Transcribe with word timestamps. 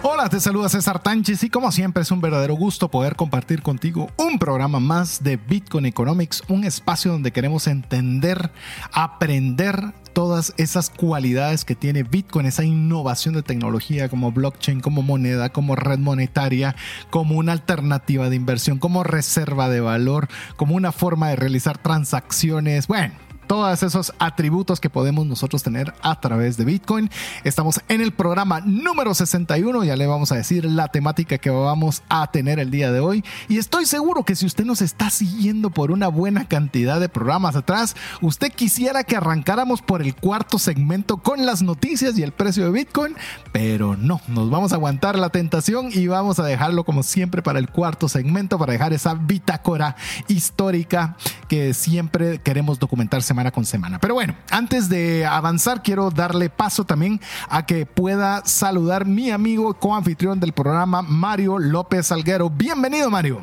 Hola, 0.00 0.28
te 0.28 0.38
saluda 0.38 0.68
César 0.68 1.02
Tánchez 1.02 1.42
y 1.42 1.50
como 1.50 1.72
siempre 1.72 2.04
es 2.04 2.12
un 2.12 2.20
verdadero 2.20 2.54
gusto 2.54 2.88
poder 2.88 3.16
compartir 3.16 3.62
contigo 3.62 4.08
un 4.16 4.38
programa 4.38 4.78
más 4.78 5.24
de 5.24 5.36
Bitcoin 5.36 5.86
Economics, 5.86 6.44
un 6.46 6.62
espacio 6.62 7.10
donde 7.10 7.32
queremos 7.32 7.66
entender, 7.66 8.52
aprender 8.92 9.92
todas 10.12 10.54
esas 10.56 10.90
cualidades 10.90 11.64
que 11.64 11.74
tiene 11.74 12.04
Bitcoin, 12.04 12.46
esa 12.46 12.62
innovación 12.62 13.34
de 13.34 13.42
tecnología 13.42 14.08
como 14.08 14.30
blockchain, 14.30 14.80
como 14.80 15.02
moneda, 15.02 15.48
como 15.48 15.74
red 15.74 15.98
monetaria, 15.98 16.76
como 17.10 17.36
una 17.36 17.50
alternativa 17.50 18.30
de 18.30 18.36
inversión, 18.36 18.78
como 18.78 19.02
reserva 19.02 19.68
de 19.68 19.80
valor, 19.80 20.28
como 20.54 20.76
una 20.76 20.92
forma 20.92 21.30
de 21.30 21.36
realizar 21.36 21.76
transacciones. 21.76 22.86
Bueno 22.86 23.27
todos 23.48 23.82
esos 23.82 24.12
atributos 24.18 24.78
que 24.78 24.90
podemos 24.90 25.26
nosotros 25.26 25.62
tener 25.62 25.94
a 26.02 26.20
través 26.20 26.58
de 26.58 26.66
Bitcoin. 26.66 27.10
Estamos 27.44 27.80
en 27.88 28.02
el 28.02 28.12
programa 28.12 28.60
número 28.60 29.14
61, 29.14 29.84
ya 29.84 29.96
le 29.96 30.06
vamos 30.06 30.30
a 30.30 30.36
decir 30.36 30.66
la 30.66 30.88
temática 30.88 31.38
que 31.38 31.48
vamos 31.48 32.02
a 32.10 32.30
tener 32.30 32.60
el 32.60 32.70
día 32.70 32.92
de 32.92 33.00
hoy. 33.00 33.24
Y 33.48 33.56
estoy 33.56 33.86
seguro 33.86 34.22
que 34.22 34.36
si 34.36 34.44
usted 34.44 34.66
nos 34.66 34.82
está 34.82 35.08
siguiendo 35.08 35.70
por 35.70 35.90
una 35.90 36.08
buena 36.08 36.46
cantidad 36.46 37.00
de 37.00 37.08
programas 37.08 37.56
atrás, 37.56 37.96
usted 38.20 38.52
quisiera 38.52 39.02
que 39.02 39.16
arrancáramos 39.16 39.80
por 39.80 40.02
el 40.02 40.14
cuarto 40.14 40.58
segmento 40.58 41.16
con 41.16 41.46
las 41.46 41.62
noticias 41.62 42.18
y 42.18 42.22
el 42.22 42.32
precio 42.32 42.64
de 42.64 42.70
Bitcoin, 42.70 43.16
pero 43.50 43.96
no, 43.96 44.20
nos 44.28 44.50
vamos 44.50 44.72
a 44.72 44.74
aguantar 44.74 45.18
la 45.18 45.30
tentación 45.30 45.88
y 45.90 46.06
vamos 46.06 46.38
a 46.38 46.44
dejarlo 46.44 46.84
como 46.84 47.02
siempre 47.02 47.42
para 47.42 47.58
el 47.58 47.70
cuarto 47.70 48.10
segmento, 48.10 48.58
para 48.58 48.74
dejar 48.74 48.92
esa 48.92 49.14
bitácora 49.14 49.96
histórica 50.28 51.16
que 51.48 51.72
siempre 51.72 52.40
queremos 52.40 52.78
documentar 52.78 53.22
semana 53.38 53.52
con 53.52 53.64
semana. 53.64 53.98
Pero 54.00 54.14
bueno, 54.14 54.34
antes 54.50 54.88
de 54.88 55.24
avanzar, 55.24 55.80
quiero 55.84 56.10
darle 56.10 56.50
paso 56.50 56.82
también 56.82 57.20
a 57.48 57.66
que 57.66 57.86
pueda 57.86 58.44
saludar 58.44 59.06
mi 59.06 59.30
amigo 59.30 59.74
coanfitrión 59.74 60.40
del 60.40 60.52
programa, 60.52 61.02
Mario 61.02 61.60
López 61.60 62.10
Alguero. 62.10 62.50
Bienvenido, 62.50 63.08
Mario. 63.10 63.40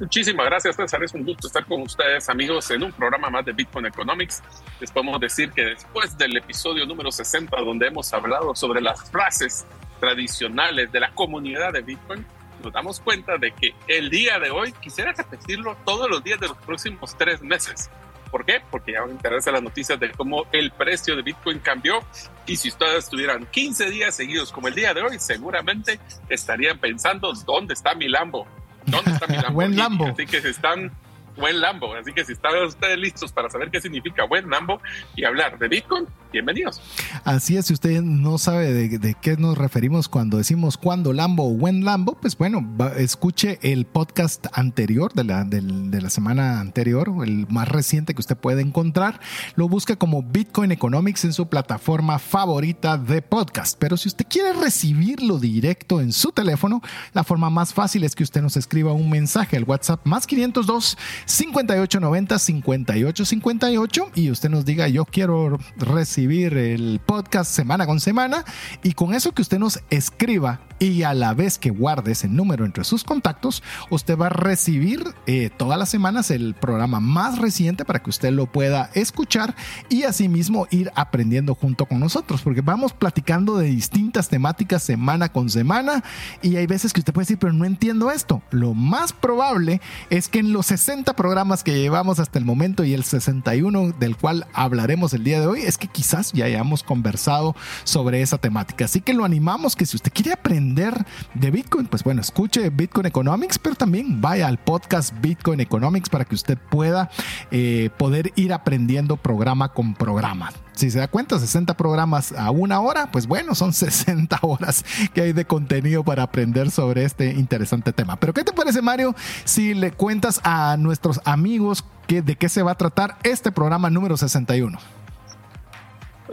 Muchísimas 0.00 0.46
gracias, 0.46 0.74
César. 0.74 1.04
Es 1.04 1.14
un 1.14 1.24
gusto 1.24 1.46
estar 1.46 1.64
con 1.64 1.82
ustedes, 1.82 2.28
amigos, 2.28 2.68
en 2.72 2.82
un 2.82 2.90
programa 2.90 3.30
más 3.30 3.44
de 3.44 3.52
Bitcoin 3.52 3.86
Economics. 3.86 4.42
Les 4.80 4.90
podemos 4.90 5.20
decir 5.20 5.52
que 5.52 5.62
después 5.66 6.18
del 6.18 6.36
episodio 6.36 6.86
número 6.86 7.12
60, 7.12 7.56
donde 7.60 7.86
hemos 7.86 8.12
hablado 8.12 8.56
sobre 8.56 8.80
las 8.80 9.08
frases 9.12 9.64
tradicionales 10.00 10.90
de 10.90 10.98
la 10.98 11.14
comunidad 11.14 11.72
de 11.72 11.82
Bitcoin, 11.82 12.26
nos 12.64 12.72
damos 12.72 12.98
cuenta 12.98 13.38
de 13.38 13.52
que 13.52 13.74
el 13.86 14.10
día 14.10 14.40
de 14.40 14.50
hoy 14.50 14.72
quisiera 14.72 15.12
repetirlo 15.12 15.76
todos 15.84 16.10
los 16.10 16.24
días 16.24 16.40
de 16.40 16.48
los 16.48 16.56
próximos 16.58 17.16
tres 17.16 17.40
meses. 17.40 17.90
¿Por 18.34 18.44
qué? 18.44 18.60
Porque 18.68 18.90
ya 18.90 19.06
me 19.06 19.12
interesa 19.12 19.52
las 19.52 19.62
noticias 19.62 20.00
de 20.00 20.10
cómo 20.10 20.46
el 20.50 20.72
precio 20.72 21.14
de 21.14 21.22
Bitcoin 21.22 21.60
cambió. 21.60 22.00
Y 22.46 22.56
si 22.56 22.68
ustedes 22.68 23.04
estuvieran 23.04 23.46
15 23.46 23.90
días 23.90 24.12
seguidos 24.12 24.50
como 24.50 24.66
el 24.66 24.74
día 24.74 24.92
de 24.92 25.02
hoy, 25.02 25.20
seguramente 25.20 26.00
estarían 26.28 26.80
pensando, 26.80 27.32
¿dónde 27.46 27.74
está 27.74 27.94
mi 27.94 28.08
Lambo? 28.08 28.44
¿Dónde 28.86 29.12
está 29.12 29.28
mi 29.28 29.36
Lambo? 29.40 29.52
Buen 29.52 29.76
Lambo. 29.76 30.06
Así 30.08 30.26
que 30.26 30.40
se 30.40 30.50
están 30.50 30.90
buen 31.36 31.60
Lambo. 31.60 31.94
Así 31.94 32.12
que 32.12 32.24
si 32.24 32.32
están 32.32 32.52
ustedes 32.64 32.98
listos 32.98 33.32
para 33.32 33.50
saber 33.50 33.70
qué 33.70 33.80
significa 33.80 34.24
buen 34.24 34.48
Lambo 34.48 34.80
y 35.16 35.24
hablar 35.24 35.58
de 35.58 35.68
Bitcoin, 35.68 36.06
bienvenidos. 36.32 36.80
Así 37.24 37.56
es, 37.56 37.66
si 37.66 37.72
usted 37.72 38.02
no 38.02 38.38
sabe 38.38 38.72
de, 38.72 39.14
qué 39.20 39.36
nos 39.36 39.56
referimos 39.56 40.08
cuando 40.08 40.38
decimos 40.38 40.76
cuando 40.76 41.12
Lambo 41.12 41.48
o 41.48 41.54
buen 41.54 41.84
Lambo, 41.84 42.18
pues 42.20 42.36
bueno, 42.36 42.66
escuche 42.96 43.58
el 43.62 43.86
podcast 43.86 44.46
anterior 44.52 45.12
de 45.12 45.24
la, 45.24 45.44
de, 45.44 46.00
la 46.00 46.10
semana 46.10 46.60
anterior, 46.60 47.10
el 47.24 47.46
más 47.48 47.68
reciente 47.68 48.14
que 48.14 48.20
usted 48.20 48.36
puede 48.36 48.62
encontrar. 48.62 49.20
Lo 49.56 49.68
busca 49.68 49.96
como 49.96 50.22
Bitcoin 50.22 50.72
Economics 50.72 51.24
en 51.24 51.32
su 51.32 51.48
plataforma 51.48 52.18
favorita 52.18 52.96
de 52.96 53.22
podcast. 53.22 53.76
Pero 53.78 53.96
si 53.96 54.08
usted 54.08 54.26
quiere 54.28 54.52
recibirlo 54.52 55.38
directo 55.38 56.00
en 56.00 56.12
su 56.12 56.32
teléfono, 56.32 56.82
la 57.12 57.24
forma 57.24 57.50
más 57.50 57.72
fácil 57.72 58.04
es 58.04 58.14
que 58.14 58.22
usted 58.22 58.42
nos 58.42 58.56
escriba 58.56 58.92
un 58.92 59.10
mensaje 59.10 59.56
al 59.56 59.64
WhatsApp 59.64 60.04
más 60.04 60.26
502 60.26 60.96
5890 61.26 62.38
5858 62.38 64.10
y 64.14 64.30
usted 64.30 64.50
nos 64.50 64.64
diga 64.64 64.88
yo 64.88 65.04
quiero 65.04 65.58
recibir 65.76 66.56
el 66.56 67.00
podcast 67.04 67.50
semana 67.50 67.86
con 67.86 68.00
semana 68.00 68.44
y 68.82 68.92
con 68.92 69.14
eso 69.14 69.32
que 69.32 69.42
usted 69.42 69.58
nos 69.58 69.80
escriba 69.90 70.60
y 70.78 71.02
a 71.02 71.14
la 71.14 71.34
vez 71.34 71.58
que 71.58 71.70
guarde 71.70 72.12
ese 72.12 72.28
número 72.28 72.64
entre 72.64 72.84
sus 72.84 73.04
contactos, 73.04 73.62
usted 73.90 74.18
va 74.18 74.26
a 74.26 74.30
recibir 74.30 75.04
eh, 75.26 75.50
todas 75.56 75.78
las 75.78 75.88
semanas 75.88 76.30
el 76.30 76.54
programa 76.54 77.00
más 77.00 77.38
reciente 77.38 77.84
para 77.84 78.02
que 78.02 78.10
usted 78.10 78.32
lo 78.32 78.46
pueda 78.46 78.90
escuchar 78.94 79.54
y 79.88 80.02
asimismo 80.02 80.66
ir 80.70 80.90
aprendiendo 80.94 81.54
junto 81.54 81.86
con 81.86 82.00
nosotros, 82.00 82.42
porque 82.42 82.60
vamos 82.60 82.92
platicando 82.92 83.56
de 83.56 83.68
distintas 83.68 84.28
temáticas 84.28 84.82
semana 84.82 85.30
con 85.30 85.48
semana 85.48 86.02
y 86.42 86.56
hay 86.56 86.66
veces 86.66 86.92
que 86.92 87.00
usted 87.00 87.12
puede 87.12 87.24
decir, 87.24 87.38
pero 87.38 87.52
no 87.52 87.64
entiendo 87.64 88.10
esto. 88.10 88.42
Lo 88.50 88.74
más 88.74 89.12
probable 89.12 89.80
es 90.10 90.28
que 90.28 90.40
en 90.40 90.52
los 90.52 90.66
60 90.66 91.14
programas 91.14 91.62
que 91.62 91.78
llevamos 91.78 92.18
hasta 92.18 92.38
el 92.38 92.44
momento 92.44 92.84
y 92.84 92.94
el 92.94 93.04
61 93.04 93.92
del 93.98 94.16
cual 94.16 94.46
hablaremos 94.52 95.12
el 95.14 95.24
día 95.24 95.40
de 95.40 95.46
hoy, 95.46 95.60
es 95.60 95.78
que 95.78 95.88
quizás 95.88 96.32
ya 96.32 96.46
hayamos 96.46 96.82
conversado 96.82 97.54
sobre 97.84 98.22
esa 98.22 98.38
temática. 98.38 98.86
Así 98.86 99.00
que 99.00 99.14
lo 99.14 99.24
animamos 99.24 99.76
que 99.76 99.86
si 99.86 99.96
usted 99.96 100.12
quiere 100.12 100.32
aprender, 100.32 100.63
de 100.72 101.50
Bitcoin, 101.50 101.86
pues 101.86 102.02
bueno, 102.02 102.22
escuche 102.22 102.70
Bitcoin 102.70 103.06
Economics, 103.06 103.58
pero 103.58 103.74
también 103.74 104.20
vaya 104.20 104.48
al 104.48 104.58
podcast 104.58 105.12
Bitcoin 105.20 105.60
Economics 105.60 106.08
para 106.08 106.24
que 106.24 106.34
usted 106.34 106.56
pueda 106.70 107.10
eh, 107.50 107.90
poder 107.98 108.32
ir 108.36 108.52
aprendiendo 108.52 109.16
programa 109.16 109.72
con 109.72 109.94
programa. 109.94 110.52
Si 110.72 110.90
se 110.90 110.98
da 110.98 111.08
cuenta, 111.08 111.38
60 111.38 111.76
programas 111.76 112.32
a 112.32 112.50
una 112.50 112.80
hora, 112.80 113.10
pues 113.10 113.26
bueno, 113.26 113.54
son 113.54 113.72
60 113.74 114.38
horas 114.42 114.84
que 115.12 115.20
hay 115.20 115.32
de 115.32 115.44
contenido 115.44 116.02
para 116.02 116.22
aprender 116.22 116.70
sobre 116.70 117.04
este 117.04 117.32
interesante 117.32 117.92
tema. 117.92 118.16
Pero 118.16 118.32
¿qué 118.32 118.42
te 118.42 118.52
parece, 118.52 118.80
Mario, 118.80 119.14
si 119.44 119.74
le 119.74 119.92
cuentas 119.92 120.40
a 120.44 120.76
nuestros 120.78 121.20
amigos 121.24 121.84
que, 122.06 122.22
de 122.22 122.36
qué 122.36 122.48
se 122.48 122.62
va 122.62 122.72
a 122.72 122.76
tratar 122.76 123.18
este 123.22 123.52
programa 123.52 123.90
número 123.90 124.16
61? 124.16 124.78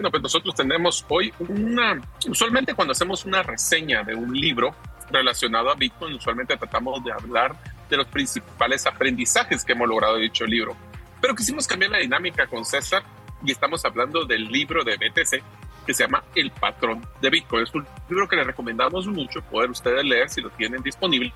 Bueno, 0.02 0.10
pues 0.10 0.24
nosotros 0.24 0.56
tenemos 0.56 1.06
hoy 1.10 1.32
una, 1.48 2.02
usualmente 2.28 2.74
cuando 2.74 2.94
hacemos 2.94 3.24
una 3.24 3.44
reseña 3.44 4.02
de 4.02 4.16
un 4.16 4.34
libro 4.34 4.74
relacionado 5.12 5.70
a 5.70 5.76
Bitcoin, 5.76 6.16
usualmente 6.16 6.58
tratamos 6.58 7.04
de 7.04 7.12
hablar 7.12 7.56
de 7.88 7.98
los 7.98 8.08
principales 8.08 8.88
aprendizajes 8.88 9.64
que 9.64 9.74
hemos 9.74 9.88
logrado 9.88 10.16
de 10.16 10.24
dicho 10.24 10.44
libro. 10.48 10.76
Pero 11.22 11.36
quisimos 11.36 11.68
cambiar 11.68 11.92
la 11.92 12.00
dinámica 12.00 12.48
con 12.48 12.66
César 12.66 13.04
y 13.46 13.52
estamos 13.52 13.86
hablando 13.86 14.26
del 14.26 14.46
libro 14.46 14.84
de 14.84 14.96
BTC 14.98 15.44
que 15.86 15.94
se 15.94 16.04
llama 16.04 16.24
El 16.34 16.50
Patrón 16.50 17.06
de 17.22 17.30
Bitcoin. 17.30 17.62
Es 17.62 17.76
un 17.76 17.86
libro 18.10 18.28
que 18.28 18.38
les 18.38 18.48
recomendamos 18.48 19.06
mucho 19.06 19.44
poder 19.44 19.70
ustedes 19.70 20.04
leer 20.04 20.28
si 20.32 20.42
lo 20.42 20.50
tienen 20.50 20.82
disponible. 20.82 21.32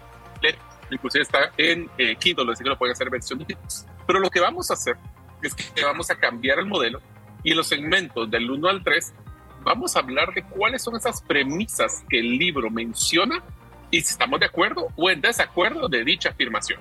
Inclusive 0.90 1.22
está 1.22 1.52
en 1.56 1.88
eh, 2.00 2.16
Kindle, 2.16 2.52
así 2.52 2.64
que 2.64 2.70
lo 2.72 2.80
pueden 2.80 2.94
hacer 2.94 3.06
en 3.06 3.12
versión. 3.12 3.46
Pero 4.08 4.20
lo 4.20 4.32
que 4.32 4.40
vamos 4.40 4.72
a 4.72 4.74
hacer 4.74 4.98
es 5.44 5.54
que 5.54 5.84
vamos 5.84 6.10
a 6.10 6.16
cambiar 6.16 6.58
el 6.58 6.66
modelo 6.66 7.00
y 7.46 7.54
los 7.54 7.68
segmentos 7.68 8.30
del 8.30 8.50
1 8.52 8.68
al 8.68 8.84
3 8.84 9.14
vamos 9.64 9.96
a 9.96 10.00
hablar 10.00 10.34
de 10.34 10.44
cuáles 10.44 10.82
son 10.82 10.96
esas 10.96 11.22
premisas 11.22 12.04
que 12.10 12.20
el 12.20 12.38
libro 12.38 12.70
menciona 12.70 13.42
y 13.92 14.02
si 14.02 14.12
estamos 14.12 14.40
de 14.40 14.48
acuerdo 14.48 14.88
o 14.98 15.10
en 15.10 15.22
desacuerdo 15.22 15.88
de 15.88 16.04
dicha 16.04 16.30
afirmación. 16.30 16.80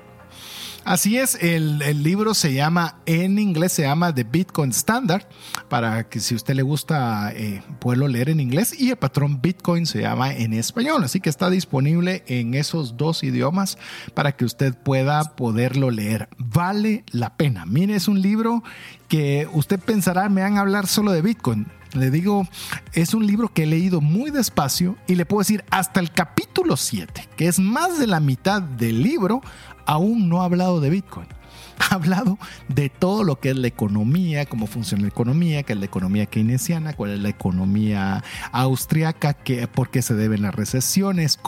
Así 0.85 1.17
es, 1.17 1.39
el, 1.41 1.79
libro 2.03 2.35
se 2.35 2.53
llama, 2.53 2.97
en 3.07 3.39
inglés 3.39 3.73
se 3.73 3.83
llama 3.83 4.15
The 4.15 4.25
Bitcoin 4.25 4.71
Standard, 4.71 5.27
para 5.71 6.11
que 6.11 6.21
si 6.21 6.35
usted 6.35 6.55
le 6.55 6.63
gusta 6.63 7.33
eh, 7.35 7.63
leer 8.09 8.29
en 8.29 8.39
inglés, 8.39 8.79
y 8.79 8.91
el 8.91 8.97
patrón 8.97 9.41
Bitcoin 9.41 9.87
se 9.87 10.03
llama 10.03 10.35
en 10.35 10.53
español, 10.53 11.03
así 11.03 11.21
que 11.21 11.31
está 11.31 11.49
disponible 11.49 12.23
en 12.27 12.53
esos 12.53 12.99
dos 12.99 13.25
idiomas 13.25 13.79
para 14.13 14.33
que 14.33 14.45
usted 14.45 14.75
pueda 14.75 15.25
poderlo 15.37 15.91
leer. 15.91 16.29
Vale 16.37 17.05
la 17.13 17.35
pena. 17.35 17.65
Mire, 17.65 17.95
es 17.95 18.07
un 18.07 18.21
libro 18.21 18.63
que 19.09 19.49
usted 19.55 19.81
pensará, 19.81 20.29
me 20.29 20.43
van 20.43 20.59
a 20.59 20.61
hablar 20.61 20.87
solo 20.87 21.13
de 21.13 21.23
Bitcoin. 21.23 21.67
Le 21.95 22.11
digo, 22.11 22.47
es 22.93 23.15
un 23.15 23.25
libro 23.27 23.49
que 23.49 23.63
he 23.63 23.67
leído 23.67 24.01
muy 24.01 24.31
despacio 24.33 24.97
y 25.07 25.15
le 25.15 25.27
puedo 25.27 25.41
decir 25.41 25.65
hasta 25.71 26.01
el 26.01 26.11
capítulo 26.11 26.77
7, 26.77 27.29
que 27.37 27.47
es 27.47 27.61
más 27.61 27.99
de 28.01 28.09
la 28.09 28.19
mitad 28.19 28.61
del 28.61 29.01
libro, 29.01 29.43
aún 29.87 30.29
no 30.29 30.43
ha 30.43 30.47
hablado 30.47 30.81
de 30.81 30.91
Bitcoin. 30.91 31.27
ha 31.91 31.94
hablado 31.94 32.38
de 32.69 32.88
todo 32.88 33.25
lo 33.25 33.38
que 33.41 33.50
es 33.50 33.56
la 33.56 33.67
economía, 33.67 34.47
cómo 34.47 34.67
funciona 34.67 35.03
la 35.03 35.09
economía, 35.09 35.62
qué 35.62 35.73
es 35.73 35.79
la 35.79 35.85
economía 35.85 36.26
keynesiana, 36.26 36.94
cuál 36.94 37.12
es 37.12 37.21
la 37.21 37.29
economía 37.29 38.23
austriaca, 38.53 39.35
qué, 39.35 39.67
por 39.67 39.91
qué 39.91 40.03
se 40.03 40.15
deben 40.15 40.43
las 40.43 40.55
recesiones. 40.55 41.38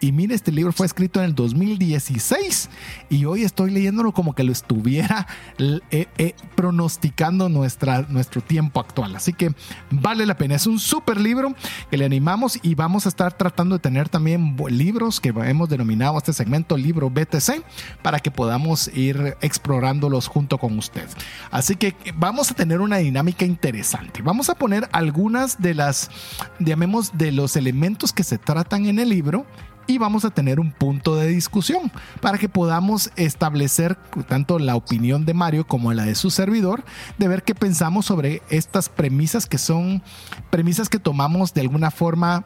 Y, 0.00 0.12
mire, 0.12 0.34
este 0.34 0.52
libro 0.52 0.72
fue 0.72 0.86
escrito 0.86 1.20
en 1.20 1.26
el 1.26 1.34
2016 1.34 2.70
y 3.10 3.24
hoy 3.24 3.42
estoy 3.42 3.70
leyéndolo 3.70 4.12
como 4.12 4.34
que 4.34 4.44
lo 4.44 4.52
estuviera 4.52 5.26
eh, 5.58 6.06
eh, 6.18 6.34
pronosticando 6.54 7.48
nuestra, 7.48 8.02
nuestro 8.08 8.40
tiempo 8.40 8.80
actual. 8.80 9.16
Así 9.16 9.32
que 9.32 9.54
vale 9.90 10.26
la 10.26 10.36
pena. 10.36 10.54
Es 10.54 10.66
un 10.66 10.78
súper 10.78 11.20
libro 11.20 11.54
que 11.90 11.96
le 11.96 12.04
animamos 12.04 12.58
y 12.62 12.74
vamos 12.74 13.06
a 13.06 13.08
estar 13.08 13.36
tratando 13.36 13.76
de 13.76 13.80
tener 13.80 14.08
también 14.08 14.56
libros 14.68 15.20
que 15.20 15.30
hemos 15.30 15.68
denominado 15.68 16.18
este 16.18 16.32
segmento 16.32 16.76
libro 16.76 17.10
BTC 17.10 17.62
para 18.02 18.18
que 18.20 18.30
podamos 18.30 18.88
ir 18.94 19.36
explorándolos 19.62 20.26
junto 20.26 20.58
con 20.58 20.76
usted. 20.76 21.08
Así 21.52 21.76
que 21.76 21.94
vamos 22.16 22.50
a 22.50 22.54
tener 22.54 22.80
una 22.80 22.96
dinámica 22.96 23.44
interesante. 23.44 24.20
Vamos 24.20 24.50
a 24.50 24.56
poner 24.56 24.88
algunas 24.90 25.62
de 25.62 25.74
las, 25.74 26.10
llamemos, 26.58 27.16
de 27.16 27.30
los 27.30 27.54
elementos 27.54 28.12
que 28.12 28.24
se 28.24 28.38
tratan 28.38 28.86
en 28.86 28.98
el 28.98 29.10
libro 29.10 29.46
y 29.86 29.98
vamos 29.98 30.24
a 30.24 30.30
tener 30.30 30.58
un 30.58 30.72
punto 30.72 31.14
de 31.14 31.28
discusión 31.28 31.92
para 32.20 32.38
que 32.38 32.48
podamos 32.48 33.12
establecer 33.14 33.96
tanto 34.28 34.58
la 34.58 34.74
opinión 34.74 35.26
de 35.26 35.34
Mario 35.34 35.64
como 35.64 35.92
la 35.92 36.04
de 36.04 36.16
su 36.16 36.30
servidor, 36.30 36.84
de 37.18 37.28
ver 37.28 37.44
qué 37.44 37.54
pensamos 37.54 38.06
sobre 38.06 38.42
estas 38.50 38.88
premisas 38.88 39.46
que 39.46 39.58
son 39.58 40.02
premisas 40.50 40.88
que 40.88 40.98
tomamos 40.98 41.54
de 41.54 41.60
alguna 41.60 41.92
forma 41.92 42.44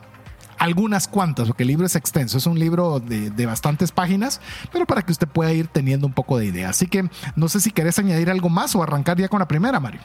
algunas 0.59 1.09
cuantas, 1.09 1.47
porque 1.49 1.63
el 1.63 1.69
libro 1.69 1.87
es 1.87 1.97
extenso, 1.97 2.39
es 2.39 2.47
un 2.47 2.59
libro 2.59 3.01
de, 3.01 3.31
de, 3.31 3.47
bastantes 3.47 3.93
páginas, 3.93 4.41
pero 4.73 4.87
para 4.87 5.03
que 5.03 5.13
usted 5.13 5.29
pueda 5.29 5.53
ir 5.53 5.69
teniendo 5.69 6.07
un 6.07 6.13
poco 6.13 6.39
de 6.39 6.47
idea. 6.47 6.71
Así 6.71 6.87
que 6.87 7.09
no 7.35 7.49
sé 7.49 7.61
si 7.61 7.71
querés 7.71 7.99
añadir 7.99 8.31
algo 8.31 8.49
más 8.49 8.75
o 8.75 8.83
arrancar 8.83 9.19
ya 9.19 9.29
con 9.29 9.41
la 9.41 9.49
primera, 9.49 9.81
Mario. 9.81 10.01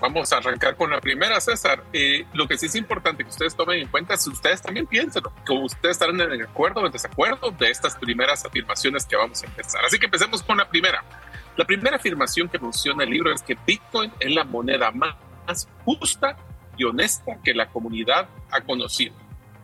Vamos 0.00 0.30
a 0.34 0.36
arrancar 0.36 0.76
con 0.76 0.90
la 0.90 1.00
primera, 1.00 1.40
César. 1.40 1.82
Eh, 1.92 2.26
lo 2.34 2.46
que 2.46 2.58
sí 2.58 2.66
es 2.66 2.74
importante 2.74 3.24
que 3.24 3.30
ustedes 3.30 3.56
tomen 3.56 3.80
en 3.80 3.88
cuenta 3.88 4.12
es 4.12 4.26
ustedes 4.26 4.60
también 4.60 4.86
piensen 4.86 5.22
que 5.46 5.52
ustedes 5.54 5.92
estarán 5.92 6.20
en 6.20 6.42
acuerdo 6.42 6.82
o 6.82 6.86
en 6.86 6.92
desacuerdo 6.92 7.50
de 7.52 7.70
estas 7.70 7.94
primeras 7.96 8.44
afirmaciones 8.44 9.06
que 9.06 9.16
vamos 9.16 9.42
a 9.42 9.46
empezar. 9.46 9.82
Así 9.82 9.98
que 9.98 10.04
empecemos 10.04 10.42
con 10.42 10.58
la 10.58 10.68
primera. 10.68 11.02
La 11.56 11.64
primera 11.64 11.96
afirmación 11.96 12.50
que 12.50 12.58
menciona 12.58 13.04
el 13.04 13.10
libro 13.10 13.32
es 13.32 13.40
que 13.40 13.56
Bitcoin 13.66 14.12
es 14.20 14.34
la 14.34 14.44
moneda 14.44 14.90
más 14.90 15.68
justa 15.86 16.36
y 16.76 16.84
honesta 16.84 17.38
que 17.42 17.54
la 17.54 17.68
comunidad 17.68 18.28
ha 18.50 18.60
conocido. 18.60 19.14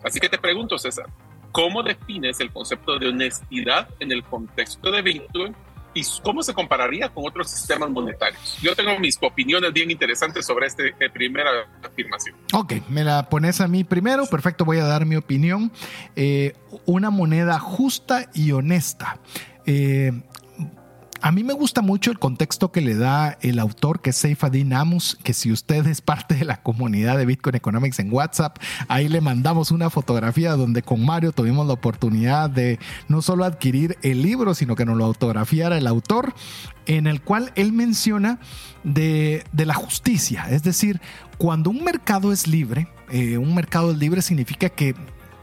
Así 0.02 0.18
que 0.20 0.28
te 0.28 0.38
pregunto, 0.38 0.78
César, 0.78 1.06
¿cómo 1.52 1.82
defines 1.82 2.40
el 2.40 2.50
concepto 2.50 2.98
de 2.98 3.08
honestidad 3.08 3.88
en 3.98 4.12
el 4.12 4.24
contexto 4.24 4.90
de 4.90 5.02
Bitcoin 5.02 5.54
y 5.92 6.02
cómo 6.22 6.42
se 6.42 6.54
compararía 6.54 7.08
con 7.08 7.26
otros 7.26 7.50
sistemas 7.50 7.90
monetarios? 7.90 8.58
Yo 8.62 8.74
tengo 8.74 8.98
mis 8.98 9.18
opiniones 9.20 9.72
bien 9.72 9.90
interesantes 9.90 10.46
sobre 10.46 10.66
esta 10.66 10.84
eh, 10.84 11.10
primera 11.12 11.50
afirmación. 11.82 12.36
Ok, 12.54 12.74
me 12.88 13.04
la 13.04 13.28
pones 13.28 13.60
a 13.60 13.68
mí 13.68 13.84
primero, 13.84 14.26
perfecto, 14.26 14.64
voy 14.64 14.78
a 14.78 14.84
dar 14.84 15.04
mi 15.04 15.16
opinión. 15.16 15.72
Eh, 16.16 16.54
una 16.86 17.10
moneda 17.10 17.58
justa 17.58 18.30
y 18.32 18.52
honesta. 18.52 19.20
Eh, 19.66 20.12
a 21.22 21.32
mí 21.32 21.44
me 21.44 21.52
gusta 21.52 21.82
mucho 21.82 22.10
el 22.10 22.18
contexto 22.18 22.72
que 22.72 22.80
le 22.80 22.94
da 22.94 23.38
el 23.42 23.58
autor, 23.58 24.00
que 24.00 24.10
es 24.10 24.16
Seifadin 24.16 24.72
Amos, 24.72 25.18
que 25.22 25.34
si 25.34 25.52
usted 25.52 25.86
es 25.86 26.00
parte 26.00 26.34
de 26.34 26.44
la 26.44 26.62
comunidad 26.62 27.18
de 27.18 27.26
Bitcoin 27.26 27.56
Economics 27.56 27.98
en 27.98 28.12
WhatsApp, 28.12 28.58
ahí 28.88 29.08
le 29.08 29.20
mandamos 29.20 29.70
una 29.70 29.90
fotografía 29.90 30.52
donde 30.56 30.82
con 30.82 31.04
Mario 31.04 31.32
tuvimos 31.32 31.66
la 31.66 31.74
oportunidad 31.74 32.50
de 32.50 32.78
no 33.08 33.22
solo 33.22 33.44
adquirir 33.44 33.98
el 34.02 34.22
libro, 34.22 34.54
sino 34.54 34.76
que 34.76 34.84
nos 34.84 34.96
lo 34.96 35.04
autografiara 35.04 35.76
el 35.78 35.86
autor, 35.86 36.34
en 36.86 37.06
el 37.06 37.20
cual 37.20 37.52
él 37.54 37.72
menciona 37.72 38.38
de, 38.84 39.44
de 39.52 39.66
la 39.66 39.74
justicia. 39.74 40.46
Es 40.50 40.62
decir, 40.62 41.00
cuando 41.38 41.70
un 41.70 41.84
mercado 41.84 42.32
es 42.32 42.46
libre, 42.46 42.88
eh, 43.10 43.38
un 43.38 43.54
mercado 43.54 43.92
libre 43.92 44.22
significa 44.22 44.68
que 44.68 44.94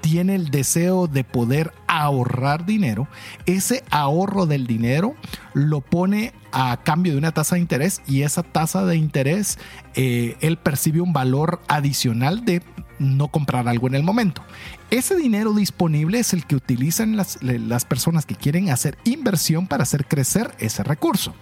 tiene 0.10 0.36
el 0.36 0.52
deseo 0.52 1.08
de 1.08 1.26
poder 1.26 1.74
ahorrar 1.86 2.66
dinero, 2.66 3.10
ese 3.46 3.84
ahorro 3.90 4.46
del 4.46 4.66
dinero 4.66 5.16
lo 5.54 5.82
pone 5.82 6.32
a 6.54 6.78
cambio 6.82 7.12
de 7.12 7.18
una 7.18 7.34
tasa 7.34 7.56
de 7.56 7.62
interés 7.62 8.02
y 8.08 8.22
esa 8.22 8.42
tasa 8.42 8.86
de 8.86 8.96
interés 8.96 9.60
eh, 9.96 10.38
él 10.40 10.56
percibe 10.56 11.02
un 11.02 11.12
valor 11.12 11.60
adicional 11.68 12.46
de 12.46 12.62
no 13.00 13.28
comprar 13.30 13.68
algo 13.68 13.88
en 13.88 13.96
el 13.96 14.04
momento. 14.04 14.44
Ese 14.90 15.16
dinero 15.16 15.54
disponible 15.54 16.20
es 16.20 16.34
el 16.34 16.46
que 16.46 16.56
utilizan 16.56 17.18
las, 17.18 17.42
las, 17.42 17.86
personas 17.86 18.26
que 18.26 18.36
quieren 18.36 18.70
hacer 18.70 18.98
inversión 19.04 19.68
para 19.68 19.84
hacer 19.84 20.06
crecer 20.06 20.52
ese 20.60 20.84
recurso. 20.84 21.34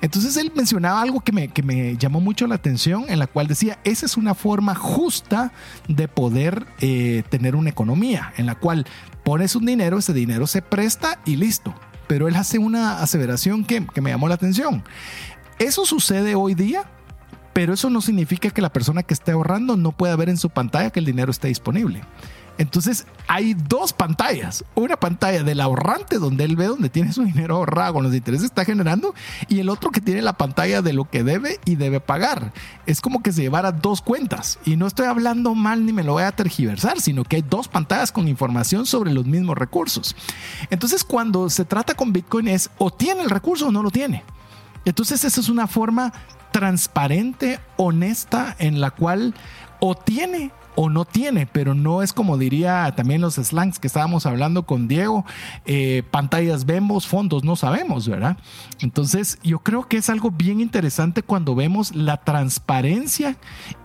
Entonces 0.00 0.36
él 0.36 0.52
mencionaba 0.54 1.02
algo 1.02 1.20
que 1.20 1.32
me, 1.32 1.48
que 1.48 1.62
me 1.62 1.96
llamó 1.96 2.20
mucho 2.20 2.46
la 2.46 2.54
atención, 2.54 3.04
en 3.08 3.18
la 3.18 3.26
cual 3.26 3.46
decía, 3.46 3.78
esa 3.84 4.06
es 4.06 4.16
una 4.16 4.34
forma 4.34 4.74
justa 4.74 5.52
de 5.88 6.08
poder 6.08 6.66
eh, 6.80 7.22
tener 7.28 7.56
una 7.56 7.70
economía, 7.70 8.32
en 8.36 8.46
la 8.46 8.54
cual 8.54 8.86
pones 9.24 9.56
un 9.56 9.66
dinero, 9.66 9.98
ese 9.98 10.12
dinero 10.12 10.46
se 10.46 10.62
presta 10.62 11.20
y 11.24 11.36
listo. 11.36 11.74
Pero 12.06 12.28
él 12.28 12.36
hace 12.36 12.58
una 12.58 13.00
aseveración 13.00 13.64
que, 13.64 13.86
que 13.86 14.00
me 14.00 14.10
llamó 14.10 14.28
la 14.28 14.34
atención. 14.34 14.84
Eso 15.58 15.86
sucede 15.86 16.34
hoy 16.34 16.54
día 16.54 16.84
pero 17.54 17.72
eso 17.72 17.88
no 17.88 18.02
significa 18.02 18.50
que 18.50 18.60
la 18.60 18.72
persona 18.72 19.02
que 19.02 19.14
esté 19.14 19.32
ahorrando 19.32 19.78
no 19.78 19.92
pueda 19.92 20.16
ver 20.16 20.28
en 20.28 20.36
su 20.36 20.50
pantalla 20.50 20.90
que 20.90 20.98
el 20.98 21.06
dinero 21.06 21.30
esté 21.30 21.48
disponible. 21.48 22.02
Entonces 22.58 23.06
hay 23.26 23.54
dos 23.54 23.92
pantallas. 23.92 24.64
Una 24.74 24.96
pantalla 24.96 25.42
del 25.42 25.60
ahorrante 25.60 26.18
donde 26.18 26.44
él 26.44 26.56
ve 26.56 26.66
donde 26.66 26.88
tiene 26.88 27.12
su 27.12 27.24
dinero 27.24 27.56
ahorrado 27.56 27.94
con 27.94 28.04
los 28.04 28.14
intereses 28.14 28.42
que 28.42 28.46
está 28.46 28.64
generando 28.64 29.14
y 29.48 29.60
el 29.60 29.68
otro 29.68 29.90
que 29.90 30.00
tiene 30.00 30.22
la 30.22 30.34
pantalla 30.34 30.82
de 30.82 30.92
lo 30.92 31.08
que 31.08 31.24
debe 31.24 31.58
y 31.64 31.76
debe 31.76 32.00
pagar. 32.00 32.52
Es 32.86 33.00
como 33.00 33.22
que 33.22 33.32
se 33.32 33.42
llevara 33.42 33.72
dos 33.72 34.02
cuentas. 34.02 34.58
Y 34.64 34.76
no 34.76 34.86
estoy 34.86 35.06
hablando 35.06 35.54
mal 35.54 35.84
ni 35.84 35.92
me 35.92 36.04
lo 36.04 36.12
voy 36.12 36.24
a 36.24 36.32
tergiversar, 36.32 37.00
sino 37.00 37.24
que 37.24 37.36
hay 37.36 37.42
dos 37.42 37.68
pantallas 37.68 38.12
con 38.12 38.28
información 38.28 38.86
sobre 38.86 39.12
los 39.12 39.26
mismos 39.26 39.56
recursos. 39.56 40.14
Entonces 40.70 41.02
cuando 41.02 41.50
se 41.50 41.64
trata 41.64 41.94
con 41.94 42.12
Bitcoin 42.12 42.48
es 42.48 42.70
o 42.78 42.92
tiene 42.92 43.22
el 43.22 43.30
recurso 43.30 43.68
o 43.68 43.72
no 43.72 43.82
lo 43.82 43.90
tiene. 43.90 44.22
Entonces 44.84 45.24
esa 45.24 45.40
es 45.40 45.48
una 45.48 45.66
forma 45.66 46.12
transparente, 46.52 47.58
honesta, 47.76 48.54
en 48.58 48.80
la 48.80 48.90
cual 48.90 49.34
o 49.80 49.94
tiene 49.94 50.52
o 50.76 50.90
no 50.90 51.04
tiene, 51.04 51.46
pero 51.46 51.74
no 51.74 52.02
es 52.02 52.12
como 52.12 52.36
diría 52.36 52.92
también 52.96 53.20
los 53.20 53.34
slangs 53.34 53.78
que 53.78 53.86
estábamos 53.86 54.26
hablando 54.26 54.64
con 54.64 54.88
Diego, 54.88 55.24
eh, 55.66 56.02
pantallas 56.10 56.64
vemos, 56.64 57.06
fondos 57.06 57.44
no 57.44 57.56
sabemos, 57.56 58.08
¿verdad? 58.08 58.36
Entonces 58.80 59.38
yo 59.42 59.60
creo 59.60 59.86
que 59.86 59.98
es 59.98 60.10
algo 60.10 60.30
bien 60.30 60.60
interesante 60.60 61.22
cuando 61.22 61.54
vemos 61.54 61.94
la 61.94 62.18
transparencia 62.18 63.36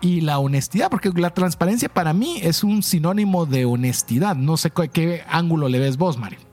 y 0.01 0.21
la 0.21 0.39
honestidad, 0.39 0.89
porque 0.89 1.11
la 1.15 1.31
transparencia 1.31 1.89
para 1.89 2.13
mí 2.13 2.39
es 2.41 2.63
un 2.63 2.83
sinónimo 2.83 3.45
de 3.45 3.65
honestidad, 3.65 4.35
no 4.35 4.57
sé 4.57 4.71
qué, 4.91 5.23
ángulo 5.29 5.69
le 5.69 5.79
ves 5.79 5.97
vos, 5.97 6.17
Mario. 6.17 6.48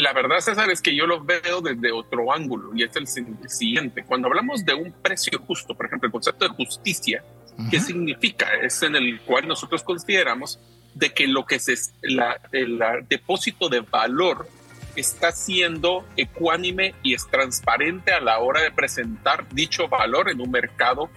La 0.00 0.14
verdad, 0.14 0.40
César, 0.40 0.70
es 0.70 0.80
que 0.80 0.96
yo 0.96 1.06
lo 1.06 1.22
veo 1.22 1.60
desde 1.60 1.92
otro 1.92 2.32
ángulo 2.32 2.70
y 2.74 2.84
es 2.84 2.96
el 2.96 3.06
siguiente. 3.06 4.02
Cuando 4.02 4.28
hablamos 4.28 4.64
de 4.64 4.72
un 4.72 4.92
precio 4.92 5.38
justo, 5.40 5.74
por 5.74 5.86
ejemplo, 5.86 6.06
el 6.06 6.12
concepto 6.12 6.48
de 6.48 6.54
justicia, 6.54 7.22
¿qué 7.70 7.80
significa? 7.80 8.46
Es 8.62 8.82
en 8.82 8.96
el 8.96 9.20
cual 9.20 9.46
nosotros 9.46 9.82
consideramos 9.82 10.58
de 10.94 11.12
que 11.12 11.26
lo 11.26 11.44
que 11.44 11.56
es 11.56 11.92
la, 12.00 12.40
el 12.50 12.80
depósito 13.10 13.68
de 13.68 13.80
valor 13.80 14.48
está 14.96 15.32
siendo 15.32 16.06
ecuánime 16.16 16.94
y 17.02 17.12
es 17.12 17.26
transparente 17.28 18.14
a 18.14 18.20
la 18.20 18.38
hora 18.38 18.62
de 18.62 18.70
presentar 18.70 19.46
dicho 19.50 19.86
valor 19.86 20.30
en 20.30 20.40
un 20.40 20.50
mercado 20.50 21.10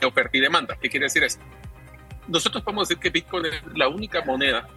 de 0.00 0.06
oferta 0.06 0.36
y 0.36 0.40
demanda. 0.40 0.78
¿Qué 0.80 0.88
quiere 0.88 1.06
decir 1.06 1.24
esto? 1.24 1.42
Nosotros 2.28 2.62
podemos 2.62 2.88
decir 2.88 3.02
que 3.02 3.10
Bitcoin 3.10 3.46
es 3.46 3.62
la 3.74 3.88
única 3.88 4.22
moneda 4.24 4.68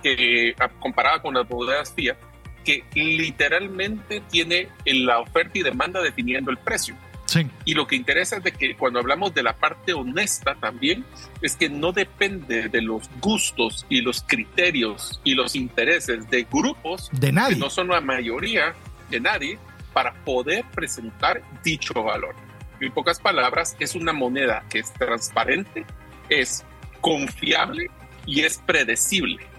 que, 0.00 0.54
comparada 0.78 1.20
con 1.20 1.34
las 1.34 1.50
monedas 1.50 1.92
fiat, 1.92 2.29
que 2.64 2.84
literalmente 2.94 4.22
tiene 4.30 4.68
la 4.84 5.18
oferta 5.20 5.58
y 5.58 5.62
demanda 5.62 6.00
definiendo 6.00 6.50
el 6.50 6.58
precio. 6.58 6.96
Sí. 7.26 7.46
Y 7.64 7.74
lo 7.74 7.86
que 7.86 7.94
interesa 7.94 8.38
es 8.38 8.42
de 8.42 8.50
que 8.50 8.74
cuando 8.74 8.98
hablamos 8.98 9.32
de 9.32 9.44
la 9.44 9.54
parte 9.54 9.92
honesta 9.92 10.56
también, 10.56 11.04
es 11.40 11.54
que 11.54 11.68
no 11.68 11.92
depende 11.92 12.68
de 12.68 12.82
los 12.82 13.08
gustos 13.20 13.86
y 13.88 14.00
los 14.00 14.22
criterios 14.22 15.20
y 15.22 15.34
los 15.34 15.54
intereses 15.54 16.28
de 16.28 16.46
grupos 16.50 17.08
de 17.12 17.30
nadie. 17.30 17.54
que 17.54 17.60
no 17.60 17.70
son 17.70 17.88
la 17.88 18.00
mayoría 18.00 18.74
de 19.10 19.20
nadie 19.20 19.58
para 19.92 20.12
poder 20.24 20.64
presentar 20.74 21.42
dicho 21.62 22.02
valor. 22.02 22.34
En 22.80 22.92
pocas 22.92 23.20
palabras, 23.20 23.76
es 23.78 23.94
una 23.94 24.12
moneda 24.12 24.64
que 24.68 24.78
es 24.80 24.92
transparente, 24.94 25.84
es 26.28 26.64
confiable 27.00 27.90
y 28.26 28.40
es 28.40 28.58
predecible. 28.58 29.49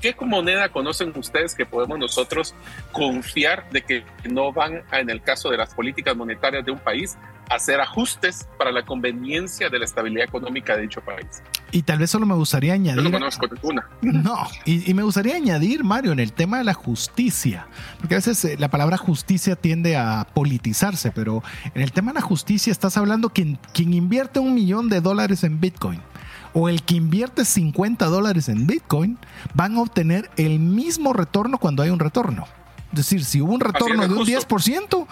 ¿Qué 0.00 0.14
moneda 0.20 0.68
conocen 0.68 1.12
ustedes 1.16 1.54
que 1.54 1.64
podemos 1.64 1.98
nosotros 1.98 2.54
confiar 2.92 3.68
de 3.70 3.82
que 3.82 4.04
no 4.30 4.52
van, 4.52 4.82
a, 4.90 5.00
en 5.00 5.10
el 5.10 5.22
caso 5.22 5.50
de 5.50 5.56
las 5.56 5.74
políticas 5.74 6.16
monetarias 6.16 6.64
de 6.64 6.72
un 6.72 6.78
país, 6.78 7.16
a 7.48 7.54
hacer 7.54 7.80
ajustes 7.80 8.48
para 8.58 8.72
la 8.72 8.84
conveniencia 8.84 9.70
de 9.70 9.78
la 9.78 9.84
estabilidad 9.84 10.24
económica 10.24 10.76
de 10.76 10.82
dicho 10.82 11.00
país? 11.00 11.42
Y 11.72 11.82
tal 11.82 11.98
vez 11.98 12.10
solo 12.10 12.26
me 12.26 12.34
gustaría 12.34 12.74
añadir. 12.74 13.02
no 13.02 13.10
conozco 13.10 13.46
ninguna. 13.46 13.88
No, 14.02 14.46
y, 14.64 14.92
me 14.94 15.02
gustaría 15.02 15.36
añadir, 15.36 15.82
Mario, 15.82 16.12
en 16.12 16.20
el 16.20 16.32
tema 16.32 16.58
de 16.58 16.64
la 16.64 16.74
justicia, 16.74 17.66
porque 17.98 18.14
a 18.14 18.18
veces 18.18 18.44
eh, 18.44 18.56
la 18.58 18.68
palabra 18.68 18.96
justicia 18.96 19.56
tiende 19.56 19.96
a 19.96 20.26
politizarse, 20.32 21.10
pero 21.10 21.42
en 21.74 21.82
el 21.82 21.92
tema 21.92 22.12
de 22.12 22.20
la 22.20 22.26
justicia 22.26 22.70
estás 22.70 22.96
hablando 22.96 23.30
quien, 23.30 23.58
quien 23.72 23.94
invierte 23.94 24.38
un 24.38 24.54
millón 24.54 24.88
de 24.88 25.00
dólares 25.00 25.42
en 25.44 25.60
Bitcoin 25.60 26.00
o 26.58 26.70
el 26.70 26.82
que 26.82 26.94
invierte 26.94 27.44
50 27.44 28.06
dólares 28.06 28.48
en 28.48 28.66
Bitcoin 28.66 29.18
van 29.52 29.76
a 29.76 29.82
obtener 29.82 30.30
el 30.38 30.58
mismo 30.58 31.12
retorno 31.12 31.58
cuando 31.58 31.82
hay 31.82 31.90
un 31.90 31.98
retorno. 31.98 32.46
Es 32.92 32.96
decir, 32.96 33.24
si 33.26 33.42
hubo 33.42 33.52
un 33.52 33.60
retorno 33.60 34.08
de 34.08 34.14
un 34.14 34.26
10%, 34.26 35.06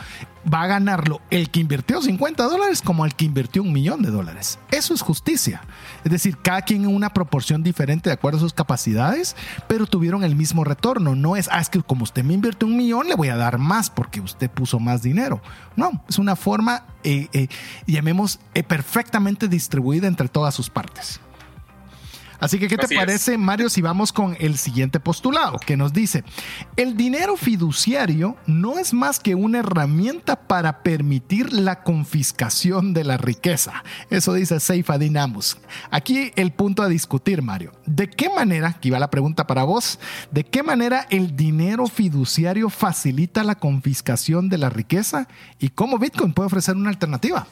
va 0.52 0.62
a 0.62 0.66
ganarlo 0.66 1.20
el 1.28 1.50
que 1.50 1.60
invirtió 1.60 2.00
50 2.00 2.44
dólares 2.44 2.80
como 2.80 3.04
el 3.04 3.14
que 3.14 3.26
invirtió 3.26 3.60
un 3.60 3.74
millón 3.74 4.00
de 4.00 4.10
dólares. 4.10 4.58
Eso 4.70 4.94
es 4.94 5.02
justicia. 5.02 5.60
Es 6.02 6.10
decir, 6.10 6.38
cada 6.38 6.62
quien 6.62 6.84
en 6.84 6.94
una 6.94 7.10
proporción 7.12 7.62
diferente 7.62 8.08
de 8.08 8.14
acuerdo 8.14 8.38
a 8.38 8.40
sus 8.40 8.54
capacidades, 8.54 9.36
pero 9.68 9.84
tuvieron 9.84 10.24
el 10.24 10.36
mismo 10.36 10.64
retorno. 10.64 11.14
No 11.14 11.36
es, 11.36 11.50
ah, 11.52 11.60
es 11.60 11.68
que 11.68 11.82
como 11.82 12.04
usted 12.04 12.24
me 12.24 12.32
invierte 12.32 12.64
un 12.64 12.74
millón, 12.74 13.06
le 13.06 13.16
voy 13.16 13.28
a 13.28 13.36
dar 13.36 13.58
más 13.58 13.90
porque 13.90 14.22
usted 14.22 14.50
puso 14.50 14.80
más 14.80 15.02
dinero. 15.02 15.42
No, 15.76 16.02
es 16.08 16.18
una 16.18 16.36
forma, 16.36 16.86
eh, 17.02 17.28
eh, 17.34 17.48
llamemos, 17.86 18.40
eh, 18.54 18.62
perfectamente 18.62 19.46
distribuida 19.46 20.06
entre 20.06 20.28
todas 20.28 20.54
sus 20.54 20.70
partes. 20.70 21.20
Así 22.40 22.58
que, 22.58 22.68
¿qué 22.68 22.76
te 22.76 22.94
parece, 22.94 23.38
Mario, 23.38 23.68
si 23.68 23.80
vamos 23.80 24.12
con 24.12 24.36
el 24.40 24.58
siguiente 24.58 25.00
postulado 25.00 25.58
que 25.58 25.76
nos 25.76 25.92
dice, 25.92 26.24
el 26.76 26.96
dinero 26.96 27.36
fiduciario 27.36 28.36
no 28.46 28.78
es 28.78 28.92
más 28.92 29.20
que 29.20 29.34
una 29.34 29.60
herramienta 29.60 30.36
para 30.36 30.82
permitir 30.82 31.52
la 31.52 31.82
confiscación 31.82 32.92
de 32.92 33.04
la 33.04 33.16
riqueza? 33.16 33.84
Eso 34.10 34.34
dice 34.34 34.60
Seifa 34.60 34.98
Dinamus. 34.98 35.58
Aquí 35.90 36.32
el 36.36 36.52
punto 36.52 36.82
a 36.82 36.88
discutir, 36.88 37.42
Mario. 37.42 37.72
¿De 37.86 38.08
qué 38.08 38.28
manera, 38.28 38.68
aquí 38.68 38.90
va 38.90 38.98
la 38.98 39.10
pregunta 39.10 39.46
para 39.46 39.64
vos, 39.64 39.98
de 40.30 40.44
qué 40.44 40.62
manera 40.62 41.06
el 41.10 41.36
dinero 41.36 41.86
fiduciario 41.86 42.68
facilita 42.70 43.44
la 43.44 43.54
confiscación 43.56 44.48
de 44.48 44.58
la 44.58 44.70
riqueza 44.70 45.28
y 45.58 45.70
cómo 45.70 45.98
Bitcoin 45.98 46.32
puede 46.32 46.46
ofrecer 46.46 46.76
una 46.76 46.90
alternativa? 46.90 47.46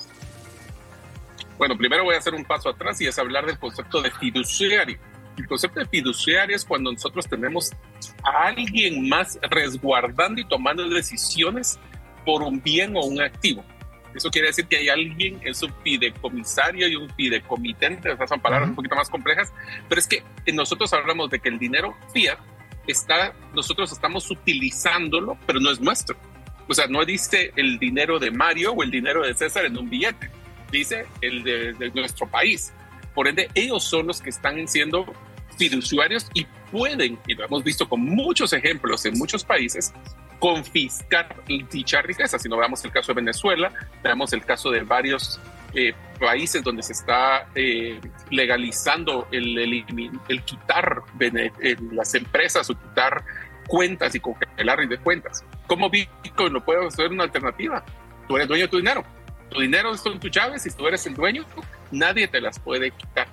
Bueno, 1.62 1.78
primero 1.78 2.02
voy 2.02 2.16
a 2.16 2.18
hacer 2.18 2.34
un 2.34 2.44
paso 2.44 2.70
atrás 2.70 3.00
y 3.00 3.06
es 3.06 3.16
hablar 3.20 3.46
del 3.46 3.56
concepto 3.56 4.02
de 4.02 4.10
fiduciario. 4.10 4.98
El 5.38 5.46
concepto 5.46 5.78
de 5.78 5.86
fiduciario 5.86 6.56
es 6.56 6.64
cuando 6.64 6.90
nosotros 6.90 7.28
tenemos 7.28 7.70
a 8.24 8.48
alguien 8.48 9.08
más 9.08 9.38
resguardando 9.48 10.40
y 10.40 10.44
tomando 10.44 10.88
decisiones 10.88 11.78
por 12.26 12.42
un 12.42 12.60
bien 12.60 12.96
o 12.96 13.04
un 13.04 13.22
activo. 13.22 13.64
Eso 14.12 14.28
quiere 14.28 14.48
decir 14.48 14.66
que 14.66 14.78
hay 14.78 14.88
alguien, 14.88 15.38
es 15.44 15.62
un 15.62 15.72
fideicomisario 15.84 16.88
y 16.88 16.96
un 16.96 17.08
fideicomitente, 17.10 18.10
esas 18.10 18.28
son 18.28 18.40
palabras 18.40 18.68
un 18.68 18.74
poquito 18.74 18.96
más 18.96 19.08
complejas, 19.08 19.52
pero 19.88 20.00
es 20.00 20.08
que 20.08 20.24
nosotros 20.52 20.92
hablamos 20.92 21.30
de 21.30 21.38
que 21.38 21.48
el 21.48 21.60
dinero 21.60 21.96
fiat 22.12 22.40
está, 22.88 23.34
nosotros 23.54 23.92
estamos 23.92 24.28
utilizándolo, 24.32 25.38
pero 25.46 25.60
no 25.60 25.70
es 25.70 25.80
nuestro. 25.80 26.16
O 26.66 26.74
sea, 26.74 26.88
no 26.88 27.04
dice 27.04 27.52
el 27.54 27.78
dinero 27.78 28.18
de 28.18 28.32
Mario 28.32 28.72
o 28.72 28.82
el 28.82 28.90
dinero 28.90 29.22
de 29.22 29.32
César 29.32 29.64
en 29.64 29.78
un 29.78 29.88
billete 29.88 30.41
dice 30.72 31.06
el 31.20 31.44
de, 31.44 31.92
nuestro 31.94 32.26
país. 32.26 32.72
Por 33.14 33.28
ende, 33.28 33.48
ellos 33.54 33.84
son 33.84 34.08
los 34.08 34.20
que 34.20 34.30
están 34.30 34.66
siendo 34.66 35.06
fiduciarios 35.58 36.28
y 36.34 36.46
pueden, 36.72 37.18
y 37.26 37.34
lo 37.34 37.44
hemos 37.44 37.62
visto 37.62 37.88
con 37.88 38.00
muchos 38.00 38.52
ejemplos 38.54 39.04
en 39.04 39.16
muchos 39.18 39.44
países, 39.44 39.92
confiscar 40.40 41.36
dicha 41.70 42.02
riqueza. 42.02 42.38
Si 42.38 42.48
no 42.48 42.56
veamos 42.56 42.84
el 42.84 42.90
caso 42.90 43.12
de 43.12 43.16
Venezuela, 43.20 43.72
veamos 44.02 44.32
el 44.32 44.44
caso 44.44 44.70
de 44.70 44.80
varios 44.80 45.38
eh, 45.74 45.92
países 46.18 46.62
donde 46.64 46.82
se 46.82 46.94
está 46.94 47.46
eh, 47.54 48.00
legalizando 48.30 49.28
el, 49.30 49.58
el, 49.58 50.42
quitar 50.42 51.02
las 51.92 52.14
empresas 52.14 52.68
o 52.70 52.74
quitar 52.74 53.22
cuentas 53.68 54.14
y 54.14 54.20
congelar 54.20 54.88
de 54.88 54.98
cuentas. 54.98 55.44
¿Cómo 55.66 55.90
Bitcoin 55.90 56.54
no 56.54 56.64
puede 56.64 56.90
ser 56.90 57.10
una 57.10 57.24
alternativa? 57.24 57.84
Tú 58.26 58.36
eres 58.36 58.48
dueño 58.48 58.64
de 58.64 58.68
tu 58.68 58.78
dinero 58.78 59.04
tu 59.52 59.60
dinero 59.60 59.96
son 59.96 60.18
tus 60.18 60.30
llaves, 60.30 60.62
si 60.62 60.70
tú 60.70 60.86
eres 60.86 61.06
el 61.06 61.14
dueño, 61.14 61.44
nadie 61.90 62.26
te 62.26 62.40
las 62.40 62.58
puede 62.58 62.90
quitar. 62.90 63.28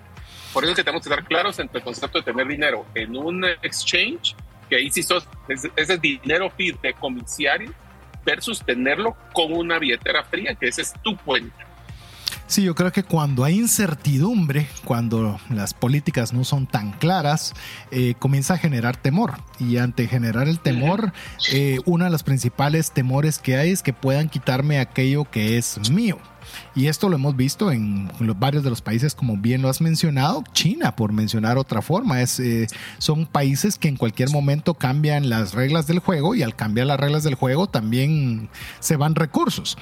Por 0.54 0.64
eso 0.64 0.74
que 0.74 0.84
tenemos 0.84 1.04
que 1.04 1.10
estar 1.10 1.26
claros 1.26 1.60
entre 1.60 1.80
el 1.80 1.84
concepto 1.84 2.20
de 2.20 2.24
tener 2.24 2.48
dinero 2.48 2.86
en 2.96 3.16
un 3.16 3.46
exchange, 3.46 4.36
que 4.70 4.78
ahí 4.78 4.90
sí 4.90 5.04
sos, 5.04 5.28
ese 5.76 5.98
dinero 5.98 6.52
de 6.58 6.94
comisario, 6.94 7.74
versus 8.26 8.64
tenerlo 8.64 9.16
con 9.34 9.54
una 9.54 9.80
billetera 9.80 10.24
fría, 10.24 10.56
que 10.56 10.68
ese 10.68 10.82
es 10.82 10.94
tu 11.02 11.16
cuenta. 11.18 11.66
Sí, 12.50 12.64
yo 12.64 12.74
creo 12.74 12.92
que 12.92 13.04
cuando 13.04 13.44
hay 13.44 13.60
incertidumbre, 13.60 14.68
cuando 14.84 15.40
las 15.52 15.76
políticas 15.76 16.34
no 16.34 16.44
son 16.44 16.66
tan 16.66 16.94
claras, 16.94 17.54
eh, 17.92 18.16
comienza 18.18 18.56
a 18.56 18.58
generar 18.58 18.98
temor. 18.98 19.36
Y 19.60 19.78
ante 19.78 20.08
generar 20.08 20.48
el 20.48 20.60
temor, 20.60 21.14
eh, 21.54 21.78
uno 21.86 22.06
de 22.06 22.10
los 22.10 22.24
principales 22.24 22.90
temores 22.90 23.38
que 23.38 23.56
hay 23.56 23.70
es 23.70 23.84
que 23.84 23.94
puedan 23.94 24.30
quitarme 24.30 24.80
aquello 24.80 25.26
que 25.26 25.60
es 25.60 25.92
mío. 25.92 26.18
Y 26.74 26.88
esto 26.88 27.08
lo 27.08 27.18
hemos 27.18 27.36
visto 27.36 27.72
en 27.72 28.10
varios 28.40 28.64
de 28.64 28.72
los 28.72 28.82
países, 28.82 29.14
como 29.14 29.38
bien 29.38 29.62
lo 29.62 29.70
has 29.70 29.80
mencionado, 29.80 30.44
China, 30.52 30.96
por 30.96 31.14
mencionar 31.14 31.60
otra 31.60 31.84
forma. 31.84 32.24
Es, 32.24 32.40
eh, 32.40 32.66
son 32.98 33.28
países 33.28 33.78
que 33.78 33.90
en 33.90 33.96
cualquier 33.96 34.32
momento 34.32 34.74
cambian 34.74 35.30
las 35.30 35.54
reglas 35.54 35.86
del 35.86 36.00
juego 36.00 36.34
y 36.34 36.42
al 36.42 36.56
cambiar 36.56 36.88
las 36.88 37.00
reglas 37.00 37.24
del 37.24 37.36
juego 37.36 37.68
también 37.68 38.50
se 38.80 38.96
van 38.96 39.14
recursos. 39.14 39.78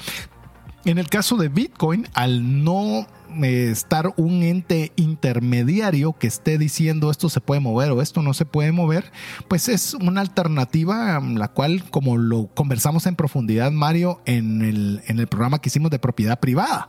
En 0.88 0.98
el 0.98 1.10
caso 1.10 1.36
de 1.36 1.50
Bitcoin, 1.50 2.08
al 2.13 2.63
no 2.63 3.08
eh, 3.44 3.72
estar 3.72 4.13
un 4.15 4.41
ente 4.41 4.94
intermediario 4.96 6.13
que 6.13 6.27
esté 6.27 6.58
diciendo 6.58 7.12
esto 7.12 7.27
se 7.27 7.41
puede 7.41 7.60
mover 7.60 7.91
o 7.91 8.01
esto 8.01 8.22
no 8.22 8.34
se 8.34 8.46
puede 8.46 8.72
mover, 8.72 9.12
pues 9.50 9.67
es 9.67 9.96
una 9.96 10.22
alternativa 10.22 11.20
um, 11.20 11.36
la 11.36 11.50
cual, 11.50 11.84
como 11.89 12.15
lo 12.15 12.48
conversamos 12.48 13.06
en 13.06 13.17
profundidad, 13.17 13.70
Mario, 13.74 14.22
en 14.25 14.62
el, 14.62 15.01
en 15.08 15.20
el 15.20 15.27
programa 15.27 15.60
que 15.60 15.67
hicimos 15.67 15.91
de 15.91 16.00
propiedad 16.00 16.39
privada, 16.39 16.88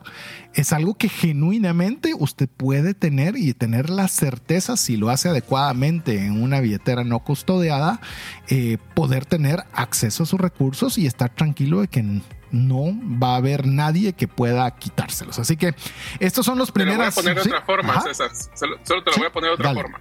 es 0.55 0.73
algo 0.73 0.95
que 0.95 1.09
genuinamente 1.09 2.15
usted 2.17 2.49
puede 2.49 2.95
tener 2.95 3.37
y 3.37 3.53
tener 3.53 3.91
la 3.91 4.07
certeza, 4.07 4.77
si 4.77 4.97
lo 4.97 5.11
hace 5.11 5.29
adecuadamente 5.29 6.25
en 6.25 6.41
una 6.41 6.61
billetera 6.61 7.03
no 7.03 7.19
custodiada, 7.25 8.01
eh, 8.49 8.79
poder 8.95 9.27
tener 9.27 9.65
acceso 9.73 10.23
a 10.23 10.27
sus 10.27 10.41
recursos 10.41 10.99
y 10.99 11.07
estar 11.07 11.35
tranquilo 11.35 11.81
de 11.81 11.89
que 11.89 12.21
no 12.51 12.93
va 13.23 13.35
a 13.35 13.37
haber 13.37 13.67
nadie 13.67 14.13
que 14.13 14.29
pueda 14.29 14.71
quitárselos. 14.71 15.39
Así 15.39 15.57
que 15.57 15.75
estos 16.21 16.45
son 16.45 16.59
los 16.59 16.71
primeros. 16.71 17.15
Te 17.15 17.23
lo 17.23 17.25
voy 17.25 17.33
a 17.33 17.35
poner 17.35 17.45
de 17.45 17.51
otra 17.51 17.67
forma, 17.67 18.01
César. 18.01 18.31
Solo, 18.55 18.79
te 18.85 19.11
lo 19.11 19.17
voy 19.17 19.27
a 19.27 19.33
poner 19.33 19.51
de 19.51 19.55
otra 19.55 19.75
forma. 19.75 20.01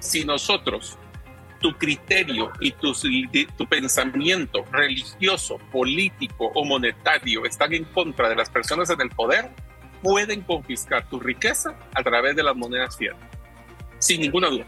Si 0.00 0.24
nosotros, 0.24 0.98
tu 1.60 1.72
criterio 1.78 2.50
y 2.60 2.72
tu, 2.72 2.92
tu 3.56 3.66
pensamiento 3.66 4.64
religioso, 4.70 5.58
político 5.72 6.50
o 6.54 6.64
monetario 6.64 7.44
están 7.44 7.72
en 7.72 7.84
contra 7.84 8.28
de 8.28 8.36
las 8.36 8.50
personas 8.50 8.90
en 8.90 9.00
el 9.00 9.10
poder, 9.10 9.50
pueden 10.02 10.42
confiscar 10.42 11.08
tu 11.08 11.18
riqueza 11.18 11.74
a 11.94 12.02
través 12.02 12.36
de 12.36 12.42
las 12.42 12.54
monedas 12.54 12.96
fiat. 12.96 13.16
Sin 13.98 14.20
ninguna 14.20 14.48
duda. 14.48 14.66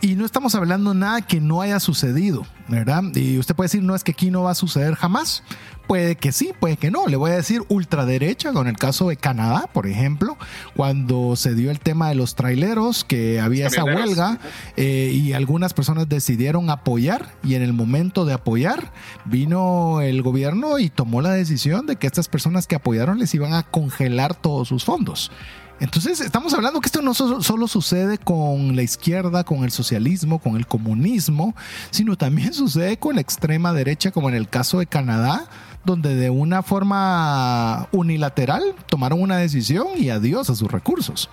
Y 0.00 0.14
no 0.14 0.24
estamos 0.24 0.54
hablando 0.54 0.94
nada 0.94 1.22
que 1.22 1.40
no 1.40 1.60
haya 1.60 1.80
sucedido, 1.80 2.46
¿verdad? 2.68 3.02
Y 3.14 3.38
usted 3.38 3.54
puede 3.54 3.66
decir, 3.66 3.82
no 3.82 3.94
es 3.94 4.04
que 4.04 4.12
aquí 4.12 4.30
no 4.30 4.42
va 4.42 4.52
a 4.52 4.54
suceder 4.54 4.94
jamás. 4.94 5.42
Puede 5.86 6.16
que 6.16 6.32
sí, 6.32 6.52
puede 6.58 6.76
que 6.76 6.90
no. 6.90 7.06
Le 7.06 7.16
voy 7.16 7.30
a 7.30 7.36
decir 7.36 7.62
ultraderecha 7.68 8.52
con 8.52 8.66
el 8.66 8.76
caso 8.76 9.08
de 9.08 9.16
Canadá, 9.16 9.68
por 9.72 9.86
ejemplo, 9.86 10.36
cuando 10.74 11.36
se 11.36 11.54
dio 11.54 11.70
el 11.70 11.80
tema 11.80 12.08
de 12.08 12.16
los 12.16 12.34
traileros, 12.34 13.04
que 13.04 13.40
había 13.40 13.68
esa 13.68 13.84
huelga 13.84 14.38
eh, 14.76 15.12
y 15.14 15.32
algunas 15.32 15.74
personas 15.74 16.08
decidieron 16.08 16.70
apoyar 16.70 17.34
y 17.44 17.54
en 17.54 17.62
el 17.62 17.72
momento 17.72 18.24
de 18.24 18.34
apoyar 18.34 18.92
vino 19.24 20.00
el 20.00 20.22
gobierno 20.22 20.78
y 20.78 20.90
tomó 20.90 21.22
la 21.22 21.32
decisión 21.32 21.86
de 21.86 21.96
que 21.96 22.06
estas 22.06 22.28
personas 22.28 22.66
que 22.66 22.74
apoyaron 22.74 23.18
les 23.18 23.34
iban 23.34 23.54
a 23.54 23.62
congelar 23.62 24.34
todos 24.34 24.68
sus 24.68 24.84
fondos. 24.84 25.30
Entonces, 25.78 26.22
estamos 26.22 26.54
hablando 26.54 26.80
que 26.80 26.86
esto 26.86 27.02
no 27.02 27.12
solo 27.12 27.68
sucede 27.68 28.16
con 28.16 28.76
la 28.76 28.82
izquierda, 28.82 29.44
con 29.44 29.62
el 29.62 29.70
socialismo, 29.70 30.38
con 30.38 30.56
el 30.56 30.66
comunismo, 30.66 31.54
sino 31.90 32.16
también 32.16 32.54
sucede 32.54 32.96
con 32.96 33.16
la 33.16 33.20
extrema 33.20 33.74
derecha, 33.74 34.10
como 34.10 34.30
en 34.30 34.36
el 34.36 34.48
caso 34.48 34.78
de 34.78 34.86
Canadá, 34.86 35.46
donde 35.86 36.14
de 36.16 36.28
una 36.28 36.62
forma 36.62 37.88
unilateral 37.92 38.74
tomaron 38.88 39.22
una 39.22 39.38
decisión 39.38 39.86
y 39.96 40.10
adiós 40.10 40.50
a 40.50 40.54
sus 40.54 40.70
recursos. 40.70 41.30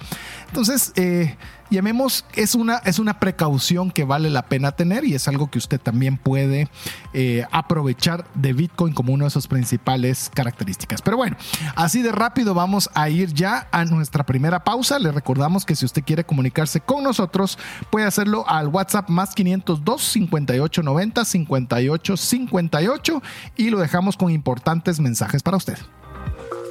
Entonces, 0.48 0.93
eh, 0.95 1.36
llamemos, 1.74 2.25
es 2.34 2.56
una, 2.56 2.77
es 2.77 3.00
una 3.00 3.20
precaución 3.20 3.92
que 3.92 4.03
vale 4.03 4.30
la 4.30 4.44
pena 4.44 4.72
tener 4.72 5.03
y 5.06 5.15
es 5.15 5.27
algo 5.27 5.50
que 5.50 5.58
usted 5.58 5.80
también 5.80 6.18
puede 6.18 6.70
eh, 7.13 7.46
aprovechar 7.51 8.25
de 8.34 8.53
Bitcoin 8.53 8.94
como 8.94 9.13
una 9.13 9.25
de 9.25 9.32
sus 9.32 9.48
principales 9.48 10.32
características. 10.34 11.01
Pero 11.01 11.18
bueno, 11.18 11.36
así 11.75 12.01
de 12.01 12.12
rápido 12.12 12.53
vamos 12.53 12.89
a 12.94 13.10
ir 13.10 13.34
ya 13.34 13.68
a 13.72 13.86
nuestra 13.86 14.25
primera 14.25 14.63
pausa. 14.63 15.00
Le 15.00 15.12
recordamos 15.12 15.65
que 15.65 15.75
si 15.75 15.86
usted 15.86 16.03
quiere 16.03 16.24
comunicarse 16.24 16.80
con 16.80 17.03
nosotros, 17.03 17.58
puede 17.89 18.06
hacerlo 18.06 18.46
al 18.48 18.68
WhatsApp 18.68 19.10
más 19.10 19.36
502 19.36 20.01
5890 20.01 21.25
5858 21.25 23.22
y 23.58 23.70
lo 23.70 23.80
dejamos 23.80 24.18
con 24.18 24.32
importantes 24.32 25.00
mensajes 25.00 25.44
para 25.44 25.58
usted. 25.58 25.77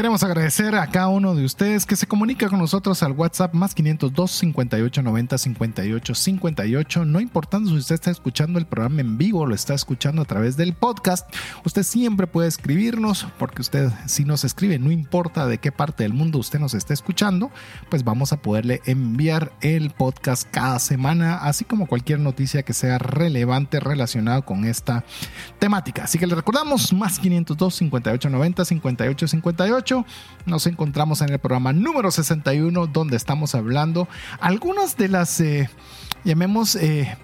Queremos 0.00 0.22
agradecer 0.22 0.74
a 0.76 0.86
cada 0.86 1.08
uno 1.08 1.34
de 1.34 1.44
ustedes 1.44 1.84
que 1.84 1.94
se 1.94 2.06
comunica 2.06 2.48
con 2.48 2.58
nosotros 2.58 3.02
al 3.02 3.12
WhatsApp 3.12 3.52
más 3.52 3.74
502 3.74 4.30
58 4.30 5.02
90 5.02 5.36
58 5.36 6.14
58. 6.14 7.04
No 7.04 7.20
importando 7.20 7.68
si 7.68 7.76
usted 7.76 7.96
está 7.96 8.10
escuchando 8.10 8.58
el 8.58 8.64
programa 8.64 9.02
en 9.02 9.18
vivo 9.18 9.40
o 9.40 9.46
lo 9.46 9.54
está 9.54 9.74
escuchando 9.74 10.22
a 10.22 10.24
través 10.24 10.56
del 10.56 10.72
podcast, 10.72 11.28
usted 11.66 11.82
siempre 11.82 12.26
puede 12.26 12.48
escribirnos 12.48 13.26
porque 13.38 13.60
usted 13.60 13.90
si 14.06 14.24
nos 14.24 14.42
escribe, 14.44 14.78
no 14.78 14.90
importa 14.90 15.46
de 15.46 15.58
qué 15.58 15.70
parte 15.70 16.04
del 16.04 16.14
mundo 16.14 16.38
usted 16.38 16.60
nos 16.60 16.72
esté 16.72 16.94
escuchando, 16.94 17.50
pues 17.90 18.02
vamos 18.02 18.32
a 18.32 18.40
poderle 18.40 18.80
enviar 18.86 19.52
el 19.60 19.90
podcast 19.90 20.48
cada 20.50 20.78
semana, 20.78 21.40
así 21.42 21.66
como 21.66 21.86
cualquier 21.86 22.20
noticia 22.20 22.62
que 22.62 22.72
sea 22.72 22.96
relevante 22.96 23.80
relacionada 23.80 24.40
con 24.40 24.64
esta 24.64 25.04
temática. 25.58 26.04
Así 26.04 26.18
que 26.18 26.26
le 26.26 26.36
recordamos 26.36 26.90
más 26.94 27.18
502 27.18 27.74
58 27.74 28.30
90 28.30 28.64
58 28.64 29.28
58 29.28 29.89
nos 30.46 30.66
encontramos 30.66 31.20
en 31.22 31.30
el 31.30 31.38
programa 31.38 31.72
número 31.72 32.10
61 32.10 32.86
donde 32.86 33.16
estamos 33.16 33.54
hablando 33.54 34.08
algunas 34.40 34.96
de 34.96 35.08
las, 35.08 35.40
eh, 35.40 35.68
llamemos, 36.24 36.76
eh, 36.76 37.16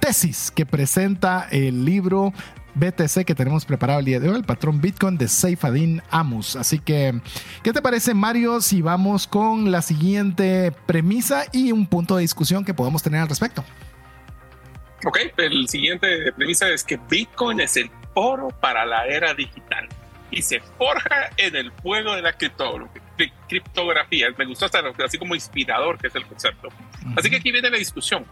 tesis 0.00 0.50
que 0.50 0.66
presenta 0.66 1.46
el 1.50 1.84
libro 1.84 2.32
BTC 2.74 3.24
que 3.24 3.34
tenemos 3.34 3.64
preparado 3.64 4.00
el 4.00 4.06
día 4.06 4.18
de 4.18 4.30
hoy, 4.30 4.36
el 4.36 4.44
patrón 4.44 4.80
Bitcoin 4.80 5.18
de 5.18 5.28
Seifadin 5.28 6.02
Amus. 6.10 6.56
Así 6.56 6.78
que, 6.78 7.20
¿qué 7.62 7.72
te 7.72 7.82
parece, 7.82 8.14
Mario, 8.14 8.60
si 8.60 8.82
vamos 8.82 9.26
con 9.26 9.70
la 9.70 9.82
siguiente 9.82 10.72
premisa 10.86 11.44
y 11.52 11.70
un 11.70 11.86
punto 11.86 12.16
de 12.16 12.22
discusión 12.22 12.64
que 12.64 12.74
podemos 12.74 13.02
tener 13.02 13.20
al 13.20 13.28
respecto? 13.28 13.62
Ok, 15.04 15.18
el 15.36 15.68
siguiente 15.68 16.32
premisa 16.32 16.68
es 16.70 16.82
que 16.82 16.98
Bitcoin 17.10 17.60
es 17.60 17.76
el 17.76 17.90
oro 18.14 18.48
para 18.60 18.86
la 18.86 19.06
era 19.06 19.34
digital 19.34 19.88
y 20.32 20.42
se 20.42 20.60
forja 20.60 21.30
en 21.36 21.54
el 21.54 21.70
fuego 21.70 22.16
de 22.16 22.22
la 22.22 22.32
criptografía. 22.32 24.28
Me 24.36 24.46
gustó 24.46 24.64
hasta 24.64 24.82
así 25.04 25.18
como 25.18 25.34
inspirador 25.34 25.98
que 25.98 26.08
es 26.08 26.14
el 26.16 26.26
concepto. 26.26 26.68
Así 27.16 27.30
que 27.30 27.36
aquí 27.36 27.52
viene 27.52 27.70
la 27.70 27.78
discusión. 27.78 28.26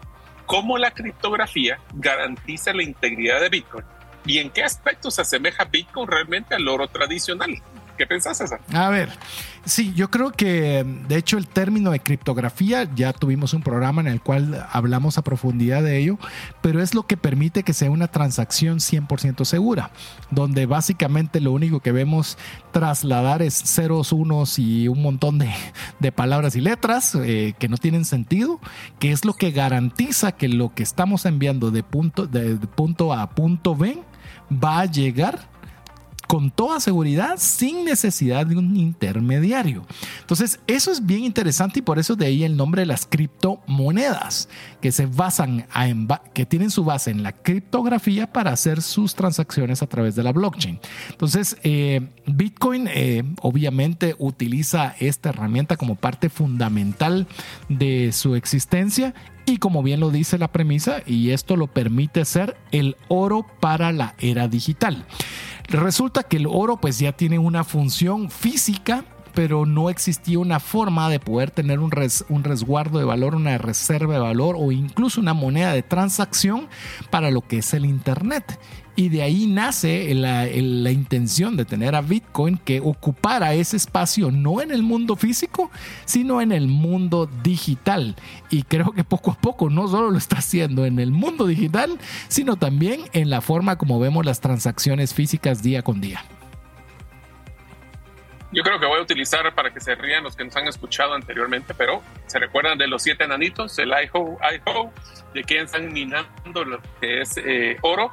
¿Cómo 0.46 0.78
la 0.78 0.90
criptografía 0.90 1.78
garantiza 1.94 2.72
la 2.72 2.82
integridad 2.82 3.40
de 3.40 3.50
Bitcoin? 3.50 3.84
¿Y 4.26 4.38
en 4.38 4.50
qué 4.50 4.64
aspectos 4.64 5.14
se 5.14 5.22
asemeja 5.22 5.64
Bitcoin 5.64 6.08
realmente 6.08 6.54
al 6.54 6.66
oro 6.66 6.88
tradicional? 6.88 7.54
¿Qué 8.00 8.06
pensás, 8.06 8.38
César? 8.38 8.62
A 8.72 8.88
ver, 8.88 9.10
sí, 9.66 9.92
yo 9.94 10.10
creo 10.10 10.32
que 10.32 10.86
de 11.06 11.16
hecho 11.16 11.36
el 11.36 11.46
término 11.46 11.90
de 11.90 12.00
criptografía, 12.00 12.88
ya 12.94 13.12
tuvimos 13.12 13.52
un 13.52 13.60
programa 13.60 14.00
en 14.00 14.06
el 14.06 14.22
cual 14.22 14.66
hablamos 14.72 15.18
a 15.18 15.22
profundidad 15.22 15.82
de 15.82 15.98
ello, 15.98 16.18
pero 16.62 16.80
es 16.80 16.94
lo 16.94 17.06
que 17.06 17.18
permite 17.18 17.62
que 17.62 17.74
sea 17.74 17.90
una 17.90 18.08
transacción 18.08 18.78
100% 18.78 19.44
segura, 19.44 19.90
donde 20.30 20.64
básicamente 20.64 21.42
lo 21.42 21.52
único 21.52 21.80
que 21.80 21.92
vemos 21.92 22.38
trasladar 22.72 23.42
es 23.42 23.54
ceros, 23.54 24.12
unos 24.12 24.58
y 24.58 24.88
un 24.88 25.02
montón 25.02 25.36
de, 25.36 25.50
de 25.98 26.10
palabras 26.10 26.56
y 26.56 26.62
letras 26.62 27.14
eh, 27.16 27.52
que 27.58 27.68
no 27.68 27.76
tienen 27.76 28.06
sentido, 28.06 28.60
que 28.98 29.12
es 29.12 29.26
lo 29.26 29.34
que 29.34 29.50
garantiza 29.50 30.32
que 30.32 30.48
lo 30.48 30.72
que 30.72 30.82
estamos 30.82 31.26
enviando 31.26 31.70
de 31.70 31.82
punto, 31.82 32.26
de 32.26 32.56
punto 32.56 33.12
A 33.12 33.20
a 33.20 33.28
punto 33.28 33.76
B 33.76 34.02
va 34.50 34.80
a 34.80 34.86
llegar 34.86 35.49
con 36.30 36.52
toda 36.52 36.78
seguridad 36.78 37.38
sin 37.38 37.84
necesidad 37.84 38.46
de 38.46 38.56
un 38.56 38.76
intermediario. 38.76 39.84
Entonces, 40.20 40.60
eso 40.68 40.92
es 40.92 41.04
bien 41.04 41.24
interesante 41.24 41.80
y 41.80 41.82
por 41.82 41.98
eso 41.98 42.14
de 42.14 42.26
ahí 42.26 42.44
el 42.44 42.56
nombre 42.56 42.82
de 42.82 42.86
las 42.86 43.04
criptomonedas, 43.04 44.48
que 44.80 44.92
se 44.92 45.06
basan 45.06 45.66
que 46.32 46.46
tienen 46.46 46.70
su 46.70 46.84
base 46.84 47.10
en 47.10 47.24
la 47.24 47.32
criptografía 47.32 48.32
para 48.32 48.52
hacer 48.52 48.80
sus 48.80 49.16
transacciones 49.16 49.82
a 49.82 49.88
través 49.88 50.14
de 50.14 50.22
la 50.22 50.30
blockchain. 50.30 50.78
Entonces, 51.10 51.56
eh, 51.64 52.08
Bitcoin 52.26 52.86
eh, 52.86 53.24
obviamente 53.42 54.14
utiliza 54.20 54.94
esta 55.00 55.30
herramienta 55.30 55.76
como 55.76 55.96
parte 55.96 56.28
fundamental 56.28 57.26
de 57.68 58.12
su 58.12 58.36
existencia 58.36 59.14
y 59.46 59.58
como 59.58 59.82
bien 59.82 59.98
lo 59.98 60.10
dice 60.10 60.38
la 60.38 60.52
premisa, 60.52 61.02
y 61.06 61.30
esto 61.30 61.56
lo 61.56 61.66
permite 61.66 62.24
ser 62.24 62.56
el 62.70 62.96
oro 63.08 63.44
para 63.58 63.90
la 63.90 64.14
era 64.20 64.46
digital. 64.46 65.04
Resulta 65.70 66.24
que 66.24 66.36
el 66.36 66.46
oro 66.46 66.76
pues 66.78 66.98
ya 66.98 67.12
tiene 67.12 67.38
una 67.38 67.64
función 67.64 68.30
física 68.30 69.04
pero 69.34 69.66
no 69.66 69.90
existía 69.90 70.38
una 70.38 70.60
forma 70.60 71.08
de 71.08 71.20
poder 71.20 71.50
tener 71.50 71.78
un, 71.78 71.92
un, 72.28 72.44
resguardo 72.44 72.98
de 72.98 73.04
valor, 73.04 73.34
una 73.36 73.58
reserva 73.58 74.14
de 74.14 74.20
valor 74.20 74.56
o 74.58 74.72
incluso 74.72 75.20
una 75.20 75.34
moneda 75.34 75.72
de 75.72 75.82
transacción 75.82 76.68
para 77.10 77.30
lo 77.30 77.40
que 77.42 77.58
es 77.58 77.72
el 77.74 77.84
Internet. 77.84 78.58
Y 78.96 79.08
de 79.08 79.22
ahí 79.22 79.46
nace 79.46 80.12
la, 80.14 80.44
la, 80.44 80.90
intención 80.90 81.56
de 81.56 81.64
tener 81.64 81.94
a 81.94 82.00
Bitcoin 82.00 82.58
que 82.58 82.80
ocupara 82.80 83.54
ese 83.54 83.76
espacio 83.76 84.30
no 84.30 84.60
en 84.60 84.70
el 84.72 84.82
mundo 84.82 85.16
físico, 85.16 85.70
sino 86.04 86.40
en 86.40 86.52
el 86.52 86.66
mundo 86.66 87.30
digital. 87.42 88.16
Y 88.50 88.64
creo 88.64 88.92
que 88.92 89.04
poco 89.04 89.30
a 89.30 89.34
poco 89.34 89.70
no 89.70 89.88
solo 89.88 90.10
lo 90.10 90.18
está 90.18 90.38
haciendo 90.38 90.84
en 90.84 90.98
el 90.98 91.12
mundo 91.12 91.46
digital, 91.46 91.98
sino 92.28 92.56
también 92.56 93.02
en 93.12 93.30
la 93.30 93.40
forma 93.40 93.78
como 93.78 93.98
vemos 94.00 94.26
las 94.26 94.40
transacciones 94.40 95.14
físicas 95.14 95.62
día 95.62 95.82
con 95.82 96.00
día. 96.00 96.22
Yo 98.52 98.64
creo 98.64 98.80
que 98.80 98.86
voy 98.86 98.98
a 98.98 99.02
utilizar 99.02 99.54
para 99.54 99.72
que 99.72 99.80
se 99.80 99.94
rían 99.94 100.24
los 100.24 100.34
que 100.34 100.44
nos 100.44 100.56
han 100.56 100.66
escuchado 100.66 101.14
anteriormente, 101.14 101.72
pero 101.72 102.02
se 102.26 102.40
recuerdan 102.40 102.78
de 102.78 102.88
los 102.88 103.02
siete 103.02 103.24
enanitos, 103.24 103.78
el 103.78 103.90
IHO, 103.90 104.38
IHO, 104.42 104.92
de 105.34 105.44
que 105.44 105.60
están 105.60 105.92
minando 105.92 106.64
lo 106.64 106.80
que 107.00 107.20
es 107.20 107.36
eh, 107.36 107.76
oro 107.82 108.12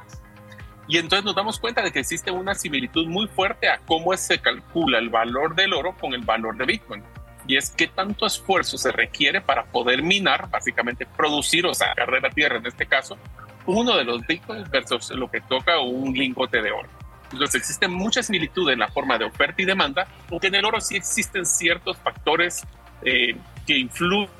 y 0.88 0.96
entonces 0.96 1.24
nos 1.24 1.34
damos 1.34 1.60
cuenta 1.60 1.82
de 1.82 1.92
que 1.92 2.00
existe 2.00 2.30
una 2.30 2.54
similitud 2.54 3.06
muy 3.06 3.28
fuerte 3.28 3.68
a 3.68 3.78
cómo 3.78 4.16
se 4.16 4.38
calcula 4.38 4.98
el 4.98 5.10
valor 5.10 5.54
del 5.54 5.74
oro 5.74 5.94
con 5.94 6.14
el 6.14 6.22
valor 6.22 6.56
de 6.56 6.64
Bitcoin. 6.64 7.04
Y 7.46 7.56
es 7.56 7.70
qué 7.70 7.88
tanto 7.88 8.26
esfuerzo 8.26 8.78
se 8.78 8.90
requiere 8.90 9.42
para 9.42 9.64
poder 9.66 10.02
minar, 10.02 10.48
básicamente 10.50 11.06
producir 11.06 11.66
o 11.66 11.74
sacar 11.74 12.10
de 12.10 12.20
la 12.20 12.30
tierra, 12.30 12.56
en 12.56 12.66
este 12.66 12.86
caso, 12.86 13.18
uno 13.66 13.96
de 13.96 14.04
los 14.04 14.26
Bitcoins 14.26 14.70
versus 14.70 15.10
lo 15.10 15.30
que 15.30 15.42
toca 15.42 15.78
un 15.78 16.14
lingote 16.14 16.62
de 16.62 16.72
oro. 16.72 16.88
Entonces 17.32 17.56
existe 17.56 17.86
mucha 17.86 18.22
similitud 18.22 18.70
en 18.70 18.78
la 18.78 18.88
forma 18.88 19.18
de 19.18 19.26
oferta 19.26 19.60
y 19.60 19.66
demanda, 19.66 20.06
aunque 20.30 20.46
en 20.46 20.54
el 20.54 20.64
oro 20.64 20.80
sí 20.80 20.96
existen 20.96 21.44
ciertos 21.44 21.98
factores 21.98 22.66
eh, 23.02 23.36
que 23.66 23.76
influyen 23.78 24.30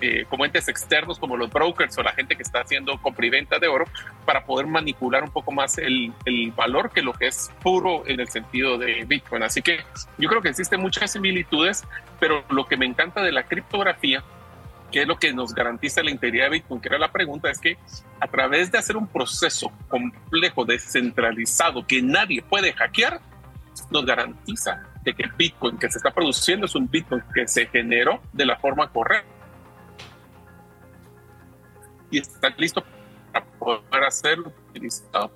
eh, 0.00 0.26
como 0.28 0.44
entes 0.44 0.68
externos 0.68 1.18
como 1.18 1.36
los 1.36 1.50
brokers 1.50 1.96
o 1.98 2.02
la 2.02 2.12
gente 2.12 2.36
que 2.36 2.42
está 2.42 2.60
haciendo 2.60 3.00
compra 3.00 3.26
y 3.26 3.30
venta 3.30 3.58
de 3.58 3.68
oro 3.68 3.84
para 4.26 4.44
poder 4.44 4.66
manipular 4.66 5.22
un 5.22 5.30
poco 5.30 5.52
más 5.52 5.78
el, 5.78 6.12
el, 6.24 6.50
valor 6.52 6.90
que 6.90 7.02
lo 7.02 7.12
que 7.12 7.28
es 7.28 7.50
puro 7.62 8.02
en 8.06 8.20
el 8.20 8.28
sentido 8.28 8.78
de 8.78 9.04
Bitcoin. 9.04 9.42
Así 9.42 9.62
que 9.62 9.80
yo 10.18 10.28
creo 10.28 10.42
que 10.42 10.48
existen 10.48 10.80
muchas 10.80 11.12
similitudes, 11.12 11.84
pero 12.20 12.44
lo 12.50 12.66
que 12.66 12.76
me 12.76 12.86
encanta 12.86 13.22
de 13.22 13.32
la 13.32 13.44
criptografía 13.44 14.22
que 14.92 15.02
es 15.02 15.08
lo 15.08 15.18
que 15.18 15.32
nos 15.32 15.54
garantiza 15.54 16.02
la 16.02 16.10
integridad 16.10 16.44
de 16.44 16.50
Bitcoin, 16.50 16.80
que 16.80 16.88
era 16.88 16.98
la 16.98 17.10
pregunta, 17.10 17.50
es 17.50 17.58
que 17.58 17.78
a 18.20 18.28
través 18.28 18.70
de 18.70 18.78
hacer 18.78 18.96
un 18.96 19.08
proceso 19.08 19.72
complejo, 19.88 20.64
descentralizado, 20.66 21.84
que 21.86 22.02
nadie 22.02 22.42
puede 22.42 22.74
hackear, 22.74 23.20
nos 23.90 24.04
garantiza 24.04 24.82
de 25.02 25.14
que 25.14 25.24
el 25.24 25.32
Bitcoin 25.32 25.78
que 25.78 25.90
se 25.90 25.98
está 25.98 26.12
produciendo 26.12 26.66
es 26.66 26.74
un 26.74 26.88
Bitcoin 26.88 27.22
que 27.34 27.48
se 27.48 27.66
generó 27.66 28.20
de 28.32 28.46
la 28.46 28.56
forma 28.56 28.88
correcta 28.90 29.41
y 32.12 32.18
está 32.18 32.50
listo 32.56 32.84
para 33.32 33.44
poder 33.58 34.12
ser 34.12 34.38
utilizado 34.38 35.32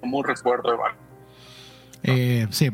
como 0.00 0.18
un 0.18 0.24
resguardo 0.24 0.70
de 0.70 0.76
valor. 0.76 0.96
Eh, 2.02 2.46
sí, 2.50 2.70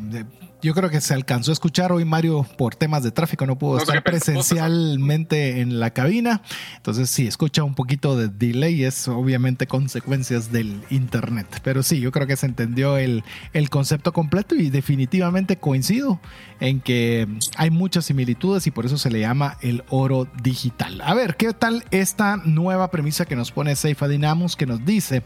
yo 0.66 0.74
creo 0.74 0.90
que 0.90 1.00
se 1.00 1.14
alcanzó 1.14 1.52
a 1.52 1.54
escuchar 1.54 1.92
hoy 1.92 2.04
Mario 2.04 2.44
por 2.58 2.74
temas 2.74 3.04
de 3.04 3.12
tráfico, 3.12 3.46
no 3.46 3.56
pudo 3.56 3.78
estar 3.78 4.02
presencialmente 4.02 5.60
en 5.60 5.78
la 5.78 5.90
cabina. 5.90 6.42
Entonces, 6.76 7.08
si 7.08 7.28
escucha 7.28 7.62
un 7.62 7.76
poquito 7.76 8.16
de 8.16 8.26
delay, 8.26 8.82
es 8.82 9.06
obviamente 9.06 9.68
consecuencias 9.68 10.50
del 10.50 10.82
internet. 10.90 11.60
Pero 11.62 11.84
sí, 11.84 12.00
yo 12.00 12.10
creo 12.10 12.26
que 12.26 12.34
se 12.34 12.46
entendió 12.46 12.96
el, 12.96 13.22
el 13.52 13.70
concepto 13.70 14.12
completo 14.12 14.56
y 14.56 14.70
definitivamente 14.70 15.56
coincido 15.56 16.18
en 16.58 16.80
que 16.80 17.28
hay 17.56 17.70
muchas 17.70 18.06
similitudes 18.06 18.66
y 18.66 18.72
por 18.72 18.86
eso 18.86 18.98
se 18.98 19.12
le 19.12 19.20
llama 19.20 19.58
el 19.60 19.84
oro 19.88 20.26
digital. 20.42 21.00
A 21.02 21.14
ver, 21.14 21.36
¿qué 21.36 21.52
tal 21.52 21.84
esta 21.92 22.38
nueva 22.38 22.90
premisa 22.90 23.24
que 23.24 23.36
nos 23.36 23.52
pone 23.52 23.76
Seifa 23.76 24.08
Dynamos 24.08 24.56
que 24.56 24.66
nos 24.66 24.84
dice, 24.84 25.22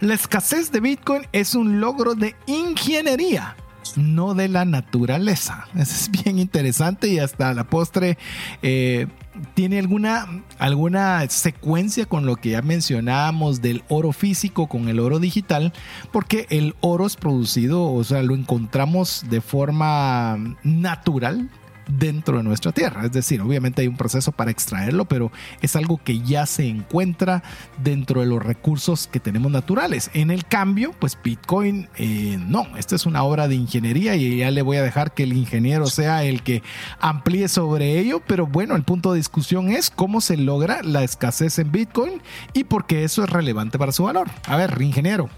la 0.00 0.14
escasez 0.14 0.72
de 0.72 0.80
Bitcoin 0.80 1.26
es 1.32 1.54
un 1.54 1.78
logro 1.78 2.14
de 2.14 2.34
ingeniería 2.46 3.54
no 3.96 4.34
de 4.34 4.48
la 4.48 4.64
naturaleza. 4.64 5.66
Eso 5.74 5.94
es 5.94 6.10
bien 6.10 6.38
interesante 6.38 7.08
y 7.08 7.18
hasta 7.18 7.52
la 7.54 7.64
postre 7.64 8.18
eh, 8.62 9.06
tiene 9.54 9.78
alguna, 9.78 10.42
alguna 10.58 11.28
secuencia 11.28 12.06
con 12.06 12.26
lo 12.26 12.36
que 12.36 12.50
ya 12.50 12.62
mencionábamos 12.62 13.62
del 13.62 13.82
oro 13.88 14.12
físico 14.12 14.66
con 14.66 14.88
el 14.88 14.98
oro 14.98 15.18
digital, 15.18 15.72
porque 16.12 16.46
el 16.50 16.74
oro 16.80 17.06
es 17.06 17.16
producido, 17.16 17.92
o 17.92 18.04
sea, 18.04 18.22
lo 18.22 18.34
encontramos 18.34 19.24
de 19.28 19.40
forma 19.40 20.56
natural 20.62 21.48
dentro 21.88 22.38
de 22.38 22.44
nuestra 22.44 22.72
tierra. 22.72 23.04
Es 23.04 23.12
decir, 23.12 23.40
obviamente 23.40 23.82
hay 23.82 23.88
un 23.88 23.96
proceso 23.96 24.32
para 24.32 24.50
extraerlo, 24.50 25.06
pero 25.06 25.32
es 25.60 25.74
algo 25.76 26.00
que 26.02 26.20
ya 26.20 26.46
se 26.46 26.66
encuentra 26.68 27.42
dentro 27.82 28.20
de 28.20 28.26
los 28.26 28.42
recursos 28.42 29.06
que 29.06 29.20
tenemos 29.20 29.50
naturales. 29.50 30.10
En 30.14 30.30
el 30.30 30.46
cambio, 30.46 30.92
pues 30.98 31.18
Bitcoin, 31.22 31.88
eh, 31.96 32.38
no, 32.38 32.66
esta 32.76 32.94
es 32.94 33.06
una 33.06 33.22
obra 33.22 33.48
de 33.48 33.54
ingeniería 33.54 34.14
y 34.16 34.38
ya 34.38 34.50
le 34.50 34.62
voy 34.62 34.76
a 34.76 34.82
dejar 34.82 35.12
que 35.12 35.24
el 35.24 35.32
ingeniero 35.32 35.86
sea 35.86 36.24
el 36.24 36.42
que 36.42 36.62
amplíe 37.00 37.48
sobre 37.48 37.98
ello, 37.98 38.22
pero 38.26 38.46
bueno, 38.46 38.76
el 38.76 38.82
punto 38.82 39.12
de 39.12 39.18
discusión 39.18 39.70
es 39.70 39.90
cómo 39.90 40.20
se 40.20 40.36
logra 40.36 40.82
la 40.82 41.02
escasez 41.02 41.58
en 41.58 41.72
Bitcoin 41.72 42.22
y 42.52 42.64
por 42.64 42.86
qué 42.86 43.04
eso 43.04 43.24
es 43.24 43.30
relevante 43.30 43.78
para 43.78 43.92
su 43.92 44.04
valor. 44.04 44.28
A 44.46 44.56
ver, 44.56 44.80
ingeniero. 44.80 45.28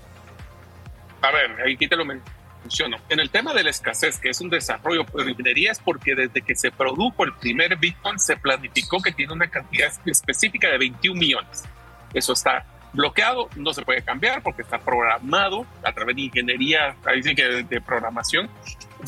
A 1.22 1.30
ver, 1.30 1.72
aquí 1.72 1.86
te 1.86 1.96
lo 1.96 2.04
en 3.08 3.20
el 3.20 3.30
tema 3.30 3.52
de 3.52 3.64
la 3.64 3.70
escasez, 3.70 4.18
que 4.18 4.30
es 4.30 4.40
un 4.40 4.50
desarrollo 4.50 5.04
por 5.04 5.28
ingeniería, 5.28 5.72
es 5.72 5.78
porque 5.78 6.14
desde 6.14 6.42
que 6.42 6.54
se 6.54 6.70
produjo 6.70 7.24
el 7.24 7.34
primer 7.34 7.76
Bitcoin 7.76 8.18
se 8.18 8.36
planificó 8.36 9.00
que 9.00 9.12
tiene 9.12 9.32
una 9.32 9.48
cantidad 9.48 9.90
específica 10.06 10.68
de 10.68 10.78
21 10.78 11.18
millones. 11.18 11.64
Eso 12.12 12.32
está 12.32 12.64
bloqueado, 12.92 13.48
no 13.56 13.72
se 13.72 13.82
puede 13.82 14.02
cambiar 14.02 14.42
porque 14.42 14.62
está 14.62 14.78
programado 14.78 15.66
a 15.84 15.92
través 15.92 16.16
de 16.16 16.22
ingeniería, 16.22 16.96
ahí 17.04 17.22
sí 17.22 17.34
que 17.34 17.62
de, 17.62 17.80
programación, 17.80 18.48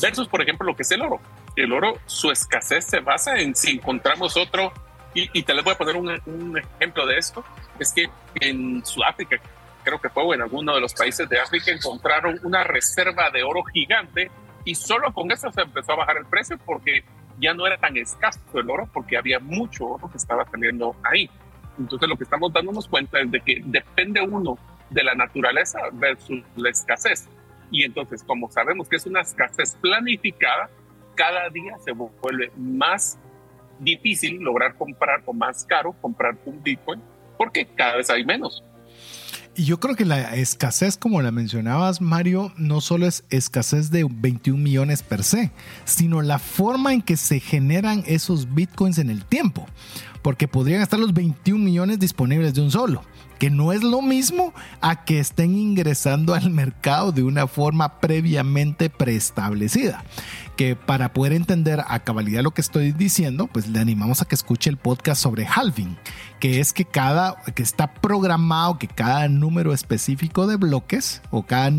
versus, 0.01 0.27
por 0.27 0.41
ejemplo, 0.41 0.65
lo 0.65 0.75
que 0.75 0.83
es 0.83 0.91
el 0.91 1.01
oro. 1.01 1.19
El 1.55 1.71
oro, 1.71 1.99
su 2.05 2.31
escasez 2.31 2.85
se 2.85 2.99
basa 2.99 3.37
en 3.37 3.55
si 3.55 3.71
encontramos 3.71 4.37
otro, 4.37 4.73
y, 5.15 5.43
te 5.43 5.53
les 5.53 5.63
voy 5.63 5.73
a 5.73 5.77
poner 5.77 5.95
un, 5.95 6.09
un 6.25 6.57
ejemplo 6.57 7.05
de 7.05 7.17
esto, 7.17 7.45
es 7.77 7.93
que 7.93 8.09
en 8.41 8.83
Sudáfrica, 8.83 9.39
creo 9.83 9.99
que 9.99 10.09
fue 10.09 10.35
en 10.35 10.41
alguno 10.41 10.73
de 10.73 10.81
los 10.81 10.93
países 10.93 11.27
de 11.29 11.39
África, 11.39 11.71
encontraron 11.71 12.39
una 12.43 12.63
reserva 12.63 13.29
de 13.29 13.43
oro 13.43 13.63
gigante 13.63 14.31
y 14.65 14.75
solo 14.75 15.13
con 15.13 15.31
eso 15.31 15.51
se 15.51 15.61
empezó 15.61 15.93
a 15.93 15.97
bajar 15.97 16.17
el 16.17 16.25
precio 16.25 16.57
porque 16.65 17.03
ya 17.39 17.53
no 17.53 17.67
era 17.67 17.77
tan 17.77 17.97
escaso 17.97 18.39
el 18.55 18.69
oro 18.69 18.87
porque 18.93 19.17
había 19.17 19.39
mucho 19.39 19.85
oro 19.85 20.09
que 20.09 20.17
estaba 20.17 20.45
teniendo 20.45 20.95
ahí. 21.03 21.29
Entonces 21.77 22.07
lo 22.07 22.15
que 22.15 22.23
estamos 22.23 22.53
dándonos 22.53 22.87
cuenta 22.87 23.19
es 23.19 23.29
de 23.31 23.41
que 23.41 23.61
depende 23.65 24.21
uno 24.21 24.57
de 24.89 25.03
la 25.03 25.15
naturaleza 25.15 25.79
versus 25.93 26.43
la 26.55 26.69
escasez. 26.69 27.27
Y 27.71 27.83
entonces, 27.83 28.23
como 28.23 28.51
sabemos 28.51 28.87
que 28.87 28.97
es 28.97 29.05
una 29.07 29.21
escasez 29.21 29.75
planificada, 29.81 30.69
cada 31.15 31.49
día 31.49 31.75
se 31.83 31.91
vuelve 31.91 32.51
más 32.55 33.17
difícil 33.79 34.39
lograr 34.39 34.75
comprar 34.75 35.23
o 35.25 35.33
más 35.33 35.65
caro 35.65 35.93
comprar 35.99 36.37
un 36.45 36.61
Bitcoin 36.61 37.01
porque 37.37 37.65
cada 37.65 37.97
vez 37.97 38.09
hay 38.09 38.23
menos. 38.23 38.63
Y 39.55 39.65
yo 39.65 39.79
creo 39.79 39.95
que 39.95 40.05
la 40.05 40.35
escasez, 40.35 40.97
como 40.97 41.21
la 41.21 41.31
mencionabas, 41.31 42.01
Mario, 42.01 42.51
no 42.57 42.81
solo 42.81 43.05
es 43.05 43.23
escasez 43.29 43.91
de 43.91 44.03
21 44.09 44.59
millones 44.59 45.03
per 45.03 45.23
se, 45.23 45.51
sino 45.85 46.23
la 46.23 46.39
forma 46.39 46.91
en 46.91 47.03
que 47.03 47.17
se 47.17 47.39
generan 47.39 48.03
esos 48.07 48.55
bitcoins 48.55 48.97
en 48.97 49.11
el 49.11 49.25
tiempo. 49.25 49.67
Porque 50.23 50.47
podrían 50.47 50.81
estar 50.81 50.99
los 50.99 51.13
21 51.13 51.63
millones 51.63 51.99
disponibles 51.99 52.55
de 52.55 52.61
un 52.61 52.71
solo, 52.71 53.03
que 53.37 53.51
no 53.51 53.73
es 53.73 53.83
lo 53.83 54.01
mismo 54.01 54.53
a 54.81 55.05
que 55.05 55.19
estén 55.19 55.55
ingresando 55.55 56.33
al 56.33 56.49
mercado 56.49 57.11
de 57.11 57.21
una 57.21 57.45
forma 57.45 57.99
previamente 57.99 58.89
preestablecida 58.89 60.03
que 60.55 60.75
para 60.75 61.13
poder 61.13 61.33
entender 61.33 61.83
a 61.87 61.99
cabalidad 61.99 62.43
lo 62.43 62.51
que 62.51 62.61
estoy 62.61 62.91
diciendo, 62.91 63.47
pues 63.47 63.67
le 63.67 63.79
animamos 63.79 64.21
a 64.21 64.25
que 64.25 64.35
escuche 64.35 64.69
el 64.69 64.77
podcast 64.77 65.21
sobre 65.21 65.45
halving, 65.45 65.97
que 66.39 66.59
es 66.59 66.73
que 66.73 66.85
cada, 66.85 67.35
que 67.55 67.63
está 67.63 67.93
programado 67.93 68.77
que 68.77 68.87
cada 68.87 69.27
número 69.27 69.73
específico 69.73 70.47
de 70.47 70.57
bloques 70.57 71.21
o 71.31 71.43
cada, 71.43 71.71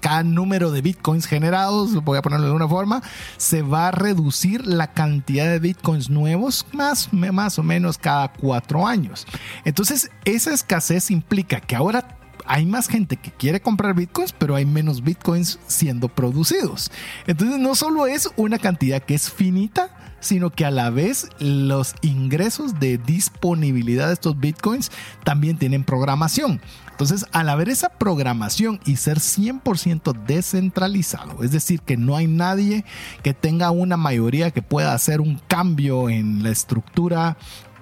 cada 0.00 0.22
número 0.22 0.70
de 0.70 0.82
bitcoins 0.82 1.26
generados, 1.26 2.02
voy 2.04 2.18
a 2.18 2.22
ponerlo 2.22 2.46
de 2.46 2.52
una 2.52 2.68
forma, 2.68 3.02
se 3.36 3.62
va 3.62 3.88
a 3.88 3.92
reducir 3.92 4.66
la 4.66 4.92
cantidad 4.92 5.46
de 5.46 5.58
bitcoins 5.58 6.10
nuevos 6.10 6.66
más, 6.72 7.12
más 7.12 7.58
o 7.58 7.62
menos 7.62 7.98
cada 7.98 8.32
cuatro 8.32 8.86
años. 8.86 9.26
Entonces, 9.64 10.10
esa 10.24 10.52
escasez 10.52 11.10
implica 11.10 11.60
que 11.60 11.76
ahora 11.76 12.16
hay 12.46 12.66
más 12.66 12.88
gente 12.88 13.16
que 13.16 13.30
quiere 13.30 13.60
comprar 13.60 13.94
bitcoins, 13.94 14.32
pero 14.32 14.54
hay 14.54 14.66
menos 14.66 15.02
bitcoins 15.02 15.58
siendo 15.66 16.08
producidos. 16.08 16.90
Entonces 17.26 17.58
no 17.58 17.74
solo 17.74 18.06
es 18.06 18.30
una 18.36 18.58
cantidad 18.58 19.02
que 19.02 19.14
es 19.14 19.30
finita, 19.30 19.90
sino 20.20 20.50
que 20.50 20.64
a 20.64 20.70
la 20.70 20.90
vez 20.90 21.28
los 21.38 21.94
ingresos 22.02 22.80
de 22.80 22.98
disponibilidad 22.98 24.08
de 24.08 24.14
estos 24.14 24.38
bitcoins 24.38 24.90
también 25.24 25.58
tienen 25.58 25.84
programación. 25.84 26.60
Entonces, 26.90 27.26
al 27.32 27.50
haber 27.50 27.68
esa 27.68 27.90
programación 27.90 28.80
y 28.86 28.96
ser 28.96 29.18
100% 29.18 30.14
descentralizado, 30.26 31.42
es 31.42 31.50
decir, 31.50 31.80
que 31.82 31.98
no 31.98 32.16
hay 32.16 32.26
nadie 32.26 32.86
que 33.22 33.34
tenga 33.34 33.70
una 33.70 33.98
mayoría 33.98 34.50
que 34.50 34.62
pueda 34.62 34.94
hacer 34.94 35.20
un 35.20 35.38
cambio 35.46 36.08
en 36.08 36.42
la 36.42 36.48
estructura 36.48 37.36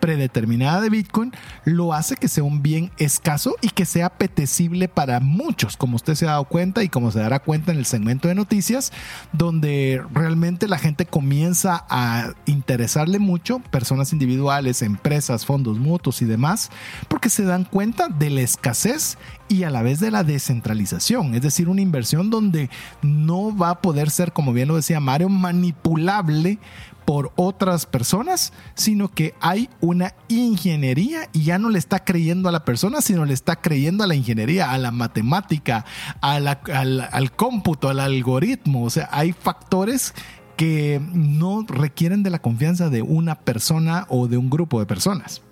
predeterminada 0.05 0.83
de 0.83 0.90
Bitcoin 0.90 1.33
lo 1.64 1.95
hace 1.95 2.17
que 2.17 2.29
sea 2.29 2.45
un 2.45 2.62
bien 2.62 2.90
escaso 2.99 3.57
y 3.62 3.71
que 3.71 3.87
sea 3.87 4.05
apetecible 4.05 4.87
para 4.87 5.19
muchos, 5.19 5.79
como 5.79 5.97
usted 5.97 6.14
se 6.14 6.27
ha 6.27 6.33
dado 6.33 6.45
cuenta 6.45 6.85
y 6.85 6.90
como 6.90 7.11
se 7.11 7.21
dará 7.21 7.38
cuenta 7.38 7.73
en 7.73 7.79
el 7.79 7.87
segmento 7.87 8.29
de 8.29 8.35
noticias, 8.35 8.93
donde 9.33 10.03
realmente 10.12 10.69
la 10.69 10.77
gente 10.77 11.07
comienza 11.07 11.87
a 11.88 12.35
interesarle 12.45 13.19
mucho, 13.19 13.61
personas 13.61 14.12
individuales, 14.12 14.83
empresas, 14.83 15.47
fondos 15.47 15.79
mutuos 15.79 16.21
y 16.21 16.27
demás, 16.27 16.69
porque 17.09 17.31
se 17.31 17.45
dan 17.45 17.64
cuenta 17.64 18.09
de 18.09 18.29
la 18.29 18.43
escasez 18.43 19.17
y 19.49 19.62
a 19.62 19.71
la 19.71 19.81
vez 19.81 20.01
de 20.01 20.11
la 20.11 20.23
descentralización, 20.23 21.35
es 21.35 21.40
decir, 21.40 21.71
una 21.71 21.81
inversión 21.81 22.29
donde 22.29 22.69
no 23.01 23.57
va 23.57 23.71
a 23.71 23.81
poder 23.81 24.11
ser, 24.11 24.35
como 24.35 24.53
bien 24.53 24.69
lo 24.69 24.77
decía 24.77 25.01
Mario, 25.01 25.31
manipulable 25.31 26.59
por 27.05 27.33
otras 27.37 27.87
personas, 27.87 28.53
sino 28.75 29.09
que 29.09 29.35
hay 29.40 29.69
una 29.81 30.14
ingeniería 30.29 31.29
y 31.33 31.45
ya 31.45 31.59
no 31.59 31.71
le 31.71 31.79
está 31.79 32.05
creyendo 32.05 32.49
a 32.49 32.53
la 32.53 32.64
persona, 32.64 33.01
sino 33.01 33.25
le 33.25 33.35
está 33.35 33.57
creyendo 33.57 34.05
a 34.05 34.07
la 34.07 34.14
ingeniería, 34.14 34.71
a 34.71 34.79
la 34.79 34.90
matemática, 34.90 35.85
al, 36.21 36.47
al 36.47 37.33
cómputo, 37.33 37.88
al 37.88 38.01
algoritmo. 38.01 38.85
O 38.85 38.90
sea, 38.90 39.09
hay 39.12 39.33
factores 39.33 40.14
que 40.57 41.01
no 41.12 41.64
requieren 41.67 42.23
de 42.23 42.31
la 42.31 42.38
confianza 42.38 42.88
de 42.90 43.03
una 43.03 43.35
persona 43.35 44.07
o 44.09 44.29
de 44.29 44.37
un 44.37 44.51
grupo 44.51 44.81
de 44.81 44.87
personas. 44.87 45.43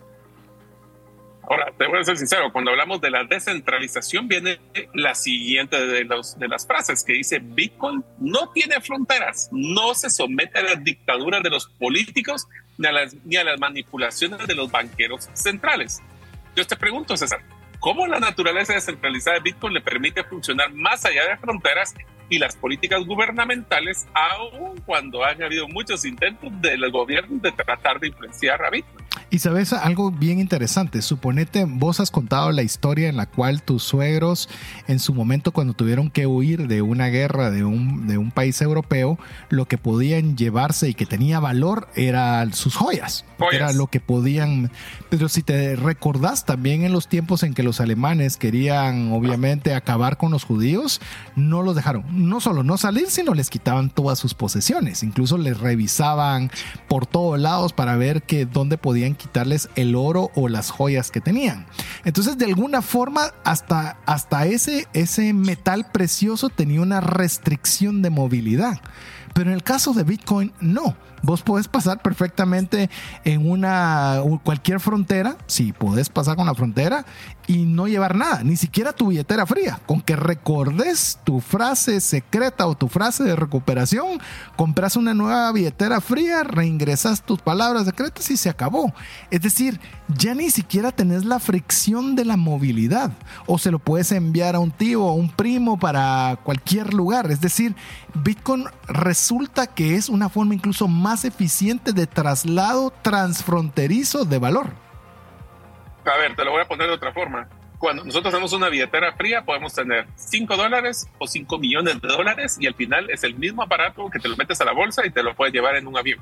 Ahora, 1.49 1.73
te 1.77 1.87
voy 1.89 1.99
a 1.99 2.05
ser 2.05 2.17
sincero, 2.17 2.53
cuando 2.53 2.71
hablamos 2.71 3.01
de 3.01 3.11
la 3.11 3.25
descentralización 3.25 4.29
viene 4.29 4.61
la 4.95 5.15
siguiente 5.15 5.85
de, 5.85 6.05
los, 6.05 6.39
de 6.39 6.47
las 6.49 6.67
frases 6.67 7.03
que 7.05 7.15
dice, 7.15 7.41
Bitcoin 7.41 8.05
no 8.19 8.51
tiene 8.53 8.81
fronteras, 8.81 9.49
no 9.51 9.95
se 9.95 10.09
somete 10.09 10.61
a 10.61 10.63
las 10.63 10.85
dictaduras 10.85 11.43
de 11.43 11.51
los 11.51 11.67
políticos 11.67 12.47
ni 12.79 12.87
a 12.87 12.93
las, 12.93 13.15
ni 13.25 13.37
a 13.37 13.45
las 13.45 13.59
manipulaciones 13.59 14.47
de 14.47 14.55
los 14.55 14.71
banqueros 14.71 15.29
centrales. 15.35 16.01
Yo 16.55 16.65
te 16.65 16.77
pregunto, 16.77 17.17
César, 17.17 17.41
¿cómo 17.81 18.07
la 18.07 18.21
naturaleza 18.21 18.75
descentralizada 18.75 19.39
de 19.39 19.43
Bitcoin 19.43 19.75
le 19.75 19.81
permite 19.81 20.23
funcionar 20.23 20.73
más 20.73 21.05
allá 21.05 21.27
de 21.27 21.37
fronteras 21.39 21.93
y 22.29 22.39
las 22.39 22.57
políticas 22.57 23.05
gubernamentales, 23.05 24.07
aun 24.15 24.81
cuando 24.87 25.25
han 25.25 25.43
habido 25.43 25.69
muchos 25.69 26.05
intentos 26.05 26.51
del 26.61 26.91
gobierno 26.91 27.39
de 27.41 27.53
tratar 27.53 28.01
de 28.01 28.09
influenciar 28.09 28.65
a 28.65 28.71
Bitcoin? 28.71 29.03
Y 29.31 29.39
sabes 29.39 29.73
algo 29.73 30.11
bien 30.11 30.41
interesante, 30.41 31.01
suponete, 31.01 31.65
vos 31.67 32.01
has 32.01 32.11
contado 32.11 32.53
la 32.53 32.63
historia 32.63 33.09
en 33.09 33.17
la 33.17 33.27
cual 33.27 33.63
tus 33.63 33.83
suegros 33.83 34.49
en 34.89 34.99
su 34.99 35.15
momento 35.15 35.53
cuando 35.53 35.73
tuvieron 35.73 36.11
que 36.11 36.27
huir 36.27 36.69
de 36.69 36.83
una 36.83 37.07
guerra 37.09 37.51
de 37.51 37.65
un, 37.65 38.07
de 38.07 38.19
un 38.19 38.31
país 38.31 38.61
europeo, 38.61 39.19
lo 39.49 39.65
que 39.67 39.79
podían 39.79 40.37
llevarse 40.37 40.91
y 40.91 40.95
que 40.95 41.07
tenía 41.07 41.41
valor 41.41 41.89
era 41.95 42.47
sus 42.53 42.77
joyas, 42.77 43.25
era 43.53 43.73
lo 43.73 43.87
que 43.87 44.01
podían, 44.01 44.71
pero 45.09 45.31
si 45.31 45.43
te 45.43 45.77
recordás 45.77 46.45
también 46.45 46.85
en 46.85 46.93
los 46.93 47.09
tiempos 47.09 47.43
en 47.43 47.55
que 47.55 47.63
los 47.63 47.81
alemanes 47.81 48.37
querían 48.37 49.13
obviamente 49.13 49.75
acabar 49.75 50.19
con 50.19 50.31
los 50.31 50.45
judíos, 50.45 51.01
no 51.37 51.63
los 51.63 51.75
dejaron, 51.75 52.05
no 52.12 52.40
solo 52.40 52.62
no 52.62 52.77
salir, 52.77 53.11
sino 53.11 53.35
les 53.35 53.51
quitaban 53.51 53.90
todas 53.90 54.18
sus 54.18 54.35
posesiones, 54.35 55.03
incluso 55.03 55.38
les 55.38 55.59
revisaban 55.59 56.51
por 56.88 57.07
todos 57.07 57.40
lados 57.40 57.72
para 57.72 57.96
ver 57.96 58.22
que 58.22 58.46
dónde 58.46 58.79
podían 58.79 59.14
quitarles 59.14 59.68
el 59.75 59.94
oro 59.94 60.31
o 60.35 60.48
las 60.48 60.70
joyas 60.70 61.11
que 61.11 61.20
tenían. 61.20 61.66
Entonces, 62.05 62.38
de 62.38 62.46
alguna 62.46 62.83
forma, 62.83 63.33
hasta, 63.44 63.98
hasta 64.07 64.46
ese, 64.46 64.87
ese 64.92 65.33
metal 65.33 65.90
precioso 65.90 66.48
tenía 66.48 66.81
una 66.81 67.01
restricción 67.01 68.03
de 68.03 68.11
movilidad. 68.11 68.81
Pero 69.35 69.51
en 69.51 69.55
el 69.55 69.62
caso 69.62 69.92
de 69.94 70.05
Bitcoin, 70.05 70.53
no. 70.61 70.96
Vos 71.22 71.42
podés 71.42 71.68
pasar 71.68 72.03
perfectamente 72.03 72.90
en 73.25 73.48
una 73.48 74.20
cualquier 74.42 74.81
frontera, 74.81 75.37
sí, 75.46 75.72
podés 75.72 76.09
pasar 76.09 76.37
con 76.37 76.46
la 76.46 76.55
frontera 76.55 77.07
y 77.47 77.65
no 77.65 77.89
llevar 77.89 78.17
nada, 78.17 78.43
ni 78.43 78.57
siquiera 78.57 78.93
tu 78.93 79.09
billetera 79.09 79.47
fría. 79.47 79.81
Con 79.87 80.01
que 80.01 80.17
recordes 80.17 81.19
tu 81.25 81.41
frase 81.41 82.01
secreta 82.01 82.67
o 82.67 82.77
tu 82.77 82.89
frase 82.89 83.25
de 83.25 83.37
recuperación, 83.37 84.21
compras 84.57 84.97
una 84.97 85.15
nueva 85.15 85.51
billetera 85.53 86.01
fría, 86.01 86.45
reingresas 86.45 87.23
tus 87.23 87.41
palabras 87.41 87.85
secretas 87.85 88.31
y 88.31 88.37
se 88.37 88.49
acabó. 88.49 88.93
Es 89.31 89.43
decir, 89.43 89.81
ya 90.09 90.35
ni 90.35 90.51
siquiera 90.51 90.93
tenés 90.93 91.25
la 91.25 91.41
fricción 91.41 92.15
de 92.17 92.25
la 92.25 92.37
movilidad 92.37 93.13
o 93.47 93.59
se 93.59 93.71
lo 93.71 93.79
puedes 93.79 94.13
enviar 94.13 94.55
a 94.55 94.61
un 94.61 94.71
tío 94.71 95.05
o 95.05 95.11
a 95.11 95.15
un 95.15 95.31
primo 95.31 95.79
para 95.79 96.39
cualquier 96.43 96.95
lugar. 96.95 97.31
Es 97.31 97.41
decir, 97.41 97.75
Bitcoin 98.15 98.67
resulta 98.87 99.67
que 99.67 99.97
es 99.97 100.09
una 100.09 100.29
forma 100.29 100.55
incluso 100.55 100.89
más 100.89 101.25
eficiente 101.25 101.93
de 101.93 102.07
traslado 102.07 102.93
transfronterizo 103.03 104.25
de 104.25 104.39
valor. 104.39 104.82
A 106.05 106.17
ver, 106.17 106.35
te 106.35 106.45
lo 106.45 106.53
voy 106.53 106.62
a 106.62 106.65
poner 106.65 106.88
de 106.88 106.95
otra 106.95 107.12
forma. 107.12 107.49
Cuando 107.79 108.05
nosotros 108.05 108.33
tenemos 108.33 108.53
una 108.53 108.69
billetera 108.69 109.12
fría, 109.12 109.43
podemos 109.45 109.75
tener 109.75 110.07
5 110.15 110.57
dólares 110.57 111.09
o 111.19 111.27
5 111.27 111.59
millones 111.59 112.01
de 112.01 112.09
dólares 112.09 112.57
y 112.61 112.67
al 112.67 112.75
final 112.75 113.11
es 113.11 113.25
el 113.25 113.35
mismo 113.35 113.62
aparato 113.62 114.09
que 114.09 114.21
te 114.21 114.29
lo 114.29 114.37
metes 114.37 114.61
a 114.61 114.65
la 114.65 114.73
bolsa 114.73 115.05
y 115.05 115.11
te 115.11 115.23
lo 115.23 115.35
puedes 115.35 115.53
llevar 115.53 115.77
en 115.77 115.87
un 115.87 115.97
avión. 115.97 116.21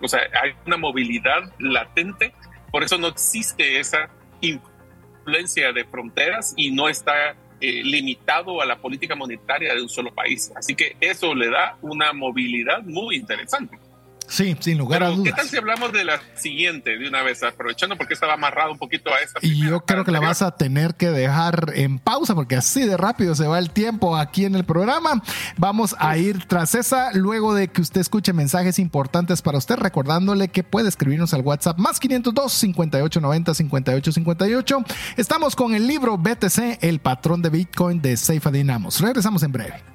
O 0.00 0.08
sea, 0.08 0.20
hay 0.42 0.52
una 0.66 0.76
movilidad 0.76 1.42
latente, 1.58 2.32
por 2.70 2.82
eso 2.82 2.96
no 2.98 3.08
existe 3.08 3.78
esa 3.78 4.08
influencia 4.40 5.72
de 5.72 5.84
fronteras 5.84 6.54
y 6.56 6.70
no 6.70 6.88
está 6.88 7.36
eh, 7.60 7.82
limitado 7.82 8.60
a 8.60 8.66
la 8.66 8.76
política 8.76 9.14
monetaria 9.14 9.74
de 9.74 9.82
un 9.82 9.88
solo 9.88 10.14
país. 10.14 10.52
Así 10.56 10.74
que 10.74 10.96
eso 11.00 11.34
le 11.34 11.50
da 11.50 11.76
una 11.82 12.12
movilidad 12.12 12.82
muy 12.82 13.16
interesante. 13.16 13.78
Sí, 14.26 14.56
sin 14.60 14.78
lugar 14.78 15.02
a 15.02 15.10
dudas. 15.10 15.24
¿Qué 15.24 15.32
tal 15.32 15.48
si 15.48 15.56
hablamos 15.56 15.92
de 15.92 16.04
la 16.04 16.20
siguiente 16.34 16.96
de 16.98 17.08
una 17.08 17.22
vez, 17.22 17.42
aprovechando 17.42 17.96
porque 17.96 18.14
estaba 18.14 18.34
amarrado 18.34 18.72
un 18.72 18.78
poquito 18.78 19.12
a 19.12 19.18
esta? 19.18 19.38
Y 19.42 19.66
yo 19.66 19.84
creo 19.84 20.04
que 20.04 20.10
la 20.10 20.20
vas 20.20 20.42
a 20.42 20.56
tener 20.56 20.94
que 20.94 21.10
dejar 21.10 21.72
en 21.74 21.98
pausa 21.98 22.34
porque 22.34 22.56
así 22.56 22.84
de 22.84 22.96
rápido 22.96 23.34
se 23.34 23.46
va 23.46 23.58
el 23.58 23.70
tiempo 23.70 24.16
aquí 24.16 24.44
en 24.44 24.54
el 24.54 24.64
programa. 24.64 25.22
Vamos 25.56 25.94
a 25.98 26.16
ir 26.16 26.46
tras 26.46 26.74
esa 26.74 27.12
luego 27.12 27.54
de 27.54 27.68
que 27.68 27.82
usted 27.82 28.00
escuche 28.00 28.32
mensajes 28.32 28.78
importantes 28.78 29.42
para 29.42 29.58
usted, 29.58 29.76
recordándole 29.76 30.48
que 30.48 30.64
puede 30.64 30.88
escribirnos 30.88 31.34
al 31.34 31.42
WhatsApp 31.42 31.78
más 31.78 32.00
502 32.00 32.52
5890 32.52 33.54
5858. 33.54 34.84
Estamos 35.16 35.54
con 35.54 35.74
el 35.74 35.86
libro 35.86 36.16
BTC, 36.18 36.82
el 36.82 36.98
patrón 37.00 37.42
de 37.42 37.50
Bitcoin 37.50 38.00
de 38.00 38.16
Seifa 38.16 38.50
Dinamos. 38.50 39.00
Regresamos 39.00 39.42
en 39.42 39.52
breve. 39.52 39.94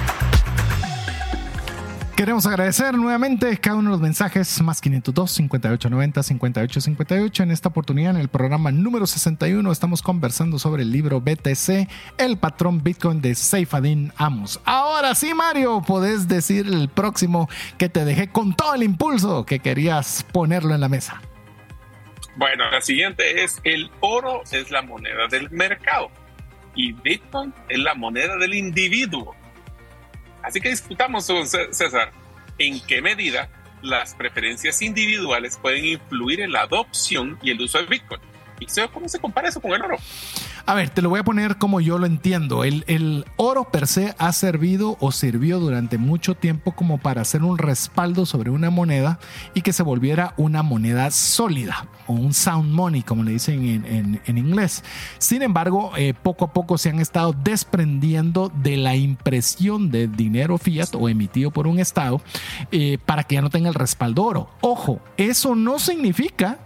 Queremos 2.21 2.45
agradecer 2.45 2.93
nuevamente 2.93 3.57
cada 3.57 3.77
uno 3.77 3.89
de 3.89 3.93
los 3.93 3.99
mensajes 3.99 4.61
más 4.61 4.79
502 4.79 5.31
5890 5.31 6.21
5858. 6.21 7.41
En 7.41 7.49
esta 7.49 7.69
oportunidad, 7.69 8.11
en 8.11 8.21
el 8.21 8.27
programa 8.27 8.71
número 8.71 9.07
61, 9.07 9.71
estamos 9.71 10.03
conversando 10.03 10.59
sobre 10.59 10.83
el 10.83 10.91
libro 10.91 11.19
BTC, 11.19 11.89
el 12.19 12.37
patrón 12.37 12.83
Bitcoin 12.83 13.21
de 13.21 13.33
Seifadin 13.33 14.13
Amos. 14.17 14.61
Ahora 14.65 15.15
sí, 15.15 15.33
Mario, 15.33 15.81
podés 15.81 16.27
decir 16.27 16.67
el 16.67 16.89
próximo 16.89 17.49
que 17.79 17.89
te 17.89 18.05
dejé 18.05 18.27
con 18.27 18.55
todo 18.55 18.75
el 18.75 18.83
impulso 18.83 19.43
que 19.43 19.57
querías 19.57 20.23
ponerlo 20.31 20.75
en 20.75 20.81
la 20.81 20.89
mesa. 20.89 21.19
Bueno, 22.35 22.69
la 22.69 22.81
siguiente 22.81 23.43
es: 23.43 23.59
el 23.63 23.89
oro 23.99 24.43
es 24.51 24.69
la 24.69 24.83
moneda 24.83 25.27
del 25.27 25.49
mercado 25.49 26.11
y 26.75 26.91
Bitcoin 26.91 27.51
es 27.67 27.79
la 27.79 27.95
moneda 27.95 28.37
del 28.37 28.53
individuo. 28.53 29.35
Así 30.43 30.59
que 30.59 30.69
discutamos, 30.69 31.25
César, 31.25 32.11
en 32.57 32.79
qué 32.81 33.01
medida 33.01 33.49
las 33.81 34.13
preferencias 34.15 34.81
individuales 34.81 35.57
pueden 35.61 35.85
influir 35.85 36.41
en 36.41 36.51
la 36.51 36.61
adopción 36.61 37.39
y 37.41 37.51
el 37.51 37.61
uso 37.61 37.79
de 37.79 37.85
Bitcoin. 37.85 38.21
¿Y 38.61 38.67
cómo 38.93 39.09
se 39.09 39.17
compara 39.17 39.49
eso 39.49 39.59
con 39.59 39.71
el 39.71 39.81
oro? 39.81 39.97
A 40.67 40.75
ver, 40.75 40.91
te 40.91 41.01
lo 41.01 41.09
voy 41.09 41.19
a 41.19 41.23
poner 41.23 41.57
como 41.57 41.81
yo 41.81 41.97
lo 41.97 42.05
entiendo. 42.05 42.63
El, 42.63 43.25
oro 43.37 43.63
per 43.63 43.87
se 43.87 44.13
ha 44.19 44.31
servido 44.33 44.97
o 44.99 45.11
sirvió 45.11 45.59
durante 45.59 45.97
mucho 45.97 46.35
tiempo 46.35 46.73
como 46.73 46.99
para 46.99 47.21
hacer 47.21 47.41
un 47.41 47.57
respaldo 47.57 48.27
sobre 48.27 48.51
una 48.51 48.69
moneda 48.69 49.19
y 49.55 49.63
que 49.63 49.73
se 49.73 49.81
volviera 49.81 50.35
una 50.37 50.61
moneda 50.61 51.09
sólida 51.09 51.87
o 52.05 52.13
un 52.13 52.35
sound 52.35 52.71
money, 52.71 53.01
como 53.01 53.23
le 53.23 53.31
dicen 53.31 53.83
en, 53.83 54.37
inglés. 54.37 54.83
Sin 55.17 55.41
embargo, 55.41 55.93
eh, 55.97 56.13
poco 56.13 56.45
a 56.45 56.53
poco 56.53 56.77
se 56.77 56.89
han 56.89 56.99
estado 56.99 57.33
desprendiendo 57.33 58.51
de 58.61 58.77
la 58.77 58.95
impresión 58.95 59.89
de 59.89 60.07
dinero 60.07 60.59
fiat 60.59 60.93
o 60.93 61.09
emitido 61.09 61.49
por 61.49 61.65
un 61.65 61.79
Estado 61.79 62.21
eh, 62.71 62.99
para 63.05 63.23
que 63.23 63.35
ya 63.35 63.41
no 63.41 63.49
tenga 63.49 63.69
el 63.69 63.75
respaldo 63.75 64.23
oro. 64.23 64.49
Ojo, 64.61 64.99
eso 65.17 65.55
no 65.55 65.79
significa 65.79 66.59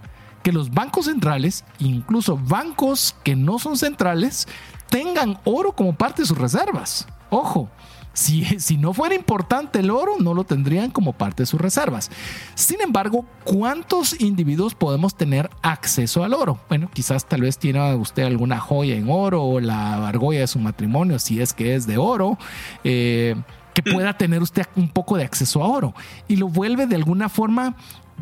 que 0.46 0.52
los 0.52 0.70
bancos 0.70 1.06
centrales, 1.06 1.64
incluso 1.80 2.38
bancos 2.40 3.16
que 3.24 3.34
no 3.34 3.58
son 3.58 3.76
centrales, 3.76 4.46
tengan 4.88 5.40
oro 5.42 5.72
como 5.72 5.96
parte 5.96 6.22
de 6.22 6.26
sus 6.26 6.38
reservas. 6.38 7.08
Ojo, 7.30 7.68
si, 8.12 8.44
si, 8.60 8.76
no 8.76 8.94
fuera 8.94 9.16
importante 9.16 9.80
el 9.80 9.90
oro, 9.90 10.12
no 10.20 10.34
lo 10.34 10.44
tendrían 10.44 10.92
como 10.92 11.14
parte 11.14 11.42
de 11.42 11.46
sus 11.48 11.60
reservas. 11.60 12.12
Sin 12.54 12.80
embargo, 12.80 13.24
¿cuántos 13.42 14.20
individuos 14.20 14.76
podemos 14.76 15.16
tener 15.16 15.50
acceso 15.62 16.22
al 16.22 16.32
oro? 16.32 16.60
Bueno, 16.68 16.88
quizás 16.94 17.26
tal 17.26 17.40
vez 17.40 17.58
tiene 17.58 17.96
usted 17.96 18.22
alguna 18.22 18.60
joya 18.60 18.94
en 18.94 19.10
oro 19.10 19.42
o 19.42 19.58
la 19.58 20.06
argolla 20.06 20.38
de 20.38 20.46
su 20.46 20.60
matrimonio, 20.60 21.18
si 21.18 21.40
es 21.40 21.54
que 21.54 21.74
es 21.74 21.88
de 21.88 21.98
oro. 21.98 22.38
Eh, 22.84 23.34
que 23.74 23.82
pueda 23.82 24.16
tener 24.16 24.40
usted 24.40 24.66
un 24.74 24.88
poco 24.88 25.18
de 25.18 25.24
acceso 25.24 25.62
a 25.62 25.66
oro 25.66 25.92
y 26.28 26.36
lo 26.36 26.48
vuelve 26.48 26.86
de 26.86 26.96
alguna 26.96 27.28
forma 27.28 27.76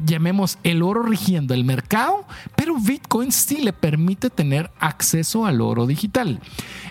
llamemos 0.04 0.58
el 0.62 0.82
oro 0.82 1.02
rigiendo 1.02 1.54
el 1.54 1.64
mercado, 1.64 2.24
pero 2.56 2.76
Bitcoin 2.78 3.32
sí 3.32 3.58
le 3.58 3.72
permite 3.72 4.30
tener 4.30 4.70
acceso 4.78 5.46
al 5.46 5.60
oro 5.60 5.86
digital. 5.86 6.40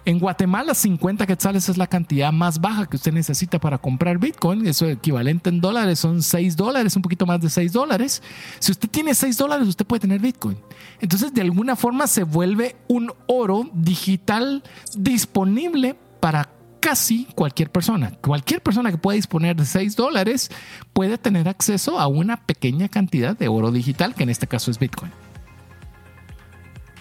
En 0.06 0.20
Guatemala, 0.20 0.74
50 0.74 1.26
quetzales 1.26 1.70
es 1.70 1.78
la 1.78 1.88
cantidad 1.88 2.32
más 2.32 2.60
baja 2.60 2.86
que 2.86 2.98
usted 2.98 3.14
necesita 3.14 3.60
para 3.60 3.78
comprar 3.78 4.18
Bitcoin. 4.18 4.68
Eso 4.68 4.88
equivalente 4.88 5.50
en 5.50 5.62
dólares 5.62 6.00
son 6.00 6.22
6 6.22 6.58
dólares, 6.58 6.96
un 6.96 7.02
poquito 7.02 7.26
más 7.26 7.40
de 7.42 7.50
6 7.50 7.72
dólares. 7.72 8.22
Si 8.60 8.72
usted 8.72 8.90
tiene 8.90 9.16
6 9.16 9.38
dólares, 9.38 9.68
usted 9.68 9.86
puede 9.86 10.02
tener 10.02 10.20
Bitcoin. 10.20 10.58
Entonces, 11.00 11.34
de 11.34 11.42
alguna 11.42 11.76
forma 11.76 12.08
se 12.08 12.24
vuelve 12.24 12.76
un 12.88 13.12
oro 13.28 13.70
digital 13.74 14.64
disponible 14.96 15.96
para 16.20 16.46
casi 16.84 17.26
cualquier 17.34 17.70
persona. 17.70 18.12
Cualquier 18.22 18.62
persona 18.62 18.92
que 18.92 18.98
pueda 18.98 19.16
disponer 19.16 19.56
de 19.56 19.64
6 19.64 19.96
dólares 19.96 20.52
puede 20.92 21.18
tener 21.18 21.48
acceso 21.48 21.98
a 21.98 22.08
una 22.08 22.46
pequeña 22.46 22.90
cantidad 22.90 23.38
de 23.38 23.48
oro 23.48 23.72
digital, 23.72 24.14
que 24.14 24.24
en 24.24 24.30
este 24.30 24.48
caso 24.48 24.70
es 24.70 24.78
Bitcoin. 24.78 25.10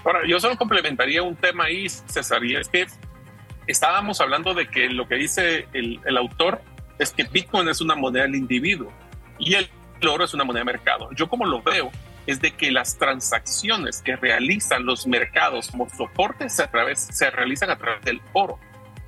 Ahora, 0.04 0.20
yo 0.24 0.38
solo 0.38 0.56
complementaría 0.56 1.24
un 1.24 1.34
tema 1.34 1.64
ahí, 1.64 1.88
César, 1.88 2.44
y 2.44 2.54
es 2.54 2.68
que 2.68 2.86
estábamos 3.66 4.20
hablando 4.20 4.54
de 4.54 4.68
que 4.68 4.88
lo 4.88 5.08
que 5.08 5.16
dice 5.16 5.66
el, 5.72 5.98
el 6.04 6.16
autor 6.16 6.62
es 7.00 7.10
que 7.10 7.24
Bitcoin 7.24 7.68
es 7.68 7.80
una 7.80 7.96
moneda 7.96 8.22
del 8.22 8.36
individuo 8.36 8.92
y 9.40 9.54
el 9.54 9.68
oro 10.08 10.24
es 10.24 10.32
una 10.32 10.44
moneda 10.44 10.60
de 10.60 10.72
mercado. 10.72 11.08
Yo 11.16 11.28
como 11.28 11.44
lo 11.44 11.60
veo 11.60 11.90
es 12.28 12.40
de 12.40 12.52
que 12.52 12.70
las 12.70 12.98
transacciones 12.98 14.00
que 14.00 14.14
realizan 14.14 14.86
los 14.86 15.08
mercados 15.08 15.72
como 15.72 15.90
soporte 15.90 16.48
se, 16.48 16.62
a 16.62 16.70
través, 16.70 17.00
se 17.00 17.30
realizan 17.30 17.70
a 17.70 17.76
través 17.76 18.04
del 18.04 18.20
oro 18.32 18.60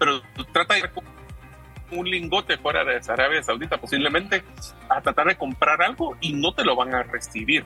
pero 0.05 0.23
trata 0.53 0.75
de 0.75 0.81
ir 0.81 0.91
un 1.91 2.11
lingote 2.11 2.59
fuera 2.59 2.85
de 2.85 3.01
Arabia 3.09 3.43
Saudita 3.43 3.79
posiblemente 3.79 4.43
a 4.89 5.01
tratar 5.01 5.29
de 5.29 5.37
comprar 5.37 5.81
algo 5.81 6.17
y 6.21 6.35
no 6.35 6.53
te 6.53 6.65
lo 6.65 6.77
van 6.77 6.95
a 6.95 7.03
recibir. 7.05 7.65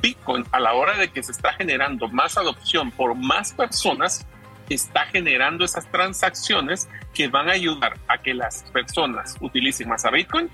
Bitcoin 0.00 0.44
a 0.52 0.60
la 0.60 0.72
hora 0.72 0.96
de 0.96 1.08
que 1.08 1.22
se 1.22 1.32
está 1.32 1.52
generando 1.52 2.08
más 2.08 2.36
adopción 2.36 2.90
por 2.90 3.14
más 3.14 3.52
personas, 3.52 4.26
está 4.68 5.06
generando 5.06 5.64
esas 5.64 5.86
transacciones 5.90 6.88
que 7.12 7.28
van 7.28 7.48
a 7.48 7.52
ayudar 7.52 7.98
a 8.08 8.18
que 8.18 8.34
las 8.34 8.64
personas 8.72 9.36
utilicen 9.40 9.88
más 9.88 10.04
a 10.04 10.10
Bitcoin 10.10 10.48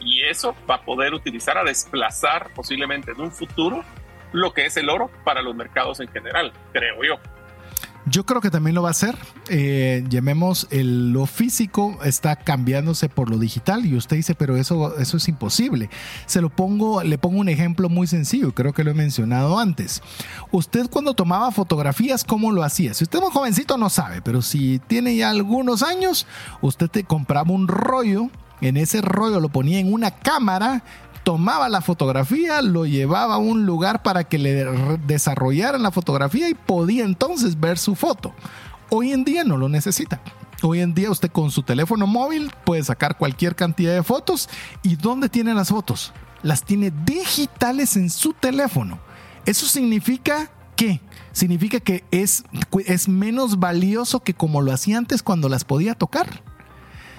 y 0.00 0.22
eso 0.22 0.54
va 0.68 0.76
a 0.76 0.82
poder 0.82 1.14
utilizar 1.14 1.56
a 1.58 1.64
desplazar 1.64 2.50
posiblemente 2.54 3.12
en 3.12 3.20
un 3.20 3.32
futuro 3.32 3.84
lo 4.32 4.52
que 4.52 4.66
es 4.66 4.76
el 4.76 4.90
oro 4.90 5.10
para 5.24 5.42
los 5.42 5.54
mercados 5.54 6.00
en 6.00 6.08
general, 6.08 6.52
creo 6.72 7.02
yo. 7.04 7.37
Yo 8.10 8.24
creo 8.24 8.40
que 8.40 8.50
también 8.50 8.74
lo 8.74 8.82
va 8.82 8.88
a 8.88 8.92
hacer. 8.92 9.16
Eh, 9.48 10.04
llamemos 10.08 10.66
lo 10.70 11.26
físico 11.26 11.98
está 12.04 12.36
cambiándose 12.36 13.08
por 13.08 13.30
lo 13.30 13.38
digital 13.38 13.86
y 13.86 13.96
usted 13.96 14.16
dice, 14.16 14.34
pero 14.34 14.56
eso, 14.56 14.96
eso 14.98 15.16
es 15.16 15.28
imposible. 15.28 15.90
Se 16.26 16.40
lo 16.40 16.48
pongo, 16.50 17.02
le 17.02 17.18
pongo 17.18 17.38
un 17.38 17.48
ejemplo 17.48 17.88
muy 17.88 18.06
sencillo, 18.06 18.54
creo 18.54 18.72
que 18.72 18.84
lo 18.84 18.90
he 18.90 18.94
mencionado 18.94 19.58
antes. 19.58 20.02
Usted 20.52 20.88
cuando 20.88 21.14
tomaba 21.14 21.50
fotografías, 21.50 22.24
¿cómo 22.24 22.52
lo 22.52 22.62
hacía? 22.62 22.94
Si 22.94 23.04
usted 23.04 23.18
es 23.18 23.24
un 23.24 23.30
jovencito 23.30 23.76
no 23.76 23.90
sabe, 23.90 24.22
pero 24.22 24.42
si 24.42 24.78
tiene 24.86 25.16
ya 25.16 25.30
algunos 25.30 25.82
años, 25.82 26.26
usted 26.60 26.88
te 26.88 27.04
compraba 27.04 27.52
un 27.52 27.68
rollo 27.68 28.30
en 28.60 28.76
ese 28.76 29.00
rollo 29.00 29.40
lo 29.40 29.48
ponía 29.50 29.78
en 29.78 29.92
una 29.92 30.10
cámara 30.10 30.82
tomaba 31.22 31.68
la 31.68 31.80
fotografía, 31.80 32.62
lo 32.62 32.86
llevaba 32.86 33.34
a 33.34 33.38
un 33.38 33.66
lugar 33.66 34.02
para 34.02 34.24
que 34.24 34.38
le 34.38 34.64
desarrollaran 35.06 35.82
la 35.82 35.90
fotografía 35.90 36.48
y 36.48 36.54
podía 36.54 37.04
entonces 37.04 37.58
ver 37.60 37.78
su 37.78 37.94
foto. 37.94 38.32
Hoy 38.90 39.12
en 39.12 39.24
día 39.24 39.44
no 39.44 39.56
lo 39.56 39.68
necesita. 39.68 40.20
Hoy 40.62 40.80
en 40.80 40.94
día 40.94 41.10
usted 41.10 41.30
con 41.30 41.50
su 41.50 41.62
teléfono 41.62 42.06
móvil 42.06 42.50
puede 42.64 42.82
sacar 42.82 43.16
cualquier 43.16 43.54
cantidad 43.54 43.94
de 43.94 44.02
fotos. 44.02 44.48
¿Y 44.82 44.96
dónde 44.96 45.28
tiene 45.28 45.54
las 45.54 45.68
fotos? 45.68 46.12
Las 46.42 46.64
tiene 46.64 46.92
digitales 47.04 47.96
en 47.96 48.10
su 48.10 48.32
teléfono. 48.32 48.98
Eso 49.44 49.66
significa 49.66 50.50
que 50.74 51.00
significa 51.32 51.80
que 51.80 52.04
es, 52.10 52.44
es 52.86 53.08
menos 53.08 53.58
valioso 53.58 54.20
que 54.20 54.34
como 54.34 54.60
lo 54.62 54.72
hacía 54.72 54.98
antes 54.98 55.22
cuando 55.22 55.48
las 55.48 55.64
podía 55.64 55.94
tocar 55.94 56.42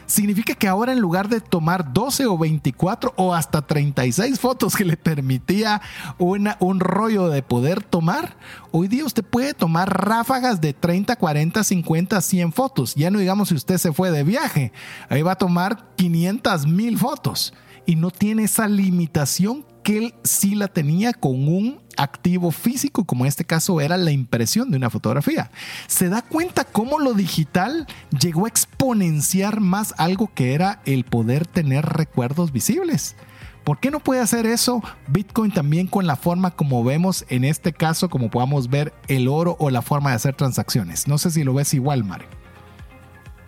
significa 0.10 0.56
que 0.56 0.68
ahora 0.68 0.92
en 0.92 1.00
lugar 1.00 1.30
de 1.30 1.40
tomar 1.40 1.94
12 1.94 2.26
o 2.26 2.38
24 2.38 3.14
o 3.16 3.34
hasta 3.34 3.62
36 3.62 4.40
fotos 4.40 4.76
que 4.76 4.84
le 4.84 4.98
permitía 4.98 5.82
una, 6.18 6.58
un 6.60 6.80
rollo 6.80 7.30
de 7.30 7.44
poder 7.44 7.84
tomar, 7.84 8.36
hoy 8.72 8.88
día 8.88 9.06
usted 9.06 9.24
puede 9.24 9.54
tomar 9.54 10.06
ráfagas 10.06 10.60
de 10.60 10.74
30, 10.74 11.16
40, 11.16 11.64
50, 11.64 12.22
100 12.22 12.54
fotos. 12.54 12.96
Ya 12.96 13.12
no 13.12 13.20
digamos 13.20 13.50
si 13.50 13.56
usted 13.56 13.78
se 13.78 13.94
fue 13.94 14.12
de 14.12 14.24
viaje, 14.24 14.74
ahí 15.10 15.22
va 15.22 15.34
a 15.34 15.38
tomar 15.38 15.86
500 15.96 16.66
mil 16.66 16.98
fotos 16.98 17.54
y 17.86 17.96
no 17.96 18.12
tiene 18.12 18.44
esa 18.44 18.68
limitación 18.68 19.66
él 19.98 20.14
sí 20.24 20.56
la 20.56 20.68
tenía 20.68 21.14
con 21.14 21.48
un 21.48 21.82
activo 21.98 22.52
físico, 22.52 23.06
como 23.06 23.26
en 23.26 23.30
este 23.30 23.46
caso 23.46 23.82
era 23.82 23.98
la 23.98 24.12
impresión 24.12 24.72
de 24.72 24.78
una 24.78 24.90
fotografía. 24.90 25.52
Se 25.88 26.10
da 26.10 26.22
cuenta 26.22 26.64
cómo 26.64 27.00
lo 27.00 27.14
digital 27.14 27.88
llegó 28.20 28.46
a 28.46 28.50
exponenciar 28.50 29.60
más 29.60 29.94
algo 29.98 30.32
que 30.34 30.54
era 30.54 30.82
el 30.86 31.04
poder 31.04 31.46
tener 31.46 31.86
recuerdos 31.86 32.52
visibles. 32.52 33.16
¿Por 33.64 33.80
qué 33.80 33.92
no 33.92 34.00
puede 34.00 34.22
hacer 34.22 34.46
eso 34.46 34.82
Bitcoin 35.08 35.52
también 35.52 35.88
con 35.88 36.08
la 36.08 36.16
forma 36.16 36.52
como 36.52 36.84
vemos 36.84 37.26
en 37.30 37.44
este 37.44 37.74
caso, 37.74 38.10
como 38.10 38.30
podamos 38.30 38.70
ver 38.70 38.94
el 39.08 39.28
oro 39.28 39.58
o 39.60 39.70
la 39.70 39.82
forma 39.82 40.10
de 40.10 40.16
hacer 40.16 40.36
transacciones? 40.36 41.08
No 41.08 41.18
sé 41.18 41.30
si 41.32 41.44
lo 41.44 41.54
ves 41.54 41.74
igual, 41.74 42.04
Mario. 42.04 42.28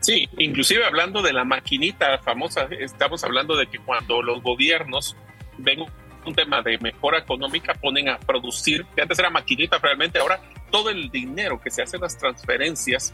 Sí, 0.01 0.27
inclusive 0.37 0.85
hablando 0.85 1.21
de 1.21 1.31
la 1.31 1.43
maquinita 1.43 2.17
famosa, 2.19 2.67
estamos 2.79 3.23
hablando 3.23 3.55
de 3.55 3.67
que 3.67 3.79
cuando 3.79 4.21
los 4.21 4.41
gobiernos 4.41 5.15
ven 5.59 5.85
un 6.25 6.35
tema 6.35 6.61
de 6.61 6.77
mejora 6.79 7.19
económica, 7.19 7.73
ponen 7.73 8.09
a 8.09 8.19
producir, 8.19 8.85
que 8.95 9.01
antes 9.01 9.17
era 9.19 9.29
maquinita 9.29 9.77
realmente, 9.77 10.19
ahora 10.19 10.39
todo 10.69 10.89
el 10.89 11.09
dinero 11.09 11.59
que 11.59 11.71
se 11.71 11.81
hace 11.81 11.97
en 11.97 12.03
las 12.03 12.17
transferencias 12.17 13.13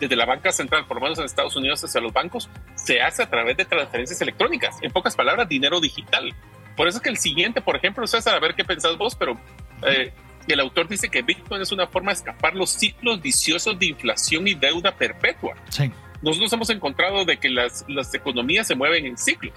desde 0.00 0.16
la 0.16 0.26
banca 0.26 0.52
central, 0.52 0.86
por 0.86 0.98
lo 0.98 1.02
menos 1.02 1.18
en 1.18 1.24
Estados 1.24 1.56
Unidos 1.56 1.82
hacia 1.82 2.00
los 2.00 2.12
bancos, 2.12 2.48
se 2.74 3.00
hace 3.00 3.22
a 3.22 3.30
través 3.30 3.56
de 3.56 3.64
transferencias 3.64 4.20
electrónicas. 4.20 4.76
En 4.82 4.92
pocas 4.92 5.16
palabras, 5.16 5.48
dinero 5.48 5.80
digital. 5.80 6.32
Por 6.76 6.86
eso 6.86 6.98
es 6.98 7.02
que 7.02 7.10
el 7.10 7.18
siguiente, 7.18 7.60
por 7.60 7.76
ejemplo, 7.76 8.06
César, 8.06 8.36
a 8.36 8.40
ver 8.40 8.54
qué 8.54 8.64
pensás 8.64 8.96
vos, 8.96 9.16
pero 9.16 9.36
eh, 9.82 10.12
el 10.46 10.60
autor 10.60 10.88
dice 10.88 11.08
que 11.08 11.22
Bitcoin 11.22 11.62
es 11.62 11.72
una 11.72 11.86
forma 11.86 12.12
de 12.12 12.18
escapar 12.18 12.54
los 12.54 12.70
ciclos 12.70 13.20
viciosos 13.20 13.78
de 13.78 13.86
inflación 13.86 14.46
y 14.46 14.54
deuda 14.54 14.94
perpetua. 14.94 15.56
Sí. 15.70 15.90
Nosotros 16.22 16.52
hemos 16.52 16.70
encontrado 16.70 17.24
de 17.24 17.36
que 17.36 17.48
las, 17.48 17.84
las 17.88 18.12
economías 18.14 18.66
se 18.66 18.74
mueven 18.74 19.06
en 19.06 19.18
ciclos. 19.18 19.54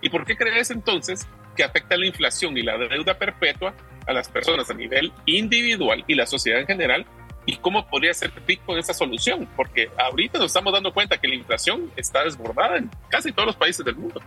¿Y 0.00 0.10
por 0.10 0.24
qué 0.24 0.36
crees 0.36 0.70
entonces 0.70 1.26
que 1.58 1.64
afecta 1.64 1.96
la 1.96 2.06
inflación 2.06 2.56
y 2.56 2.62
la 2.62 2.78
deuda 2.78 3.18
perpetua 3.18 3.74
a 4.06 4.12
las 4.12 4.28
personas 4.28 4.70
a 4.70 4.74
nivel 4.74 5.12
individual 5.26 6.04
y 6.06 6.14
la 6.14 6.24
sociedad 6.24 6.60
en 6.60 6.68
general 6.68 7.04
y 7.46 7.56
cómo 7.56 7.84
podría 7.88 8.14
ser 8.14 8.32
Bitcoin 8.46 8.78
esa 8.78 8.94
solución, 8.94 9.48
porque 9.56 9.90
ahorita 9.98 10.38
nos 10.38 10.48
estamos 10.48 10.72
dando 10.72 10.94
cuenta 10.94 11.18
que 11.18 11.26
la 11.26 11.34
inflación 11.34 11.90
está 11.96 12.22
desbordada 12.22 12.76
en 12.76 12.88
casi 13.08 13.32
todos 13.32 13.46
los 13.46 13.56
países 13.56 13.84
del 13.84 13.96
mundo. 13.96 14.20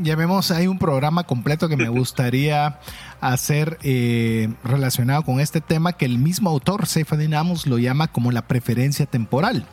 Ya 0.00 0.14
vemos, 0.14 0.52
hay 0.52 0.68
un 0.68 0.78
programa 0.78 1.24
completo 1.24 1.68
que 1.68 1.76
me 1.76 1.88
gustaría 1.88 2.78
hacer 3.20 3.76
eh, 3.82 4.48
relacionado 4.62 5.22
con 5.24 5.40
este 5.40 5.60
tema 5.60 5.94
que 5.94 6.04
el 6.04 6.18
mismo 6.18 6.50
autor, 6.50 6.86
Seyfadin 6.86 7.34
Amos, 7.34 7.66
lo 7.66 7.78
llama 7.78 8.12
como 8.12 8.30
la 8.30 8.46
preferencia 8.46 9.06
temporal 9.06 9.66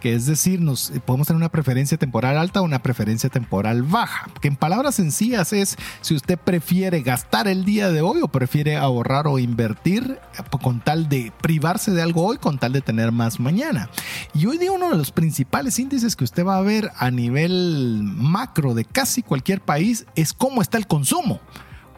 que 0.00 0.14
es 0.14 0.26
decir, 0.26 0.60
nos 0.60 0.92
podemos 1.04 1.26
tener 1.26 1.38
una 1.38 1.48
preferencia 1.48 1.98
temporal 1.98 2.38
alta 2.38 2.60
o 2.60 2.64
una 2.64 2.82
preferencia 2.82 3.28
temporal 3.30 3.82
baja, 3.82 4.28
que 4.40 4.48
en 4.48 4.56
palabras 4.56 4.94
sencillas 4.94 5.52
es 5.52 5.76
si 6.00 6.14
usted 6.14 6.38
prefiere 6.38 7.02
gastar 7.02 7.48
el 7.48 7.64
día 7.64 7.90
de 7.90 8.02
hoy 8.02 8.20
o 8.22 8.28
prefiere 8.28 8.76
ahorrar 8.76 9.26
o 9.26 9.38
invertir 9.38 10.18
con 10.62 10.80
tal 10.80 11.08
de 11.08 11.32
privarse 11.40 11.90
de 11.90 12.02
algo 12.02 12.24
hoy 12.24 12.38
con 12.38 12.58
tal 12.58 12.72
de 12.72 12.80
tener 12.80 13.12
más 13.12 13.40
mañana. 13.40 13.90
Y 14.34 14.46
hoy 14.46 14.58
día 14.58 14.72
uno 14.72 14.90
de 14.90 14.96
los 14.96 15.10
principales 15.10 15.78
índices 15.78 16.16
que 16.16 16.24
usted 16.24 16.44
va 16.44 16.58
a 16.58 16.62
ver 16.62 16.90
a 16.96 17.10
nivel 17.10 18.00
macro 18.02 18.74
de 18.74 18.84
casi 18.84 19.22
cualquier 19.22 19.60
país 19.60 20.06
es 20.14 20.32
cómo 20.32 20.62
está 20.62 20.78
el 20.78 20.86
consumo 20.86 21.40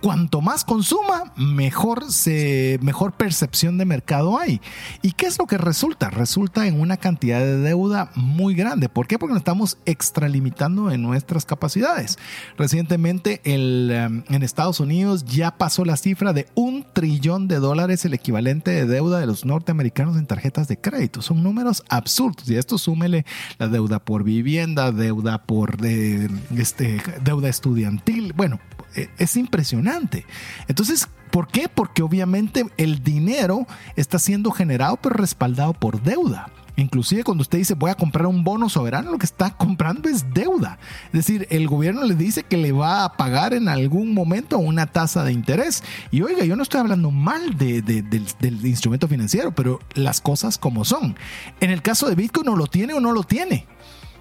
cuanto 0.01 0.41
más 0.41 0.65
consuma, 0.65 1.33
mejor, 1.37 2.11
se, 2.11 2.79
mejor 2.83 3.13
percepción 3.13 3.79
de 3.79 3.85
mercado 3.85 4.39
hay. 4.39 4.61
¿Y 5.03 5.13
qué 5.13 5.27
es 5.27 5.39
lo 5.39 5.47
que 5.47 5.59
resulta? 5.59 6.11
Resulta 6.11 6.67
en 6.67 6.81
una 6.81 6.97
cantidad 6.97 7.41
de 7.41 7.59
deuda 7.59 8.11
muy 8.15 8.55
grande. 8.55 8.89
¿Por 8.89 9.07
qué? 9.07 9.19
Porque 9.19 9.35
nos 9.35 9.41
estamos 9.41 9.79
extralimitando 9.85 10.91
en 10.91 11.03
nuestras 11.03 11.45
capacidades. 11.45 12.19
Recientemente 12.57 13.41
el, 13.45 13.91
em, 13.91 14.25
en 14.29 14.43
Estados 14.43 14.81
Unidos 14.81 15.25
ya 15.25 15.57
pasó 15.57 15.85
la 15.85 15.97
cifra 15.97 16.33
de 16.33 16.47
un 16.55 16.87
trillón 16.93 17.49
de 17.49 17.57
dólares 17.57 18.05
el 18.05 18.15
equivalente 18.15 18.71
de 18.71 18.87
deuda 18.87 19.21
de 19.21 19.27
los 19.27 19.45
norteamericanos 19.45 20.17
en 20.17 20.27
tarjetas 20.27 20.69
de 20.69 20.79
crédito. 20.79 21.23
Son 21.23 21.43
números 21.43 21.85
absurdos. 21.89 22.49
Y 22.49 22.57
esto 22.57 22.79
súmele 22.79 23.25
la 23.59 23.69
deuda 23.69 23.99
por 23.99 24.25
vivienda, 24.25 24.93
deuda 24.93 25.43
por 25.43 25.77
de, 25.77 26.31
este, 26.57 27.03
deuda 27.22 27.49
estudiantil. 27.49 28.33
Bueno, 28.35 28.61
es 28.95 29.36
impresionante. 29.36 30.26
Entonces, 30.68 31.09
¿por 31.30 31.49
qué? 31.49 31.68
Porque 31.68 32.03
obviamente 32.03 32.66
el 32.76 33.03
dinero 33.03 33.66
está 33.97 34.18
siendo 34.18 34.51
generado 34.51 34.97
pero 34.97 35.16
respaldado 35.16 35.72
por 35.74 36.03
deuda. 36.03 36.51
Inclusive 36.80 37.24
cuando 37.24 37.43
usted 37.43 37.59
dice 37.59 37.74
voy 37.74 37.91
a 37.91 37.95
comprar 37.95 38.26
un 38.26 38.43
bono 38.43 38.68
soberano, 38.68 39.11
lo 39.11 39.18
que 39.18 39.26
está 39.26 39.51
comprando 39.57 40.09
es 40.09 40.32
deuda. 40.32 40.78
Es 41.07 41.12
decir, 41.12 41.47
el 41.51 41.68
gobierno 41.68 42.05
le 42.05 42.14
dice 42.14 42.43
que 42.43 42.57
le 42.57 42.72
va 42.72 43.05
a 43.05 43.16
pagar 43.16 43.55
en 43.55 43.68
algún 43.68 44.14
momento 44.14 44.59
una 44.59 44.86
tasa 44.86 45.24
de 45.24 45.32
interés. 45.32 45.82
Y 46.11 46.22
oiga, 46.22 46.45
yo 46.45 46.57
no 46.57 46.62
estoy 46.62 46.80
hablando 46.80 47.11
mal 47.11 47.57
de, 47.57 47.82
del, 47.82 48.66
instrumento 48.66 49.09
financiero, 49.09 49.55
pero 49.55 49.80
las 49.95 50.20
cosas 50.20 50.59
como 50.59 50.84
son. 50.84 51.16
En 51.61 51.70
el 51.70 51.82
caso 51.82 52.09
de 52.09 52.14
Bitcoin, 52.14 52.47
no 52.47 52.57
lo 52.57 52.66
tiene 52.66 52.95
o 52.95 53.01
no 53.01 53.12
lo 53.12 53.24
tiene. 53.24 53.66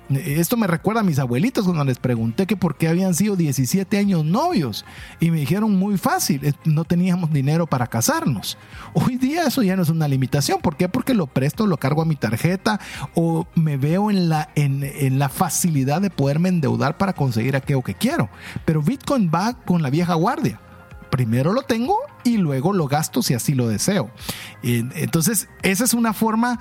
Esto 0.10 0.58
me 0.58 0.66
recuerda 0.66 1.02
a 1.02 1.04
mis 1.04 1.20
abuelitos 1.20 1.66
cuando 1.66 1.84
les 1.84 2.00
pregunté 2.00 2.48
que 2.48 2.58
por 2.58 2.78
qué 2.78 2.88
habían 2.88 3.14
sido 3.14 3.36
17 3.36 3.98
años 3.98 4.26
novios 4.26 4.84
y 5.20 5.30
me 5.30 5.40
dijeron 5.40 5.76
muy 5.78 5.98
fácil, 5.98 6.56
no 6.66 6.84
teníamos 6.84 7.32
dinero 7.32 7.68
para 7.68 7.88
casarnos. 7.88 8.58
Hoy 8.94 9.18
día 9.18 9.44
eso 9.46 9.62
ya 9.62 9.76
no 9.76 9.84
es 9.84 9.90
una 9.90 10.08
limitación. 10.08 10.62
¿Por 10.62 10.78
qué? 10.78 10.90
Porque 10.90 11.14
lo 11.14 11.28
presto, 11.28 11.68
lo 11.68 11.78
cargo 11.78 12.02
a 12.02 12.06
mi 12.06 12.16
tarjeta 12.16 12.80
o 13.14 13.46
me 13.54 13.78
veo 13.78 14.10
en 14.10 14.30
la, 14.30 14.50
en, 14.56 14.84
en 14.84 15.20
la 15.20 15.30
facilidad 15.30 16.02
de 16.02 16.10
poderme 16.10 16.50
endeudar 16.50 16.98
para 16.98 17.14
conseguir 17.14 17.56
aquello 17.56 17.84
que 17.84 17.94
quiero. 17.94 18.30
Pero 18.66 18.82
Bitcoin 18.82 19.30
va 19.34 19.54
con 19.54 19.84
la 19.84 19.92
vieja 19.92 20.16
guardia 20.16 20.60
primero 21.10 21.54
lo 21.54 21.64
tengo 21.64 21.98
y 22.24 22.38
luego 22.38 22.74
lo 22.74 22.88
gasto 22.88 23.22
si 23.22 23.34
así 23.34 23.54
lo 23.54 23.68
deseo. 23.68 24.10
Entonces, 24.62 25.50
esa 25.64 25.84
es 25.84 25.94
una 25.94 26.14
forma 26.14 26.60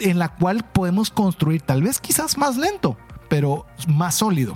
en 0.00 0.18
la 0.18 0.28
cual 0.30 0.64
podemos 0.72 1.10
construir, 1.10 1.62
tal 1.62 1.82
vez 1.82 2.00
quizás 2.00 2.38
más 2.38 2.56
lento, 2.56 2.96
pero 3.28 3.66
más 3.88 4.16
sólido. 4.16 4.54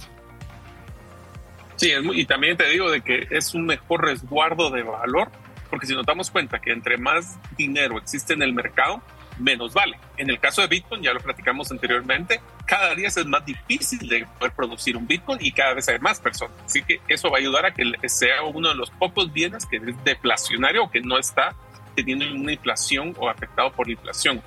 Sí, 1.76 1.92
y 2.14 2.24
también 2.26 2.57
te 2.57 2.68
digo 2.68 2.90
de 2.90 3.03
que 3.03 3.26
es 3.30 3.55
un 3.55 3.66
mejor 3.66 4.05
resguardo 4.05 4.70
de 4.70 4.82
valor, 4.82 5.30
porque 5.70 5.86
si 5.86 5.95
nos 5.95 6.07
damos 6.07 6.30
cuenta 6.30 6.61
que 6.61 6.72
entre 6.72 6.99
más 6.99 7.38
dinero 7.57 7.99
existe 7.99 8.32
en 8.32 8.42
el 8.42 8.53
mercado, 8.53 9.03
menos 9.38 9.74
vale. 9.74 9.99
En 10.16 10.30
el 10.30 10.38
caso 10.38 10.62
de 10.62 10.68
Bitcoin, 10.68 11.03
ya 11.03 11.12
lo 11.12 11.20
platicamos 11.20 11.70
anteriormente, 11.72 12.40
cada 12.66 12.95
día 12.95 13.09
es 13.09 13.26
más 13.26 13.45
difícil 13.45 14.09
de 14.09 14.26
poder 14.38 14.53
producir 14.55 14.97
un 14.97 15.07
Bitcoin 15.07 15.38
y 15.40 15.53
cada 15.53 15.74
vez 15.74 15.88
hay 15.88 15.99
más 15.99 16.20
personas. 16.20 16.57
Así 16.64 16.82
que 16.82 17.01
eso 17.09 17.28
va 17.30 17.38
a 17.38 17.40
ayudar 17.40 17.66
a 17.66 17.74
que 17.74 17.84
sea 18.09 18.42
uno 18.45 18.68
de 18.68 18.74
los 18.76 18.90
pocos 18.90 19.32
bienes 19.32 19.66
que 19.66 19.76
es 19.76 20.05
deflacionario 20.05 20.84
o 20.84 20.90
que 20.90 21.01
no 21.01 21.18
está 21.18 21.55
teniendo 21.95 22.24
una 22.32 22.53
inflación 22.53 23.14
o 23.18 23.28
afectado 23.28 23.72
por 23.72 23.86
la 23.86 23.92
inflación. 23.92 24.42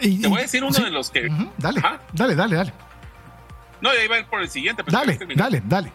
Te 0.00 0.28
voy 0.28 0.38
a 0.38 0.42
decir 0.42 0.64
uno 0.64 0.78
de 0.78 0.90
los 0.90 1.10
que. 1.10 1.28
Dale, 1.58 1.80
dale, 2.12 2.34
dale, 2.34 2.56
dale. 2.56 2.72
No, 3.80 3.94
ya 3.94 4.04
iba 4.04 4.16
a 4.16 4.18
ir 4.20 4.26
por 4.26 4.40
el 4.40 4.48
siguiente. 4.48 4.82
dale, 4.86 5.18
dale, 5.34 5.62
dale. 5.64 5.92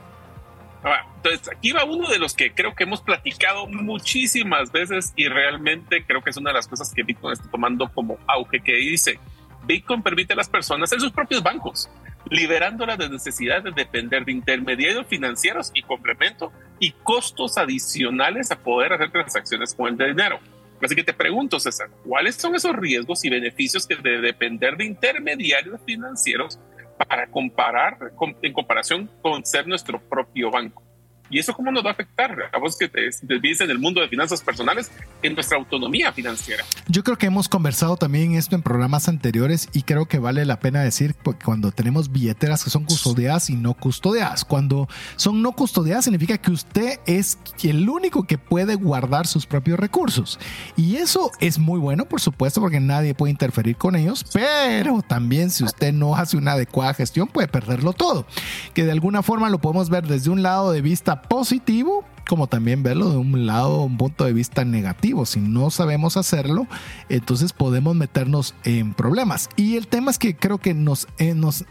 Ah, 0.84 1.04
entonces, 1.16 1.50
aquí 1.52 1.72
va 1.72 1.84
uno 1.84 2.08
de 2.08 2.20
los 2.20 2.36
que 2.36 2.54
creo 2.54 2.76
que 2.76 2.84
hemos 2.84 3.02
platicado 3.02 3.66
muchísimas 3.66 4.72
veces 4.72 5.14
y 5.16 5.28
realmente 5.28 6.06
creo 6.06 6.22
que 6.24 6.30
es 6.30 6.38
una 6.38 6.52
de 6.52 6.54
las 6.54 6.68
cosas 6.68 6.94
que 6.94 7.02
Bitcoin 7.02 7.34
está 7.34 7.50
tomando 7.50 7.90
como 7.92 8.20
auge, 8.28 8.60
que 8.60 8.74
dice, 8.74 9.20
Bitcoin 9.66 10.04
permite 10.04 10.34
a 10.34 10.36
las 10.36 10.48
personas 10.48 10.92
en 10.92 11.00
sus 11.00 11.12
propios 11.12 11.42
bancos, 11.42 11.90
liberándolas 12.30 13.00
de 13.00 13.10
necesidad 13.10 13.64
de 13.64 13.72
depender 13.72 14.26
de 14.26 14.32
intermediarios 14.32 15.08
financieros 15.08 15.72
y 15.74 15.82
complemento 15.82 16.52
y 16.80 16.92
costos 16.92 17.58
adicionales 17.58 18.52
a 18.52 18.60
poder 18.60 18.94
hacer 18.94 19.12
transacciones 19.12 19.74
con 19.74 19.88
el 19.88 19.98
dinero. 19.98 20.40
Así 20.82 20.96
que 20.96 21.04
te 21.04 21.14
pregunto, 21.14 21.60
César, 21.60 21.90
¿cuáles 22.04 22.36
son 22.36 22.56
esos 22.56 22.76
riesgos 22.76 23.24
y 23.26 23.30
beneficios 23.30 23.88
que 23.88 23.96
de 23.96 24.20
depender 24.20 24.76
de 24.78 24.86
intermediarios 24.86 25.80
financieros 25.86 26.60
para 27.08 27.28
comparar 27.28 27.98
en 28.42 28.54
comparación 28.54 29.10
con 29.22 29.46
ser 29.46 29.68
nuestro 29.68 30.02
propio 30.02 30.52
banco? 30.52 30.84
¿Y 31.30 31.40
eso 31.40 31.54
cómo 31.54 31.72
nos 31.72 31.84
va 31.84 31.90
a 31.90 31.94
afectar 31.94 32.36
a 32.52 32.60
vos 32.60 32.78
que 32.78 32.88
te 32.88 33.10
vives 33.40 33.62
en 33.62 33.70
el 33.72 33.80
mundo 33.80 34.02
de 34.02 34.08
finanzas 34.08 34.42
personales 34.42 34.92
en 35.24 35.34
nuestra 35.34 35.58
autonomía 35.58 36.12
financiera? 36.14 36.64
Yo 36.88 37.04
creo 37.04 37.18
que 37.18 37.26
hemos 37.26 37.50
conversado 37.50 37.98
también 37.98 38.36
esto 38.36 38.56
en 38.56 38.62
programas 38.62 39.08
anteriores 39.08 39.70
y 39.74 39.84
creo 39.84 40.06
que 40.06 40.20
vale 40.20 40.46
la 40.46 40.60
pena 40.60 40.82
decir 40.82 41.16
que 41.16 41.34
cuando 41.44 41.72
tenemos 41.72 42.12
billeteras 42.12 42.64
que 42.64 42.70
son 42.70 42.86
custodiadas 42.86 43.50
y 43.50 43.56
no 43.56 43.74
custodiadas. 43.74 44.46
Cuando 44.46 44.88
son 45.16 45.42
no 45.42 45.54
custodiadas 45.54 46.06
significa 46.06 46.38
que 46.38 46.52
usted 46.52 47.00
es 47.06 47.38
el 47.64 47.90
único 47.90 48.28
que 48.28 48.38
puede 48.38 48.76
guardar 48.76 49.28
sus 49.28 49.46
propios 49.46 49.80
recursos. 49.80 50.40
Y 50.76 50.98
eso 50.98 51.32
es 51.40 51.58
muy 51.58 51.80
bueno, 51.80 52.06
por 52.06 52.22
supuesto, 52.22 52.62
porque 52.62 52.80
nadie 52.80 53.16
puede 53.16 53.32
interferir 53.32 53.76
con 53.78 53.96
ellos, 53.96 54.26
pero 54.34 55.02
también 55.02 55.50
si 55.50 55.64
usted 55.64 55.94
no 55.94 56.16
hace 56.16 56.38
una 56.38 56.54
adecuada 56.54 56.94
gestión 56.94 57.28
puede 57.28 57.48
perderlo 57.48 57.94
todo. 57.94 58.26
Que 58.74 58.84
de 58.84 58.92
alguna 58.92 59.24
forma 59.24 59.50
lo 59.50 59.60
podemos 59.60 59.90
ver 59.90 60.08
desde 60.08 60.30
un 60.30 60.44
lado 60.44 60.72
de 60.72 60.82
vista 60.82 61.15
positivo 61.24 62.06
como 62.28 62.48
también 62.48 62.84
verlo 62.84 63.10
de 63.10 63.18
un 63.18 63.46
lado, 63.46 63.84
un 63.84 63.98
punto 63.98 64.26
de 64.26 64.34
vista 64.34 64.66
negativo. 64.66 65.26
Si 65.26 65.40
no 65.40 65.70
sabemos 65.70 66.18
hacerlo, 66.18 66.68
entonces 67.10 67.54
podemos 67.54 67.96
meternos 67.96 68.56
en 68.64 68.94
problemas. 68.94 69.50
Y 69.56 69.78
el 69.78 69.88
tema 69.88 70.12
es 70.12 70.20
que 70.20 70.36
creo 70.36 70.58
que 70.58 70.74
nos, 70.74 71.08
eh, 71.18 71.36
nos 71.36 71.66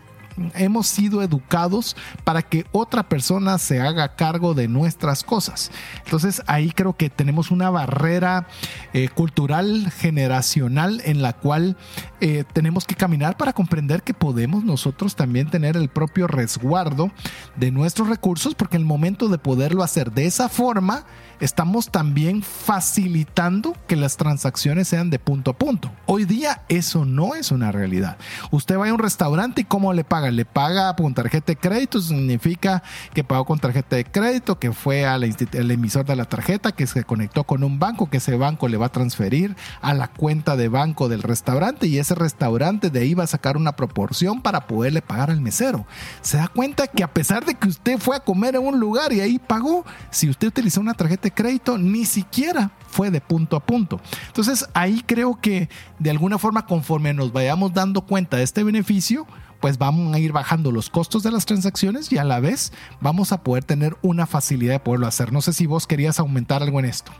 hemos 0.54 0.86
sido 0.86 1.22
educados 1.22 1.96
para 2.24 2.42
que 2.42 2.66
otra 2.72 3.08
persona 3.08 3.58
se 3.58 3.80
haga 3.80 4.16
cargo 4.16 4.54
de 4.54 4.68
nuestras 4.68 5.24
cosas. 5.24 5.70
Entonces 6.04 6.42
ahí 6.46 6.70
creo 6.70 6.94
que 6.94 7.10
tenemos 7.10 7.50
una 7.50 7.70
barrera 7.70 8.46
eh, 8.92 9.08
cultural, 9.08 9.90
generacional, 9.90 11.02
en 11.04 11.22
la 11.22 11.32
cual 11.32 11.76
eh, 12.20 12.44
tenemos 12.52 12.84
que 12.84 12.94
caminar 12.94 13.36
para 13.36 13.52
comprender 13.52 14.02
que 14.02 14.14
podemos 14.14 14.64
nosotros 14.64 15.16
también 15.16 15.50
tener 15.50 15.76
el 15.76 15.88
propio 15.88 16.26
resguardo 16.26 17.10
de 17.56 17.70
nuestros 17.70 18.08
recursos, 18.08 18.54
porque 18.54 18.76
el 18.76 18.84
momento 18.84 19.28
de 19.28 19.38
poderlo 19.38 19.82
hacer 19.82 20.12
de 20.12 20.26
esa 20.26 20.48
forma, 20.48 21.04
estamos 21.40 21.90
también 21.90 22.42
facilitando 22.42 23.76
que 23.86 23.96
las 23.96 24.16
transacciones 24.16 24.88
sean 24.88 25.10
de 25.10 25.18
punto 25.18 25.50
a 25.50 25.58
punto. 25.58 25.90
Hoy 26.06 26.24
día 26.24 26.62
eso 26.68 27.04
no 27.04 27.34
es 27.34 27.50
una 27.50 27.72
realidad. 27.72 28.16
Usted 28.50 28.78
va 28.78 28.88
a 28.88 28.92
un 28.92 28.98
restaurante 28.98 29.62
y 29.62 29.64
¿cómo 29.64 29.92
le 29.92 30.04
paga? 30.04 30.23
Le 30.30 30.44
paga 30.44 30.94
con 30.96 31.14
tarjeta 31.14 31.52
de 31.52 31.56
crédito, 31.56 32.00
significa 32.00 32.82
que 33.12 33.24
pagó 33.24 33.44
con 33.44 33.58
tarjeta 33.58 33.96
de 33.96 34.04
crédito, 34.04 34.58
que 34.58 34.72
fue 34.72 35.06
al 35.06 35.24
emisor 35.24 36.04
de 36.04 36.16
la 36.16 36.24
tarjeta, 36.24 36.72
que 36.72 36.86
se 36.86 37.04
conectó 37.04 37.44
con 37.44 37.64
un 37.64 37.78
banco, 37.78 38.08
que 38.10 38.18
ese 38.18 38.36
banco 38.36 38.68
le 38.68 38.76
va 38.76 38.86
a 38.86 38.92
transferir 38.92 39.56
a 39.80 39.94
la 39.94 40.08
cuenta 40.08 40.56
de 40.56 40.68
banco 40.68 41.08
del 41.08 41.22
restaurante 41.22 41.86
y 41.86 41.98
ese 41.98 42.14
restaurante 42.14 42.90
de 42.90 43.00
ahí 43.00 43.14
va 43.14 43.24
a 43.24 43.28
sacar 43.28 43.56
una 43.56 43.76
proporción 43.76 44.42
para 44.42 44.66
poderle 44.66 45.02
pagar 45.02 45.30
al 45.30 45.40
mesero. 45.40 45.86
Se 46.20 46.36
da 46.36 46.48
cuenta 46.48 46.86
que 46.86 47.02
a 47.02 47.12
pesar 47.12 47.44
de 47.44 47.54
que 47.54 47.68
usted 47.68 47.98
fue 47.98 48.16
a 48.16 48.20
comer 48.20 48.56
en 48.56 48.62
un 48.62 48.80
lugar 48.80 49.12
y 49.12 49.20
ahí 49.20 49.38
pagó, 49.38 49.84
si 50.10 50.28
usted 50.28 50.48
utilizó 50.48 50.80
una 50.80 50.94
tarjeta 50.94 51.24
de 51.24 51.32
crédito 51.32 51.78
ni 51.78 52.04
siquiera 52.04 52.70
fue 52.88 53.10
de 53.10 53.20
punto 53.20 53.56
a 53.56 53.60
punto. 53.60 54.00
Entonces 54.28 54.66
ahí 54.72 55.02
creo 55.04 55.40
que 55.40 55.68
de 55.98 56.10
alguna 56.10 56.38
forma 56.38 56.66
conforme 56.66 57.12
nos 57.12 57.32
vayamos 57.32 57.74
dando 57.74 58.02
cuenta 58.02 58.36
de 58.36 58.44
este 58.44 58.62
beneficio, 58.62 59.26
pues 59.64 59.78
vamos 59.78 60.14
a 60.14 60.18
ir 60.18 60.30
bajando 60.30 60.70
los 60.70 60.90
costos 60.90 61.22
de 61.22 61.30
las 61.30 61.46
transacciones 61.46 62.12
y 62.12 62.18
a 62.18 62.24
la 62.24 62.38
vez 62.38 62.70
vamos 63.00 63.32
a 63.32 63.42
poder 63.42 63.64
tener 63.64 63.96
una 64.02 64.26
facilidad 64.26 64.74
de 64.74 64.80
poderlo 64.80 65.06
hacer. 65.06 65.32
No 65.32 65.40
sé 65.40 65.54
si 65.54 65.64
vos 65.64 65.86
querías 65.86 66.20
aumentar 66.20 66.62
algo 66.62 66.80
en 66.80 66.84
esto. 66.84 67.12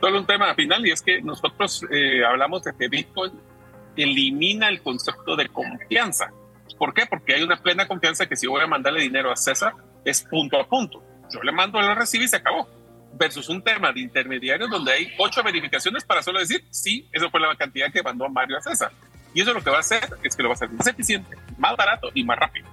Solo 0.00 0.20
un 0.20 0.26
tema 0.26 0.54
final 0.54 0.86
y 0.86 0.92
es 0.92 1.02
que 1.02 1.20
nosotros 1.22 1.84
eh, 1.90 2.24
hablamos 2.24 2.62
de 2.62 2.72
que 2.78 2.86
Bitcoin 2.86 3.32
elimina 3.96 4.68
el 4.68 4.80
concepto 4.80 5.34
de 5.34 5.48
confianza. 5.48 6.30
¿Por 6.78 6.94
qué? 6.94 7.04
Porque 7.04 7.34
hay 7.34 7.42
una 7.42 7.56
plena 7.56 7.88
confianza 7.88 8.26
que 8.26 8.36
si 8.36 8.46
voy 8.46 8.60
a 8.60 8.68
mandarle 8.68 9.00
dinero 9.00 9.32
a 9.32 9.36
César 9.36 9.72
es 10.04 10.22
punto 10.22 10.60
a 10.60 10.68
punto. 10.68 11.02
Yo 11.32 11.42
le 11.42 11.50
mando, 11.50 11.80
lo 11.80 11.96
recibe 11.96 12.26
y 12.26 12.28
se 12.28 12.36
acabó 12.36 12.68
versus 13.14 13.48
un 13.48 13.60
tema 13.60 13.92
de 13.92 14.02
intermediarios 14.02 14.70
donde 14.70 14.92
hay 14.92 15.08
ocho 15.18 15.42
verificaciones 15.42 16.04
para 16.04 16.22
solo 16.22 16.38
decir, 16.38 16.64
sí, 16.70 17.08
eso 17.10 17.28
fue 17.28 17.40
la 17.40 17.56
cantidad 17.56 17.92
que 17.92 18.04
mandó 18.04 18.28
Mario 18.28 18.56
a 18.58 18.60
César. 18.60 18.92
Y 19.34 19.42
eso 19.42 19.52
lo 19.52 19.62
que 19.62 19.70
va 19.70 19.78
a 19.78 19.80
hacer 19.80 20.08
es 20.22 20.36
que 20.36 20.42
lo 20.42 20.48
va 20.48 20.54
a 20.54 20.56
hacer 20.56 20.70
más 20.70 20.86
eficiente, 20.86 21.36
más 21.58 21.76
barato 21.76 22.10
y 22.14 22.24
más 22.24 22.38
rápido. 22.38 22.68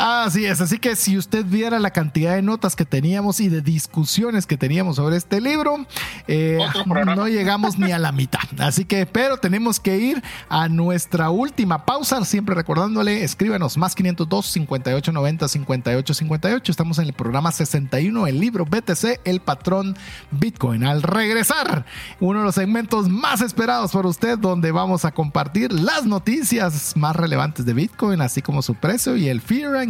Así 0.00 0.46
es, 0.46 0.62
así 0.62 0.78
que 0.78 0.96
si 0.96 1.18
usted 1.18 1.44
viera 1.44 1.78
la 1.78 1.90
cantidad 1.90 2.34
de 2.34 2.40
notas 2.40 2.74
que 2.74 2.86
teníamos 2.86 3.38
y 3.38 3.50
de 3.50 3.60
discusiones 3.60 4.46
que 4.46 4.56
teníamos 4.56 4.96
sobre 4.96 5.18
este 5.18 5.42
libro, 5.42 5.84
eh, 6.26 6.58
no 6.86 7.28
llegamos 7.28 7.78
ni 7.78 7.92
a 7.92 7.98
la 7.98 8.10
mitad. 8.10 8.40
Así 8.60 8.86
que, 8.86 9.04
pero 9.04 9.36
tenemos 9.36 9.78
que 9.78 9.98
ir 9.98 10.22
a 10.48 10.70
nuestra 10.70 11.28
última 11.28 11.84
pausa, 11.84 12.24
siempre 12.24 12.54
recordándole, 12.54 13.24
escríbanos 13.24 13.76
más 13.76 13.94
502 13.94 14.46
5890 14.46 15.48
5858. 15.48 16.72
Estamos 16.72 16.98
en 16.98 17.04
el 17.04 17.12
programa 17.12 17.52
61, 17.52 18.26
el 18.26 18.40
libro 18.40 18.64
BTC, 18.64 19.20
el 19.24 19.40
patrón 19.40 19.98
Bitcoin. 20.30 20.84
Al 20.84 21.02
regresar, 21.02 21.84
uno 22.20 22.38
de 22.38 22.46
los 22.46 22.54
segmentos 22.54 23.10
más 23.10 23.42
esperados 23.42 23.92
por 23.92 24.06
usted, 24.06 24.38
donde 24.38 24.72
vamos 24.72 25.04
a 25.04 25.12
compartir 25.12 25.74
las 25.74 26.06
noticias 26.06 26.96
más 26.96 27.14
relevantes 27.14 27.66
de 27.66 27.74
Bitcoin, 27.74 28.22
así 28.22 28.40
como 28.40 28.62
su 28.62 28.74
precio 28.74 29.14
y 29.16 29.28
el 29.28 29.42
Fear 29.42 29.76
and 29.76 29.89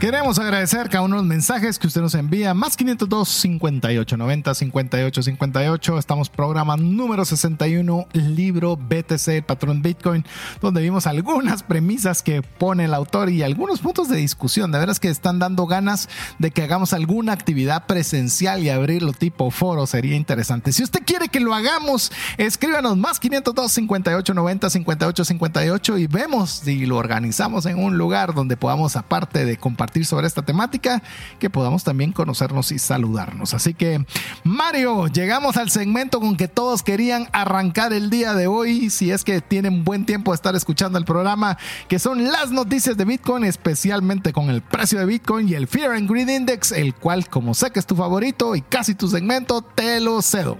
Queremos 0.00 0.38
agradecer 0.38 0.88
cada 0.88 1.04
uno 1.04 1.16
de 1.16 1.20
los 1.20 1.28
mensajes 1.28 1.78
que 1.78 1.86
usted 1.86 2.00
nos 2.00 2.14
envía. 2.14 2.54
Más 2.54 2.74
502 2.74 3.28
58 3.28 4.16
90 4.16 4.54
58 4.54 5.22
58. 5.22 5.98
Estamos 5.98 6.30
programa 6.30 6.78
número 6.78 7.26
61, 7.26 8.06
libro 8.14 8.78
BTC, 8.78 9.28
el 9.28 9.42
patrón 9.42 9.82
Bitcoin, 9.82 10.24
donde 10.62 10.80
vimos 10.80 11.06
algunas 11.06 11.62
premisas 11.62 12.22
que 12.22 12.40
pone 12.40 12.86
el 12.86 12.94
autor 12.94 13.28
y 13.28 13.42
algunos 13.42 13.80
puntos 13.80 14.08
de 14.08 14.16
discusión. 14.16 14.72
De 14.72 14.78
veras 14.78 15.00
que 15.00 15.10
están 15.10 15.38
dando 15.38 15.66
ganas 15.66 16.08
de 16.38 16.50
que 16.50 16.62
hagamos 16.62 16.94
alguna 16.94 17.34
actividad 17.34 17.84
presencial 17.84 18.62
y 18.62 18.70
abrirlo 18.70 19.12
tipo 19.12 19.50
foro. 19.50 19.86
Sería 19.86 20.16
interesante. 20.16 20.72
Si 20.72 20.82
usted 20.82 21.00
quiere 21.04 21.28
que 21.28 21.40
lo 21.40 21.54
hagamos, 21.54 22.10
escríbanos 22.38 22.96
más 22.96 23.20
502 23.20 23.70
58 23.70 24.32
90 24.32 24.70
58 24.70 25.24
58 25.26 25.98
y 25.98 26.06
vemos 26.06 26.48
si 26.64 26.86
lo 26.86 26.96
organizamos 26.96 27.66
en 27.66 27.78
un 27.78 27.98
lugar 27.98 28.32
donde 28.32 28.56
podamos, 28.56 28.96
aparte 28.96 29.44
de 29.44 29.58
compartir 29.58 29.89
sobre 30.04 30.26
esta 30.26 30.42
temática, 30.42 31.02
que 31.38 31.50
podamos 31.50 31.84
también 31.84 32.12
conocernos 32.12 32.72
y 32.72 32.78
saludarnos. 32.78 33.54
Así 33.54 33.74
que, 33.74 34.04
Mario, 34.44 35.08
llegamos 35.08 35.56
al 35.56 35.70
segmento 35.70 36.20
con 36.20 36.36
que 36.36 36.48
todos 36.48 36.82
querían 36.82 37.28
arrancar 37.32 37.92
el 37.92 38.10
día 38.10 38.34
de 38.34 38.46
hoy, 38.46 38.90
si 38.90 39.10
es 39.10 39.24
que 39.24 39.40
tienen 39.40 39.84
buen 39.84 40.06
tiempo 40.06 40.30
de 40.32 40.36
estar 40.36 40.54
escuchando 40.54 40.98
el 40.98 41.04
programa, 41.04 41.58
que 41.88 41.98
son 41.98 42.24
las 42.30 42.50
noticias 42.50 42.96
de 42.96 43.04
Bitcoin, 43.04 43.44
especialmente 43.44 44.32
con 44.32 44.50
el 44.50 44.62
precio 44.62 44.98
de 44.98 45.06
Bitcoin 45.06 45.48
y 45.48 45.54
el 45.54 45.66
Fear 45.66 45.92
and 45.92 46.10
Greed 46.10 46.28
Index, 46.28 46.72
el 46.72 46.94
cual, 46.94 47.28
como 47.28 47.54
sé 47.54 47.70
que 47.70 47.78
es 47.80 47.86
tu 47.86 47.96
favorito 47.96 48.54
y 48.54 48.62
casi 48.62 48.94
tu 48.94 49.08
segmento, 49.08 49.62
te 49.62 50.00
lo 50.00 50.22
cedo. 50.22 50.58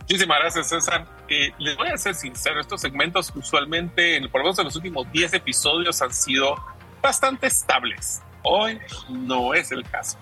Muchísimas 0.00 0.38
gracias, 0.38 0.68
César. 0.68 1.04
Eh, 1.28 1.50
les 1.58 1.76
voy 1.76 1.88
a 1.88 1.96
ser 1.96 2.14
sincero, 2.14 2.60
estos 2.60 2.80
segmentos 2.80 3.32
usualmente, 3.34 4.20
por 4.30 4.40
lo 4.40 4.44
menos 4.44 4.58
en 4.60 4.66
los 4.66 4.76
últimos 4.76 5.10
10 5.10 5.34
episodios, 5.34 6.00
han 6.00 6.14
sido 6.14 6.54
bastante 7.06 7.46
estables. 7.46 8.20
Hoy 8.42 8.80
no 9.08 9.54
es 9.54 9.70
el 9.70 9.88
caso. 9.88 10.18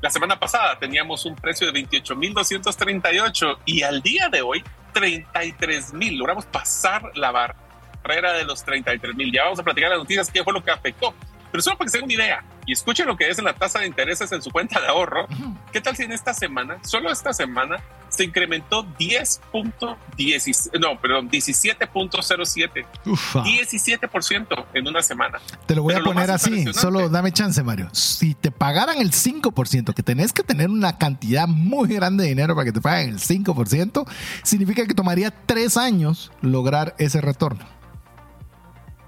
La 0.00 0.08
semana 0.08 0.40
pasada 0.40 0.78
teníamos 0.78 1.26
un 1.26 1.34
precio 1.34 1.70
de 1.70 1.86
28.238 1.86 3.58
y 3.66 3.82
al 3.82 4.00
día 4.00 4.30
de 4.30 4.40
hoy 4.40 4.64
33.000. 4.94 6.16
Logramos 6.16 6.46
pasar 6.46 7.10
la 7.14 7.30
barrera 7.30 8.32
de 8.32 8.44
los 8.44 8.64
33.000. 8.64 9.34
Ya 9.34 9.44
vamos 9.44 9.58
a 9.58 9.62
platicar 9.62 9.90
las 9.90 9.98
noticias, 9.98 10.30
qué 10.30 10.42
fue 10.42 10.54
lo 10.54 10.64
que 10.64 10.70
afectó. 10.70 11.14
Pero 11.54 11.62
solo 11.62 11.78
para 11.78 11.86
que 11.86 11.98
se 11.98 12.02
una 12.02 12.12
idea 12.12 12.44
y 12.66 12.72
escuchen 12.72 13.06
lo 13.06 13.16
que 13.16 13.30
es 13.30 13.38
en 13.38 13.44
la 13.44 13.54
tasa 13.54 13.78
de 13.78 13.86
intereses 13.86 14.32
en 14.32 14.42
su 14.42 14.50
cuenta 14.50 14.80
de 14.80 14.88
ahorro, 14.88 15.28
¿qué 15.70 15.80
tal 15.80 15.94
si 15.94 16.02
en 16.02 16.10
esta 16.10 16.34
semana, 16.34 16.78
solo 16.82 17.12
esta 17.12 17.32
semana, 17.32 17.76
se 18.08 18.24
incrementó 18.24 18.84
10.17, 18.98 20.80
no, 20.80 21.00
perdón, 21.00 21.30
17.07. 21.30 22.84
17% 23.04 24.64
en 24.74 24.88
una 24.88 25.00
semana. 25.00 25.38
Te 25.66 25.76
lo 25.76 25.84
voy 25.84 25.94
a 25.94 26.00
poner 26.00 26.32
así, 26.32 26.72
solo 26.72 27.08
dame 27.08 27.30
chance, 27.30 27.62
Mario. 27.62 27.88
Si 27.92 28.34
te 28.34 28.50
pagaran 28.50 28.98
el 28.98 29.12
5%, 29.12 29.94
que 29.94 30.02
tenés 30.02 30.32
que 30.32 30.42
tener 30.42 30.70
una 30.70 30.98
cantidad 30.98 31.46
muy 31.46 31.88
grande 31.88 32.24
de 32.24 32.30
dinero 32.30 32.56
para 32.56 32.64
que 32.64 32.72
te 32.72 32.80
paguen 32.80 33.10
el 33.10 33.20
5%, 33.20 34.08
significa 34.42 34.84
que 34.86 34.94
tomaría 34.94 35.30
tres 35.30 35.76
años 35.76 36.32
lograr 36.40 36.96
ese 36.98 37.20
retorno 37.20 37.73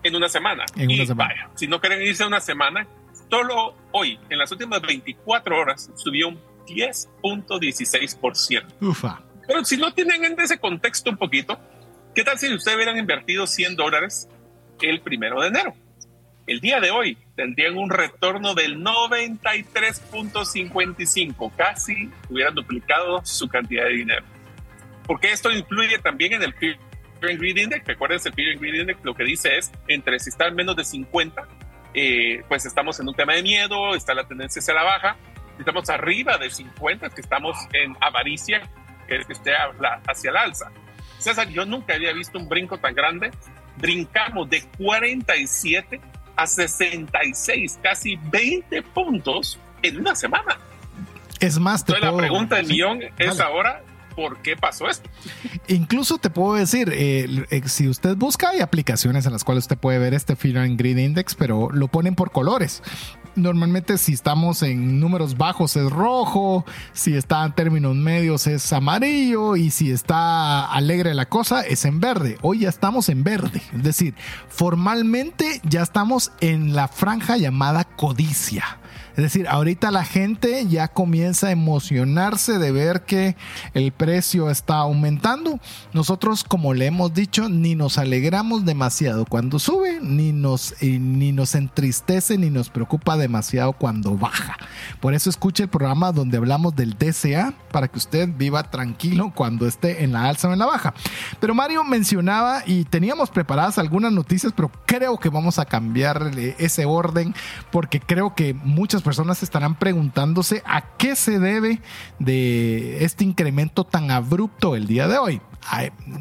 en 0.06 0.16
una 0.16 0.28
semana. 0.28 0.64
En 0.76 0.90
una 0.90 1.06
semana. 1.06 1.34
Vaya, 1.34 1.50
si 1.54 1.66
no 1.66 1.80
quieren 1.80 2.02
irse 2.02 2.24
una 2.24 2.40
semana, 2.40 2.86
solo 3.30 3.74
hoy, 3.92 4.18
en 4.28 4.38
las 4.38 4.52
últimas 4.52 4.82
24 4.82 5.58
horas, 5.58 5.90
subió 5.96 6.28
un 6.28 6.38
10.16%. 6.66 8.64
Ufa. 8.80 9.22
Pero 9.46 9.64
si 9.64 9.76
no 9.76 9.92
tienen 9.92 10.24
en 10.24 10.40
ese 10.40 10.58
contexto 10.58 11.10
un 11.10 11.16
poquito, 11.16 11.58
¿qué 12.14 12.24
tal 12.24 12.38
si 12.38 12.52
ustedes 12.52 12.76
hubieran 12.76 12.98
invertido 12.98 13.46
100 13.46 13.76
dólares 13.76 14.28
el 14.80 15.00
primero 15.00 15.40
de 15.40 15.48
enero? 15.48 15.74
El 16.46 16.60
día 16.60 16.80
de 16.80 16.90
hoy 16.92 17.18
tendrían 17.34 17.76
un 17.76 17.90
retorno 17.90 18.54
del 18.54 18.78
93.55, 18.78 21.52
casi 21.56 22.08
hubieran 22.30 22.54
duplicado 22.54 23.20
su 23.24 23.48
cantidad 23.48 23.82
de 23.84 23.94
dinero. 23.94 24.24
Porque 25.06 25.32
esto 25.32 25.50
incluye 25.50 25.98
también 25.98 26.34
en 26.34 26.44
el 26.44 26.54
Fear 27.20 27.32
and 27.32 27.40
Greed 27.40 27.56
Index, 27.56 27.86
recuerden 27.86 28.20
el 28.24 28.32
Fear 28.32 28.52
and 28.52 28.60
Greed 28.60 28.80
Index 28.80 29.00
lo 29.04 29.14
que 29.14 29.24
dice 29.24 29.56
es, 29.56 29.72
entre 29.88 30.18
si 30.18 30.30
está 30.30 30.46
en 30.46 30.54
menos 30.54 30.76
de 30.76 30.84
50, 30.84 31.46
eh, 31.94 32.42
pues 32.48 32.66
estamos 32.66 32.98
en 33.00 33.08
un 33.08 33.14
tema 33.14 33.34
de 33.34 33.42
miedo, 33.42 33.94
está 33.94 34.14
la 34.14 34.26
tendencia 34.26 34.60
hacia 34.60 34.74
la 34.74 34.82
baja, 34.82 35.16
si 35.56 35.60
estamos 35.60 35.88
arriba 35.88 36.36
de 36.38 36.50
50, 36.50 37.10
que 37.10 37.20
estamos 37.20 37.56
en 37.72 37.96
avaricia, 38.00 38.68
que 39.08 39.16
es 39.16 39.26
que 39.26 39.32
esté 39.32 39.52
hacia 40.06 40.30
el 40.30 40.36
alza. 40.36 40.70
César, 41.18 41.48
yo 41.48 41.64
nunca 41.64 41.94
había 41.94 42.12
visto 42.12 42.38
un 42.38 42.48
brinco 42.48 42.78
tan 42.78 42.94
grande, 42.94 43.30
brincamos 43.78 44.48
de 44.50 44.62
47 44.78 46.00
a 46.36 46.46
66, 46.46 47.78
casi 47.82 48.16
20 48.16 48.82
puntos 48.82 49.58
en 49.82 50.00
una 50.00 50.14
semana. 50.14 50.58
Es 51.40 51.58
más, 51.58 51.84
te 51.84 51.92
Entonces, 51.92 52.14
la 52.14 52.18
pregunta 52.18 52.56
del 52.56 52.66
millón 52.66 53.00
es 53.18 53.40
ahora, 53.40 53.82
por 54.16 54.38
qué 54.38 54.56
pasó 54.56 54.88
esto. 54.88 55.08
Incluso 55.68 56.18
te 56.18 56.30
puedo 56.30 56.54
decir, 56.54 56.90
eh, 56.92 57.44
eh, 57.50 57.62
si 57.66 57.86
usted 57.86 58.16
busca, 58.16 58.48
hay 58.48 58.60
aplicaciones 58.60 59.26
en 59.26 59.32
las 59.32 59.44
cuales 59.44 59.64
usted 59.64 59.76
puede 59.76 59.98
ver 59.98 60.14
este 60.14 60.34
Fear 60.34 60.58
and 60.58 60.78
Greed 60.78 60.96
Index, 60.96 61.34
pero 61.34 61.68
lo 61.70 61.88
ponen 61.88 62.14
por 62.14 62.32
colores. 62.32 62.82
Normalmente 63.36 63.98
si 63.98 64.14
estamos 64.14 64.62
en 64.62 64.98
números 64.98 65.36
bajos 65.36 65.76
es 65.76 65.90
rojo, 65.90 66.64
si 66.94 67.14
está 67.14 67.44
en 67.44 67.52
términos 67.52 67.94
medios 67.94 68.46
es 68.46 68.72
amarillo 68.72 69.56
y 69.56 69.70
si 69.70 69.90
está 69.90 70.64
alegre 70.64 71.12
la 71.12 71.28
cosa 71.28 71.60
es 71.60 71.84
en 71.84 72.00
verde. 72.00 72.38
Hoy 72.40 72.60
ya 72.60 72.70
estamos 72.70 73.10
en 73.10 73.22
verde, 73.24 73.60
es 73.74 73.82
decir, 73.82 74.14
formalmente 74.48 75.60
ya 75.64 75.82
estamos 75.82 76.32
en 76.40 76.74
la 76.74 76.88
franja 76.88 77.36
llamada 77.36 77.84
codicia. 77.84 78.78
Es 79.16 79.22
decir, 79.22 79.48
ahorita 79.48 79.90
la 79.90 80.04
gente 80.04 80.66
ya 80.66 80.88
comienza 80.88 81.46
a 81.46 81.50
emocionarse 81.50 82.58
de 82.58 82.70
ver 82.70 83.06
que 83.06 83.34
el 83.72 83.90
precio 83.90 84.50
está 84.50 84.76
aumentando. 84.76 85.58
Nosotros, 85.94 86.44
como 86.44 86.74
le 86.74 86.86
hemos 86.86 87.14
dicho, 87.14 87.48
ni 87.48 87.74
nos 87.74 87.96
alegramos 87.96 88.66
demasiado 88.66 89.24
cuando 89.24 89.58
sube, 89.58 90.00
ni 90.02 90.32
nos, 90.32 90.74
ni 90.82 91.32
nos 91.32 91.54
entristece, 91.54 92.36
ni 92.36 92.50
nos 92.50 92.68
preocupa 92.68 93.16
demasiado 93.16 93.72
cuando 93.72 94.18
baja. 94.18 94.58
Por 95.00 95.14
eso 95.14 95.30
escuche 95.30 95.62
el 95.62 95.70
programa 95.70 96.12
donde 96.12 96.36
hablamos 96.36 96.76
del 96.76 96.98
DCA 96.98 97.54
para 97.72 97.88
que 97.88 97.96
usted 97.96 98.28
viva 98.36 98.70
tranquilo 98.70 99.32
cuando 99.34 99.66
esté 99.66 100.04
en 100.04 100.12
la 100.12 100.28
alza 100.28 100.48
o 100.48 100.52
en 100.52 100.58
la 100.58 100.66
baja. 100.66 100.92
Pero 101.40 101.54
Mario 101.54 101.84
mencionaba 101.84 102.62
y 102.66 102.84
teníamos 102.84 103.30
preparadas 103.30 103.78
algunas 103.78 104.12
noticias, 104.12 104.52
pero 104.54 104.70
creo 104.84 105.18
que 105.18 105.30
vamos 105.30 105.58
a 105.58 105.64
cambiar 105.64 106.32
ese 106.58 106.84
orden 106.84 107.34
porque 107.70 107.98
creo 107.98 108.34
que 108.34 108.52
muchas 108.52 109.05
personas 109.06 109.40
estarán 109.44 109.78
preguntándose 109.78 110.64
a 110.66 110.96
qué 110.96 111.14
se 111.14 111.38
debe 111.38 111.80
de 112.18 113.04
este 113.04 113.22
incremento 113.22 113.84
tan 113.84 114.10
abrupto 114.10 114.74
el 114.74 114.88
día 114.88 115.06
de 115.06 115.16
hoy. 115.16 115.40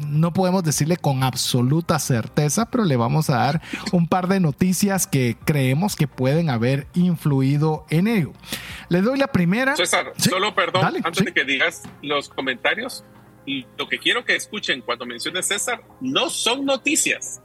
no 0.06 0.32
podemos 0.32 0.62
decirle 0.62 0.96
con 0.96 1.24
absoluta 1.24 1.98
certeza, 1.98 2.70
pero 2.70 2.84
le 2.84 2.96
vamos 2.96 3.28
a 3.28 3.38
dar 3.38 3.62
un 3.90 4.06
par 4.06 4.28
de 4.28 4.38
noticias 4.38 5.08
que 5.08 5.36
creemos 5.44 5.96
que 5.96 6.06
pueden 6.06 6.48
haber 6.48 6.86
influido 6.94 7.84
en 7.90 8.06
ello. 8.06 8.32
Le 8.88 9.02
doy 9.02 9.18
la 9.18 9.26
primera. 9.26 9.74
César, 9.74 10.12
solo 10.16 10.54
perdón, 10.54 10.84
antes 11.02 11.24
de 11.24 11.32
que 11.32 11.44
digas 11.44 11.82
los 12.02 12.28
comentarios, 12.28 13.04
lo 13.76 13.88
que 13.88 13.98
quiero 13.98 14.24
que 14.24 14.36
escuchen 14.36 14.80
cuando 14.80 15.06
mencione 15.06 15.42
César 15.42 15.82
no 16.00 16.30
son 16.30 16.64
noticias 16.64 17.40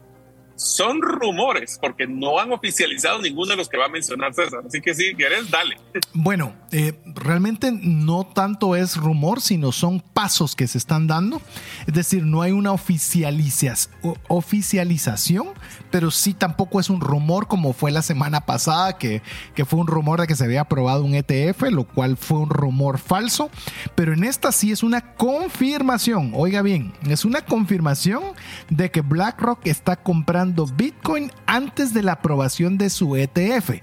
son 0.61 1.01
rumores, 1.01 1.79
porque 1.81 2.05
no 2.07 2.39
han 2.39 2.51
oficializado 2.51 3.19
ninguno 3.21 3.51
de 3.51 3.57
los 3.57 3.67
que 3.67 3.77
va 3.77 3.85
a 3.85 3.89
mencionar 3.89 4.33
César. 4.33 4.61
Así 4.67 4.81
que 4.81 4.93
si 4.93 5.15
quieres, 5.15 5.49
dale. 5.49 5.77
Bueno, 6.13 6.53
eh, 6.71 6.93
realmente 7.05 7.71
no 7.71 8.25
tanto 8.25 8.75
es 8.75 8.95
rumor, 8.95 9.41
sino 9.41 9.71
son 9.71 10.01
pasos 10.01 10.55
que 10.55 10.67
se 10.67 10.77
están 10.77 11.07
dando. 11.07 11.41
Es 11.87 11.93
decir, 11.93 12.23
no 12.23 12.43
hay 12.43 12.51
una 12.51 12.73
oficialización, 12.73 15.47
pero 15.89 16.11
sí 16.11 16.33
tampoco 16.33 16.79
es 16.79 16.89
un 16.89 17.01
rumor 17.01 17.47
como 17.47 17.73
fue 17.73 17.91
la 17.91 18.03
semana 18.03 18.41
pasada, 18.41 18.97
que, 18.97 19.21
que 19.55 19.65
fue 19.65 19.79
un 19.79 19.87
rumor 19.87 20.21
de 20.21 20.27
que 20.27 20.35
se 20.35 20.43
había 20.43 20.61
aprobado 20.61 21.03
un 21.03 21.15
ETF, 21.15 21.63
lo 21.71 21.85
cual 21.85 22.17
fue 22.17 22.39
un 22.39 22.49
rumor 22.49 22.99
falso. 22.99 23.49
Pero 23.95 24.13
en 24.13 24.23
esta 24.23 24.51
sí 24.51 24.71
es 24.71 24.83
una 24.83 25.15
confirmación, 25.15 26.33
oiga 26.35 26.61
bien, 26.61 26.93
es 27.09 27.25
una 27.25 27.41
confirmación 27.41 28.21
de 28.69 28.91
que 28.91 29.01
BlackRock 29.01 29.65
está 29.65 29.95
comprando 29.95 30.50
Bitcoin 30.75 31.31
antes 31.45 31.93
de 31.93 32.03
la 32.03 32.13
aprobación 32.13 32.77
de 32.77 32.89
su 32.89 33.15
ETF. 33.15 33.81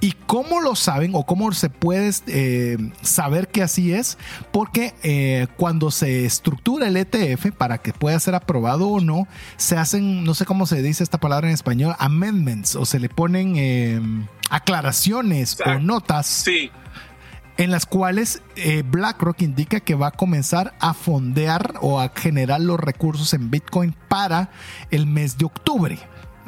¿Y 0.00 0.12
cómo 0.12 0.60
lo 0.60 0.76
saben 0.76 1.12
o 1.14 1.24
cómo 1.24 1.50
se 1.52 1.70
puede 1.70 2.12
eh, 2.28 2.78
saber 3.02 3.48
que 3.48 3.62
así 3.62 3.92
es? 3.92 4.16
Porque 4.52 4.94
eh, 5.02 5.48
cuando 5.56 5.90
se 5.90 6.24
estructura 6.24 6.86
el 6.86 6.96
ETF 6.96 7.52
para 7.56 7.78
que 7.78 7.92
pueda 7.92 8.20
ser 8.20 8.34
aprobado 8.34 8.88
o 8.88 9.00
no, 9.00 9.26
se 9.56 9.76
hacen, 9.76 10.22
no 10.24 10.34
sé 10.34 10.44
cómo 10.44 10.66
se 10.66 10.82
dice 10.82 11.02
esta 11.02 11.18
palabra 11.18 11.48
en 11.48 11.54
español, 11.54 11.96
amendments 11.98 12.76
o 12.76 12.86
se 12.86 13.00
le 13.00 13.08
ponen 13.08 13.54
eh, 13.56 14.00
aclaraciones 14.50 15.58
o 15.64 15.78
notas. 15.80 16.26
Sí 16.26 16.70
en 17.58 17.70
las 17.70 17.84
cuales 17.84 18.42
BlackRock 18.90 19.42
indica 19.42 19.80
que 19.80 19.94
va 19.94 20.08
a 20.08 20.12
comenzar 20.12 20.74
a 20.80 20.94
fondear 20.94 21.74
o 21.82 22.00
a 22.00 22.12
generar 22.14 22.60
los 22.60 22.80
recursos 22.80 23.34
en 23.34 23.50
Bitcoin 23.50 23.94
para 24.08 24.50
el 24.90 25.06
mes 25.06 25.36
de 25.36 25.44
octubre 25.44 25.98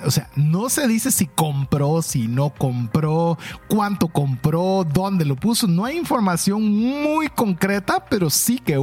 o 0.04 0.10
sea, 0.10 0.28
no 0.36 0.68
se 0.68 0.88
dice 0.88 1.10
si 1.10 1.26
compró, 1.26 2.02
si 2.02 2.28
no 2.28 2.50
compró, 2.50 3.38
cuánto 3.68 4.08
compró, 4.08 4.86
dónde 4.90 5.24
lo 5.24 5.36
puso. 5.36 5.66
No 5.66 5.84
hay 5.84 5.96
información 5.96 6.68
muy 6.68 7.28
concreta, 7.28 8.04
pero 8.08 8.30
sí 8.30 8.58
que, 8.58 8.80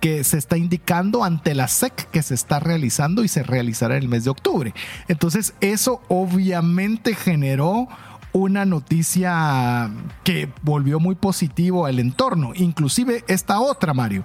que 0.00 0.24
se 0.24 0.38
está 0.38 0.56
indicando 0.56 1.24
ante 1.24 1.54
la 1.54 1.68
SEC 1.68 2.10
que 2.10 2.22
se 2.22 2.34
está 2.34 2.60
realizando 2.60 3.24
y 3.24 3.28
se 3.28 3.42
realizará 3.42 3.96
en 3.96 4.04
el 4.04 4.08
mes 4.08 4.24
de 4.24 4.30
octubre. 4.30 4.74
Entonces, 5.08 5.54
eso 5.60 6.02
obviamente 6.08 7.14
generó 7.14 7.88
una 8.36 8.66
noticia 8.66 9.90
que 10.22 10.50
volvió 10.62 11.00
muy 11.00 11.14
positivo 11.14 11.86
al 11.86 11.98
entorno, 11.98 12.52
inclusive 12.54 13.24
esta 13.28 13.60
otra, 13.60 13.94
Mario, 13.94 14.24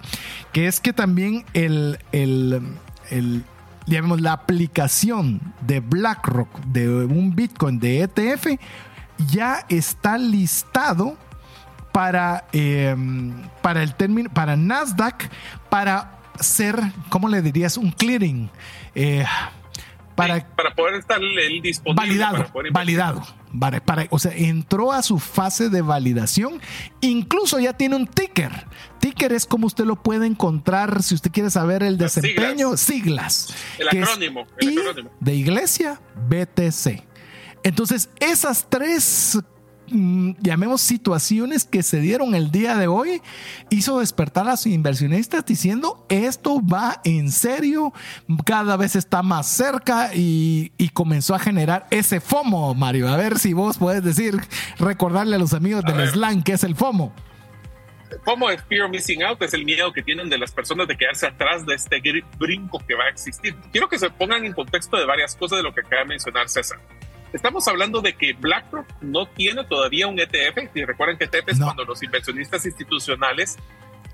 que 0.52 0.68
es 0.68 0.82
que 0.82 0.92
también 0.92 1.46
el, 1.54 1.98
el, 2.12 3.44
digamos, 3.88 4.20
la 4.20 4.34
aplicación 4.34 5.40
de 5.62 5.80
BlackRock 5.80 6.60
de 6.66 7.06
un 7.06 7.34
Bitcoin 7.36 7.80
de 7.80 8.02
ETF 8.02 8.48
ya 9.30 9.66
está 9.70 10.18
listado 10.18 11.18
para, 11.94 12.46
em, 12.52 13.34
para 13.62 13.82
el 13.82 13.96
término, 13.96 14.30
para 14.30 14.58
Nasdaq, 14.58 15.30
para 15.70 16.20
ser, 16.38 16.82
¿cómo 17.10 17.30
le 17.30 17.42
dirías? 17.42 17.78
Un 17.78 17.92
clearing. 17.92 18.50
Eh, 18.94 19.26
para, 20.16 20.48
para 20.56 20.74
poder 20.76 20.96
estar 20.96 21.20
disponible. 21.62 21.94
Validado, 21.96 22.46
validado. 22.72 23.22
Para, 23.86 24.08
o 24.10 24.20
sea, 24.20 24.32
entró 24.34 24.92
a 24.92 25.02
su 25.02 25.20
fase 25.20 25.70
de 25.70 25.82
validación. 25.82 26.62
Incluso 27.02 27.60
ya 27.60 27.74
tiene 27.74 27.96
un 27.96 28.08
ticker. 28.08 28.68
Ticker 29.00 29.34
es 29.34 29.46
como 29.46 29.68
usted 29.68 29.86
lo 29.86 30.02
puede 30.02 30.26
encontrar 30.26 31.04
si 31.04 31.16
usted 31.16 31.32
quiere 31.32 31.50
saber 31.50 31.84
el 31.84 31.98
desempeño. 31.98 32.78
Siglas. 32.78 33.54
el, 33.78 33.88
acrónimo, 33.88 34.48
el 34.58 34.80
acrónimo. 34.80 35.12
De 35.20 35.36
iglesia 35.36 36.00
BTC. 36.30 37.04
Entonces, 37.64 38.10
esas 38.20 38.68
tres 38.70 39.38
llamemos 39.92 40.82
situaciones 40.82 41.66
que 41.66 41.84
se 41.84 42.00
dieron 42.00 42.36
el 42.36 42.52
día 42.52 42.76
de 42.76 42.88
hoy, 42.88 43.22
hizo 43.70 44.00
despertar 44.00 44.48
a 44.48 44.52
los 44.52 44.66
inversionistas 44.66 45.46
diciendo 45.46 46.06
esto 46.10 46.62
va 46.66 47.02
en 47.04 47.32
serio, 47.32 47.94
cada 48.46 48.78
vez 48.78 48.96
está 48.96 49.22
más 49.22 49.48
cerca 49.48 50.12
y, 50.14 50.72
comenzó 50.94 51.34
a 51.34 51.40
generar 51.40 51.88
ese 51.90 52.20
FOMO, 52.20 52.76
Mario. 52.76 53.08
A 53.08 53.16
ver 53.16 53.40
si 53.40 53.54
vos 53.54 53.78
puedes 53.78 54.04
decir, 54.04 54.40
recordarle 54.78 55.38
a 55.38 55.40
los 55.40 55.54
amigos 55.54 55.84
del 55.86 56.08
slang 56.10 56.44
que 56.44 56.54
es 56.54 56.64
el 56.64 56.76
FOMO. 56.76 57.14
FOMO 58.26 58.50
es 58.50 58.62
Fear 58.66 58.90
Missing 58.90 59.24
Out, 59.24 59.42
es 59.42 59.54
el 59.54 59.64
miedo 59.66 59.92
que 59.94 60.04
tienen 60.04 60.30
de 60.30 60.38
las 60.38 60.52
personas 60.52 60.88
de 60.88 60.98
quedarse 60.98 61.28
atrás 61.28 61.66
de 61.66 61.76
este 61.76 62.02
brinco 62.38 62.80
que 62.86 62.96
va 62.96 63.06
a 63.06 63.10
existir. 63.10 63.56
Quiero 63.72 63.88
que 63.88 63.98
se 63.98 64.10
pongan 64.10 64.46
en 64.46 64.54
contexto 64.54 64.98
de 64.98 65.06
varias 65.06 65.36
cosas 65.36 65.60
de 65.60 65.64
lo 65.64 65.74
que 65.74 65.82
acaba 65.82 66.02
de 66.02 66.10
mencionar 66.10 66.50
César. 66.50 66.80
Estamos 67.34 67.68
hablando 67.68 68.02
de 68.02 68.14
que 68.14 68.34
BlackRock 68.34 68.88
no 69.02 69.26
tiene 69.28 69.64
todavía 69.64 70.08
un 70.08 70.20
ETF. 70.20 70.76
Y 70.76 70.84
recuerden 70.84 71.18
que 71.18 71.26
ETF 71.26 71.48
es 71.48 71.60
cuando 71.60 71.86
los 71.86 72.02
inversionistas 72.04 72.66
institucionales 72.66 73.58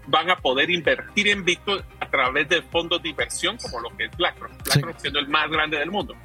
van 0.08 0.30
a 0.30 0.38
poder 0.38 0.70
invertir 0.70 1.28
en 1.28 1.44
Bitcoin 1.44 1.82
a 2.00 2.10
través 2.10 2.48
de 2.48 2.62
fondos 2.62 3.02
de 3.04 3.10
inversión 3.10 3.58
como 3.58 3.82
lo 3.82 3.96
que 3.96 4.06
es 4.06 4.18
BlackRock. 4.18 4.52
BlackRock 4.64 5.00
siendo 5.00 5.20
el 5.20 5.28
más 5.28 5.50
grande 5.50 5.78
del 5.78 5.92
mundo. 5.92 6.16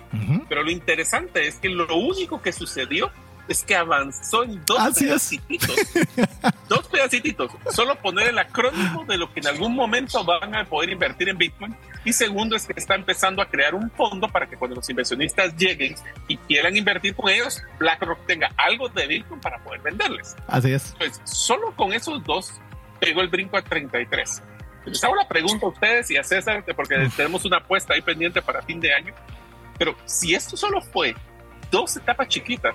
Pero 0.48 0.62
lo 0.62 0.70
interesante 0.70 1.46
es 1.46 1.56
que 1.56 1.68
lo 1.68 1.96
único 1.96 2.40
que 2.40 2.52
sucedió 2.52 3.10
es 3.52 3.62
que 3.62 3.76
avanzó 3.76 4.42
en 4.42 4.64
dos 4.64 4.98
pedacitos. 4.98 5.76
dos 6.68 6.86
pedacitos. 6.88 7.52
Solo 7.70 7.94
poner 7.96 8.28
el 8.28 8.38
acrónimo 8.38 9.04
de 9.04 9.18
lo 9.18 9.32
que 9.32 9.40
en 9.40 9.46
algún 9.46 9.74
momento 9.74 10.24
van 10.24 10.54
a 10.54 10.64
poder 10.64 10.90
invertir 10.90 11.28
en 11.28 11.38
Bitcoin. 11.38 11.76
Y 12.04 12.12
segundo 12.12 12.56
es 12.56 12.66
que 12.66 12.72
está 12.76 12.94
empezando 12.94 13.40
a 13.40 13.46
crear 13.46 13.74
un 13.74 13.90
fondo 13.90 14.28
para 14.28 14.46
que 14.46 14.56
cuando 14.56 14.76
los 14.76 14.90
inversionistas 14.90 15.56
lleguen 15.56 15.94
y 16.26 16.36
quieran 16.36 16.76
invertir 16.76 17.14
con 17.14 17.30
ellos, 17.30 17.62
BlackRock 17.78 18.26
tenga 18.26 18.50
algo 18.56 18.88
de 18.88 19.06
Bitcoin 19.06 19.40
para 19.40 19.62
poder 19.62 19.80
venderles. 19.82 20.34
Así 20.48 20.72
es. 20.72 20.94
Pues 20.98 21.20
solo 21.24 21.72
con 21.76 21.92
esos 21.92 22.24
dos 22.24 22.54
pegó 22.98 23.20
el 23.20 23.28
brinco 23.28 23.56
a 23.56 23.62
33. 23.62 24.42
Les 24.86 25.04
hago 25.04 25.14
la 25.14 25.28
pregunta 25.28 25.66
a 25.66 25.68
ustedes 25.68 26.10
y 26.10 26.16
a 26.16 26.24
César, 26.24 26.64
porque 26.74 27.08
tenemos 27.16 27.44
una 27.44 27.58
apuesta 27.58 27.94
ahí 27.94 28.02
pendiente 28.02 28.42
para 28.42 28.62
fin 28.62 28.80
de 28.80 28.92
año. 28.92 29.14
Pero 29.78 29.94
si 30.04 30.34
esto 30.34 30.56
solo 30.56 30.80
fue 30.80 31.14
dos 31.70 31.96
etapas 31.96 32.28
chiquitas, 32.28 32.74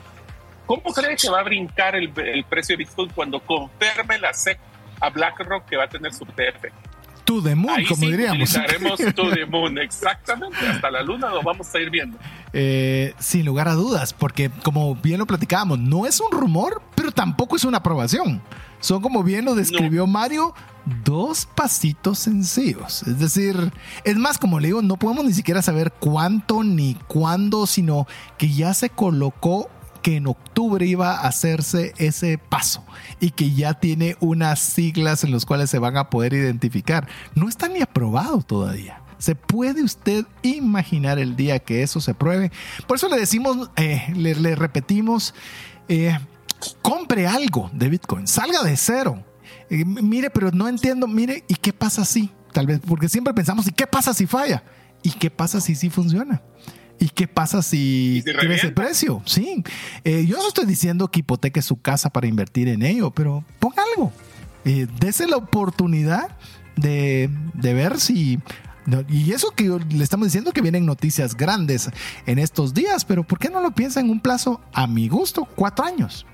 ¿Cómo 0.68 0.94
cree 0.94 1.16
que 1.16 1.30
va 1.30 1.40
a 1.40 1.44
brincar 1.44 1.96
el, 1.96 2.10
precio 2.44 2.76
de 2.76 2.84
Bitcoin 2.84 3.10
cuando 3.16 3.40
confirme 3.40 4.20
la 4.20 4.34
SEC 4.34 4.60
a 5.00 5.10
BlackRock 5.10 5.66
que 5.66 5.78
va 5.78 5.86
a 5.86 5.90
tener 5.90 6.14
su 6.14 6.26
TF? 6.26 6.66
To 7.24 7.42
the 7.42 7.56
moon, 7.56 7.86
como 7.86 8.06
diríamos. 8.06 8.50
Utilizaremos 8.50 9.00
to 9.16 9.32
the 9.32 9.46
moon, 9.46 9.78
exactamente. 9.78 10.58
Hasta 10.68 10.92
la 10.92 11.02
luna 11.02 11.30
lo 11.30 11.42
vamos 11.42 11.74
a 11.74 11.80
ir 11.80 11.90
viendo. 11.90 12.18
Eh, 12.52 13.14
sin 13.18 13.46
lugar 13.46 13.70
a 13.70 13.74
dudas, 13.74 14.14
porque 14.14 14.50
como 14.64 14.96
bien 14.96 15.20
lo 15.20 15.26
platicábamos, 15.26 15.80
no 15.80 16.06
es 16.06 16.20
un 16.20 16.32
rumor, 16.32 16.82
pero 16.96 17.12
tampoco 17.12 17.56
es 17.56 17.64
una 17.64 17.78
aprobación. 17.78 18.42
Son 18.80 19.02
como 19.02 19.24
bien 19.24 19.46
lo 19.46 19.56
describió 19.56 20.06
Mario, 20.06 20.54
dos 21.04 21.46
pasitos 21.46 22.20
sencillos. 22.20 23.04
Es 23.04 23.20
decir, 23.20 23.72
es 24.04 24.18
más, 24.18 24.38
como 24.38 24.60
le 24.60 24.68
digo, 24.68 24.82
no 24.82 24.98
podemos 24.98 25.26
ni 25.26 25.34
siquiera 25.34 25.62
saber 25.62 25.94
cuánto 25.94 26.64
ni 26.64 26.96
cuándo, 27.08 27.68
sino 27.68 28.06
que 28.38 28.50
ya 28.50 28.74
se 28.74 28.90
colocó 28.90 29.70
que 29.98 30.16
en 30.16 30.28
octubre 30.28 30.86
iba 30.86 31.12
a 31.12 31.28
hacerse 31.28 31.94
ese 31.98 32.38
paso 32.38 32.84
y 33.20 33.32
que 33.32 33.52
ya 33.52 33.74
tiene 33.74 34.16
unas 34.20 34.60
siglas 34.60 35.24
en 35.24 35.32
las 35.32 35.46
cuales 35.46 35.70
se 35.70 35.80
van 35.80 35.98
a 35.98 36.10
poder 36.10 36.34
identificar. 36.34 37.08
No 37.36 37.50
está 37.50 37.68
ni 37.68 37.82
aprobado 37.82 38.42
todavía. 38.42 39.02
¿Se 39.18 39.36
puede 39.36 39.84
usted 39.84 40.26
imaginar 40.44 41.18
el 41.18 41.36
día 41.36 41.60
que 41.60 41.82
eso 41.82 42.00
se 42.00 42.14
pruebe? 42.14 42.52
Por 42.88 42.98
eso 42.98 43.10
le 43.10 43.18
decimos, 43.18 43.72
eh, 43.76 44.14
le, 44.16 44.56
repetimos, 44.56 45.34
eh, 45.88 46.18
compre 46.82 47.26
algo 47.28 47.70
de 47.74 47.90
Bitcoin, 47.90 48.28
salga 48.28 48.62
de 48.64 48.78
cero. 48.78 49.24
Eh, 49.70 49.84
mire, 49.86 50.30
pero 50.30 50.52
no 50.52 50.68
entiendo, 50.68 51.08
mire, 51.08 51.44
¿y 51.48 51.56
qué 51.56 51.74
pasa 51.74 52.06
si? 52.06 52.32
Tal 52.54 52.68
vez, 52.68 52.80
porque 52.86 53.10
siempre 53.10 53.34
pensamos, 53.34 53.68
¿y 53.68 53.72
qué 53.72 53.88
pasa 53.88 54.14
si 54.14 54.28
falla? 54.28 54.64
¿Y 55.02 55.12
qué 55.12 55.32
pasa 55.32 55.62
si 55.62 55.76
sí 55.76 55.90
funciona? 55.90 56.42
¿Y 57.00 57.10
qué 57.10 57.28
pasa 57.28 57.62
si 57.62 58.24
tienes 58.24 58.64
el 58.64 58.74
precio? 58.74 59.22
Sí. 59.26 59.64
Eh, 60.04 60.26
yo 60.28 60.38
no 60.38 60.48
estoy 60.48 60.66
diciendo 60.66 61.10
que 61.10 61.20
hipoteque 61.20 61.62
su 61.62 61.80
casa 61.80 62.10
para 62.10 62.28
invertir 62.28 62.68
en 62.68 62.82
ello, 62.82 63.12
pero 63.12 63.44
ponga 63.60 63.84
algo. 63.96 64.12
Eh, 64.66 64.88
dese 65.00 65.28
la 65.28 65.38
oportunidad 65.38 66.36
de, 66.76 67.30
ver 67.54 68.00
si. 68.00 68.40
y 69.10 69.32
eso 69.32 69.52
que 69.52 69.70
le 69.90 70.04
estamos 70.04 70.28
diciendo 70.28 70.52
que 70.52 70.62
vienen 70.62 70.86
noticias 70.86 71.36
grandes 71.36 71.90
en 72.26 72.40
estos 72.40 72.74
días, 72.74 73.06
pero 73.06 73.24
¿por 73.24 73.40
qué 73.40 73.50
no 73.50 73.62
lo 73.62 73.72
piensa 73.72 74.00
en 74.00 74.10
un 74.10 74.20
plazo, 74.20 74.62
a 74.74 74.88
mi 74.88 75.08
gusto, 75.08 75.48
cuatro 75.56 75.86
años? 75.86 76.26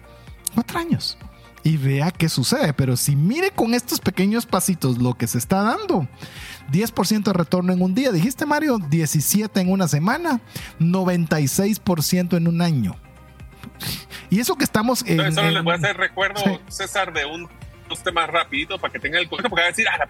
Cuatro 0.54 0.80
años. 0.80 1.18
Y 1.64 1.78
vea 1.78 2.12
qué 2.12 2.28
sucede. 2.28 2.74
Pero 2.74 2.98
si 2.98 3.16
mire 3.16 3.52
con 3.52 3.74
estos 3.74 4.00
pequeños 4.00 4.46
pasitos 4.46 4.98
lo 4.98 5.14
que 5.14 5.28
se 5.28 5.38
está 5.38 5.62
dando, 5.62 6.08
10% 6.72 7.24
de 7.24 7.34
retorno 7.34 7.74
en 7.74 7.82
un 7.82 7.94
día. 7.96 8.12
Dijiste, 8.12 8.46
Mario, 8.46 8.78
17 8.78 9.60
en 9.60 9.72
una 9.72 9.88
semana, 9.88 10.42
96% 10.80 12.38
en 12.38 12.48
un 12.48 12.62
año. 12.62 12.96
Y 14.30 14.40
eso 14.40 14.56
que 14.56 14.64
estamos 14.64 15.04
en. 15.08 15.34
solo 15.34 15.52
les 15.52 15.64
voy 15.64 15.74
a 15.74 15.76
hacer 15.76 15.98
recuerdo, 15.98 16.42
César, 16.68 17.14
de 17.14 17.26
un, 17.26 17.48
dos 17.88 18.04
temas 18.04 18.30
rapiditos 18.30 18.80
para 18.80 18.92
que 18.92 19.00
tengan 19.00 19.22
el 19.22 19.30
cuento, 19.30 19.50
porque 19.50 19.62
va 19.62 19.68
a 19.68 19.72
decir, 19.72 19.88
ah, 19.88 20.08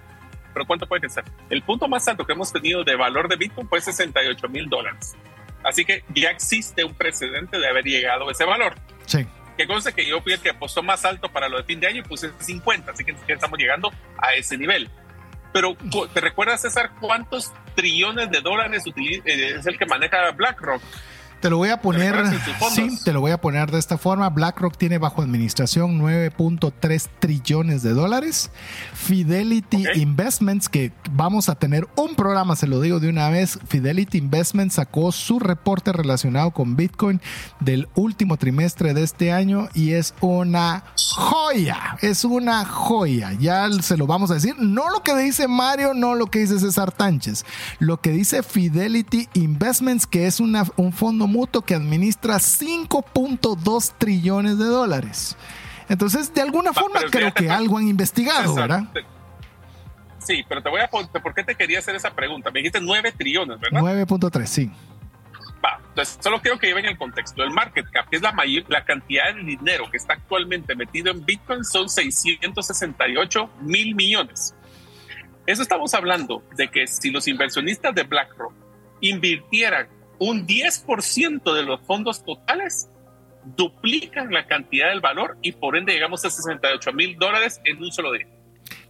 pero 0.54 0.66
¿cuánto 0.66 0.88
puede 0.88 1.10
ser? 1.10 1.24
El 1.50 1.62
punto 1.64 1.88
más 1.88 2.08
alto 2.08 2.26
que 2.26 2.34
hemos 2.34 2.52
tenido 2.54 2.84
de 2.84 2.96
valor 2.96 3.28
de 3.28 3.36
Bitcoin 3.36 3.68
fue 3.68 3.82
68 3.82 4.48
mil 4.50 4.70
dólares. 4.70 5.16
Así 5.64 5.86
que 5.86 6.04
ya 6.14 6.30
existe 6.30 6.84
un 6.84 6.94
precedente 6.94 7.58
de 7.58 7.68
haber 7.68 7.86
llegado 7.86 8.30
a 8.30 8.32
ese 8.32 8.46
valor. 8.46 8.76
Sí. 9.06 9.26
Que 9.58 9.68
conste 9.68 9.94
que 9.94 10.06
yo 10.06 10.22
fui 10.22 10.34
el 10.34 10.40
que 10.40 10.50
apostó 10.50 10.84
más 10.84 11.06
alto 11.06 11.32
para 11.32 11.48
lo 11.48 11.58
de 11.58 11.64
fin 11.64 11.80
de 11.80 11.88
año 11.88 12.00
y 12.00 12.04
puse 12.04 12.32
50, 12.40 12.92
así 12.92 13.04
que 13.04 13.16
estamos 13.28 13.58
llegando 13.58 13.92
a 14.18 14.34
ese 14.34 14.58
nivel. 14.58 14.90
Pero, 15.54 15.78
¿te 16.14 16.20
recuerdas, 16.20 16.62
César, 16.62 16.92
cuántos 17.00 17.54
trillones 17.76 18.30
de 18.32 18.42
dólares 18.42 18.84
eh, 18.88 19.22
es 19.60 19.66
el 19.68 19.78
que 19.78 19.86
maneja 19.86 20.32
BlackRock? 20.32 20.82
Te 21.44 21.50
lo 21.50 21.58
voy 21.58 21.68
a 21.68 21.82
poner, 21.82 22.16
sí, 22.72 22.88
te 23.04 23.12
lo 23.12 23.20
voy 23.20 23.32
a 23.32 23.42
poner 23.42 23.70
de 23.70 23.78
esta 23.78 23.98
forma. 23.98 24.30
BlackRock 24.30 24.78
tiene 24.78 24.98
bajo 24.98 25.22
administración 25.22 26.00
9.3 26.00 27.10
trillones 27.20 27.84
de 27.84 27.94
dólares. 27.94 28.50
Fidelity 28.94 29.84
Investments, 29.96 30.70
que 30.70 30.94
vamos 31.12 31.50
a 31.50 31.56
tener 31.56 31.86
un 31.98 32.16
programa, 32.16 32.56
se 32.56 32.66
lo 32.66 32.80
digo 32.80 33.02
de 33.02 33.10
una 33.10 33.28
vez. 33.28 33.60
Fidelity 33.68 34.20
Investments 34.20 34.76
sacó 34.76 35.12
su 35.12 35.38
reporte 35.38 35.92
relacionado 35.92 36.52
con 36.52 36.78
Bitcoin 36.78 37.20
del 37.60 37.90
último 37.96 38.38
trimestre 38.38 38.94
de 38.94 39.04
este 39.04 39.34
año 39.34 39.68
y 39.74 39.92
es 39.92 40.14
una 40.22 40.86
joya, 40.96 41.98
es 42.02 42.24
una 42.24 42.64
joya. 42.64 43.34
Ya 43.34 43.70
se 43.82 43.98
lo 43.98 44.08
vamos 44.08 44.32
a 44.32 44.36
decir. 44.36 44.56
No 44.60 44.90
lo 44.90 45.04
que 45.04 45.14
dice 45.18 45.50
Mario, 45.50 45.94
no 45.94 46.16
lo 46.16 46.28
que 46.28 46.40
dice 46.40 46.58
César 46.58 46.94
Tánchez. 46.94 47.44
Lo 47.80 48.00
que 48.00 48.12
dice 48.12 48.44
Fidelity 48.44 49.28
Investments, 49.34 50.08
que 50.08 50.26
es 50.26 50.40
una, 50.40 50.64
un 50.78 50.94
fondo 50.94 51.28
mutuo 51.34 51.62
que 51.62 51.76
administra 51.76 52.36
5.2 52.36 53.94
trillones 53.98 54.58
de 54.58 54.66
dólares. 54.66 55.36
Entonces, 55.90 56.34
de 56.34 56.42
alguna 56.42 56.72
forma 56.74 57.02
creo 57.12 57.34
que 57.34 57.50
algo 57.50 57.78
han 57.78 57.88
investigado, 57.88 58.56
¿verdad? 58.56 58.84
Sí, 60.20 60.46
pero 60.48 60.64
te 60.64 60.70
voy 60.70 60.80
a 60.80 60.90
¿por 60.90 61.34
qué 61.34 61.44
te 61.44 61.56
quería 61.56 61.80
hacer 61.80 61.96
esa 61.96 62.12
pregunta? 62.12 62.50
Me 62.52 62.60
dijiste 62.60 62.80
9 62.80 63.12
trillones, 63.18 63.60
¿verdad? 63.60 63.82
9.3, 63.82 64.46
sí. 64.46 64.72
Va, 65.64 65.80
entonces 65.90 66.18
solo 66.22 66.42
quiero 66.42 66.58
que 66.58 66.68
lleven 66.68 66.86
el 66.86 66.98
contexto. 66.98 67.44
El 67.44 67.52
market 67.52 67.86
cap, 67.92 68.08
que 68.10 68.16
es 68.16 68.22
la, 68.22 68.32
mayor, 68.32 68.64
la 68.70 68.86
cantidad 68.86 69.34
de 69.34 69.44
dinero 69.44 69.90
que 69.92 69.98
está 69.98 70.14
actualmente 70.14 70.76
metido 70.76 71.12
en 71.12 71.26
Bitcoin, 71.26 71.66
son 71.66 71.90
668 71.90 73.50
mil 73.62 73.96
millones. 73.96 74.56
Eso 75.46 75.62
estamos 75.62 75.94
hablando 75.94 76.42
de 76.56 76.70
que 76.70 76.88
si 76.88 77.12
los 77.12 77.28
inversionistas 77.28 77.94
de 77.94 78.04
BlackRock 78.04 78.54
invirtieran 79.02 79.88
un 80.20 80.48
10% 80.48 81.54
de 81.54 81.64
los 81.64 81.82
fondos 81.82 82.24
totales 82.24 82.90
duplican 83.58 84.32
la 84.32 84.46
cantidad 84.48 84.90
del 84.90 85.02
valor 85.02 85.38
y 85.42 85.52
por 85.52 85.76
ende 85.76 85.94
llegamos 85.94 86.24
a 86.26 86.30
68 86.30 86.94
mil 86.94 87.18
dólares 87.18 87.62
en 87.66 87.82
un 87.82 87.92
solo 87.92 88.12
día. 88.14 88.28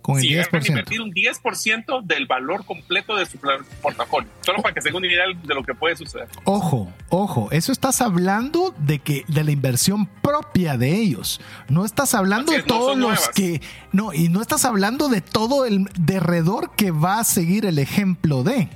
Con 0.02 0.20
el 0.20 0.26
10%. 0.26 0.68
invertir 0.68 1.02
un 1.02 1.14
10% 1.14 2.04
del 2.04 2.28
valor 2.28 2.66
completo 2.66 3.16
de 3.16 3.26
su 3.26 3.40
portafolio, 3.82 4.30
solo 4.42 4.62
para 4.62 4.74
que 4.74 4.82
se 4.82 4.90
tengan 4.90 5.04
una 5.04 5.08
idea 5.08 5.24
de 5.28 5.56
lo 5.56 5.64
que 5.64 5.74
puede 5.74 5.96
suceder. 5.96 6.28
Ojo, 6.44 6.92
ojo, 7.08 7.48
eso 7.52 7.72
estás 7.72 8.02
hablando 8.02 8.76
de 8.80 9.00
que 9.00 9.24
de 9.30 9.46
la 9.46 9.52
inversión 9.52 10.08
propia 10.22 10.78
de 10.78 10.94
ellos. 10.94 11.40
No 11.70 11.86
estás 11.86 12.14
hablando 12.16 12.52
de 12.52 12.64
todos 12.64 12.98
los 12.98 13.30
que 13.30 13.62
no 13.94 14.14
y 14.14 14.28
no 14.28 14.42
estás 14.42 14.66
hablando 14.66 15.08
de 15.08 15.22
todo 15.22 15.66
el 15.66 15.86
derredor 15.98 16.76
que 16.76 16.92
va 16.92 17.20
a 17.20 17.24
seguir 17.24 17.66
el 17.66 17.80
ejemplo 17.80 18.44
de 18.44 18.68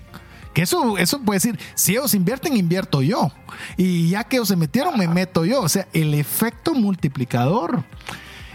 eso, 0.64 0.97
eso 0.97 1.20
puede 1.22 1.38
decir, 1.38 1.60
si 1.76 1.93
ellos 1.93 2.14
invierten, 2.14 2.55
invierto 2.55 3.01
yo. 3.01 3.32
Y 3.78 4.10
ya 4.10 4.24
que 4.24 4.38
ellos 4.38 4.47
se 4.47 4.55
metieron, 4.55 4.97
me 4.97 5.08
meto 5.08 5.45
yo. 5.45 5.62
O 5.62 5.70
sea, 5.70 5.88
el 5.93 6.14
efecto 6.14 6.74
multiplicador. 6.74 7.84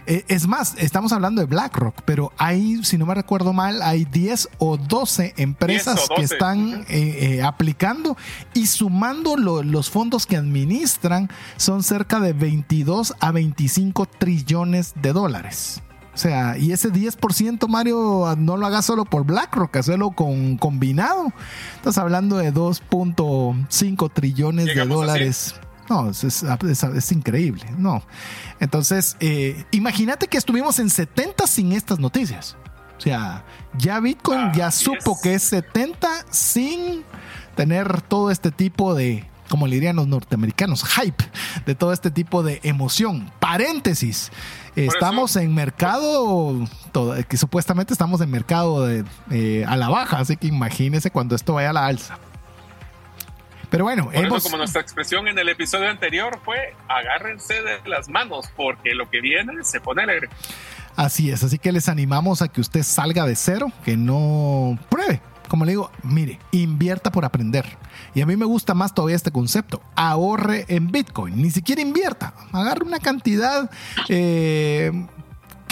Eh, 0.06 0.24
es 0.26 0.48
más, 0.48 0.74
estamos 0.78 1.12
hablando 1.12 1.40
de 1.40 1.46
BlackRock, 1.46 2.02
pero 2.04 2.32
hay, 2.36 2.82
si 2.82 2.98
no 2.98 3.06
me 3.06 3.14
recuerdo 3.14 3.52
mal, 3.52 3.82
hay 3.82 4.04
10 4.04 4.48
o 4.58 4.76
12 4.76 5.34
empresas 5.36 6.08
que 6.16 6.22
están 6.22 6.84
eh, 6.88 7.36
eh, 7.38 7.42
aplicando 7.42 8.16
y 8.52 8.66
sumando 8.66 9.36
los 9.36 9.90
fondos 9.90 10.26
que 10.26 10.36
administran 10.36 11.30
son 11.56 11.84
cerca 11.84 12.18
de 12.18 12.32
22 12.32 13.14
a 13.20 13.30
25 13.30 14.06
trillones 14.06 14.94
de 15.00 15.12
dólares. 15.12 15.82
O 16.14 16.18
sea, 16.18 16.58
y 16.58 16.72
ese 16.72 16.92
10%, 16.92 17.66
Mario, 17.68 18.34
no 18.36 18.56
lo 18.58 18.66
hagas 18.66 18.84
solo 18.84 19.06
por 19.06 19.24
BlackRock, 19.24 19.76
hazlo 19.76 20.10
con 20.10 20.58
combinado. 20.58 21.32
Estás 21.76 21.96
hablando 21.96 22.36
de 22.36 22.52
2.5 22.52 24.12
trillones 24.12 24.66
de 24.66 24.84
dólares. 24.84 25.54
No, 25.88 26.10
es, 26.10 27.12
increíble. 27.12 27.64
No. 27.78 28.02
Entonces, 28.60 29.16
eh, 29.20 29.64
imagínate 29.70 30.26
que 30.26 30.38
estuvimos 30.38 30.78
en 30.78 30.90
70 30.90 31.46
sin 31.46 31.72
estas 31.72 31.98
noticias. 31.98 32.56
O 32.98 33.00
sea, 33.00 33.44
ya 33.76 33.98
Bitcoin 33.98 34.52
ya 34.52 34.70
supo 34.70 35.18
que 35.20 35.34
es 35.34 35.42
70 35.42 36.08
sin 36.30 37.04
tener 37.56 38.00
todo 38.02 38.30
este 38.30 38.52
tipo 38.52 38.94
de, 38.94 39.28
como 39.48 39.66
le 39.66 39.74
dirían 39.74 39.96
los 39.96 40.06
norteamericanos, 40.06 40.84
hype, 40.84 41.24
de 41.66 41.74
todo 41.74 41.92
este 41.92 42.10
tipo 42.10 42.42
de 42.42 42.60
emoción. 42.62 43.32
Paréntesis 43.40 44.30
estamos 44.76 45.36
en 45.36 45.54
mercado, 45.54 46.66
que 47.28 47.36
supuestamente 47.36 47.92
estamos 47.92 48.20
en 48.20 48.30
mercado 48.30 48.86
de, 48.86 49.04
eh, 49.30 49.64
a 49.66 49.76
la 49.76 49.88
baja, 49.88 50.18
así 50.18 50.36
que 50.36 50.46
imagínese 50.46 51.10
cuando 51.10 51.34
esto 51.34 51.54
vaya 51.54 51.70
a 51.70 51.72
la 51.72 51.86
alza. 51.86 52.18
Pero 53.70 53.84
bueno, 53.84 54.10
hemos... 54.12 54.42
como 54.42 54.58
nuestra 54.58 54.82
expresión 54.82 55.28
en 55.28 55.38
el 55.38 55.48
episodio 55.48 55.88
anterior 55.88 56.38
fue 56.44 56.74
agárrense 56.88 57.54
de 57.62 57.88
las 57.88 58.08
manos 58.10 58.50
porque 58.54 58.94
lo 58.94 59.08
que 59.08 59.22
viene 59.22 59.64
se 59.64 59.80
pone 59.80 60.02
alegre. 60.02 60.28
Así 60.94 61.30
es, 61.30 61.42
así 61.42 61.58
que 61.58 61.72
les 61.72 61.88
animamos 61.88 62.42
a 62.42 62.48
que 62.48 62.60
usted 62.60 62.82
salga 62.82 63.24
de 63.24 63.34
cero, 63.34 63.72
que 63.82 63.96
no 63.96 64.78
pruebe, 64.90 65.22
como 65.48 65.64
le 65.64 65.72
digo, 65.72 65.90
mire, 66.02 66.38
invierta 66.50 67.10
por 67.10 67.24
aprender. 67.24 67.66
Y 68.14 68.20
a 68.20 68.26
mí 68.26 68.36
me 68.36 68.44
gusta 68.44 68.74
más 68.74 68.94
todavía 68.94 69.16
este 69.16 69.30
concepto. 69.30 69.82
Ahorre 69.94 70.64
en 70.68 70.90
Bitcoin. 70.90 71.40
Ni 71.40 71.50
siquiera 71.50 71.82
invierta. 71.82 72.34
Agarre 72.52 72.84
una 72.84 72.98
cantidad 72.98 73.70
eh, 74.08 75.06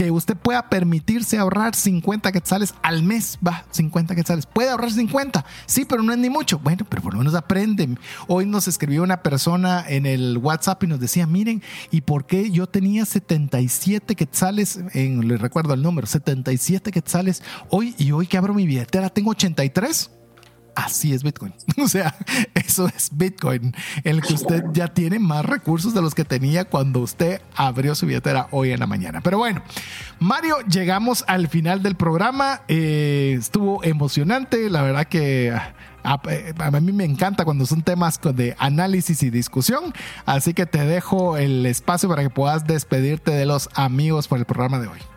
que 0.00 0.10
usted 0.10 0.34
pueda 0.34 0.70
permitirse 0.70 1.36
ahorrar 1.36 1.74
50 1.74 2.32
quetzales 2.32 2.72
al 2.80 3.02
mes. 3.02 3.38
Va, 3.46 3.66
50 3.70 4.14
quetzales. 4.14 4.46
Puede 4.46 4.70
ahorrar 4.70 4.90
50. 4.90 5.44
Sí, 5.66 5.84
pero 5.84 6.02
no 6.02 6.14
es 6.14 6.18
ni 6.18 6.30
mucho. 6.30 6.58
Bueno, 6.58 6.86
pero 6.88 7.02
por 7.02 7.12
lo 7.12 7.18
menos 7.18 7.34
aprenden. 7.34 7.98
Hoy 8.26 8.46
nos 8.46 8.66
escribió 8.66 9.02
una 9.02 9.22
persona 9.22 9.84
en 9.86 10.06
el 10.06 10.38
WhatsApp 10.38 10.84
y 10.84 10.86
nos 10.86 11.00
decía, 11.00 11.26
miren, 11.26 11.62
¿y 11.90 12.00
por 12.00 12.24
qué 12.24 12.50
yo 12.50 12.66
tenía 12.66 13.04
77 13.04 14.16
quetzales? 14.16 14.80
En, 14.94 15.28
le 15.28 15.36
recuerdo 15.36 15.74
el 15.74 15.82
número, 15.82 16.06
77 16.06 16.92
quetzales 16.92 17.42
hoy 17.68 17.94
y 17.98 18.12
hoy 18.12 18.26
que 18.26 18.38
abro 18.38 18.54
mi 18.54 18.64
billetera 18.64 19.10
tengo 19.10 19.32
83 19.32 20.12
así 20.84 21.12
es 21.12 21.22
Bitcoin. 21.22 21.52
O 21.82 21.88
sea, 21.88 22.14
eso 22.54 22.86
es 22.88 23.10
Bitcoin, 23.12 23.74
en 24.04 24.16
el 24.16 24.20
que 24.20 24.34
usted 24.34 24.64
ya 24.72 24.88
tiene 24.88 25.18
más 25.18 25.44
recursos 25.44 25.94
de 25.94 26.02
los 26.02 26.14
que 26.14 26.24
tenía 26.24 26.66
cuando 26.66 27.00
usted 27.00 27.40
abrió 27.56 27.94
su 27.94 28.06
billetera 28.06 28.48
hoy 28.50 28.72
en 28.72 28.80
la 28.80 28.86
mañana. 28.86 29.22
Pero 29.22 29.38
bueno, 29.38 29.62
Mario, 30.18 30.56
llegamos 30.68 31.24
al 31.26 31.48
final 31.48 31.82
del 31.82 31.96
programa. 31.96 32.60
Eh, 32.68 33.36
estuvo 33.38 33.82
emocionante, 33.82 34.68
la 34.70 34.82
verdad 34.82 35.06
que... 35.06 35.52
A, 36.02 36.18
a, 36.58 36.80
mí 36.80 36.92
me 36.92 37.04
encanta 37.04 37.44
cuando 37.44 37.66
son 37.66 37.82
temas 37.82 38.18
de 38.22 38.56
análisis 38.58 39.22
y 39.22 39.28
discusión, 39.28 39.92
así 40.24 40.54
que 40.54 40.64
te 40.64 40.86
dejo 40.86 41.36
el 41.36 41.66
espacio 41.66 42.08
para 42.08 42.22
que 42.22 42.30
puedas 42.30 42.66
despedirte 42.66 43.32
de 43.32 43.44
los 43.44 43.68
amigos 43.74 44.26
por 44.26 44.38
el 44.38 44.46
programa 44.46 44.78
de 44.78 44.88
hoy. 44.88 45.09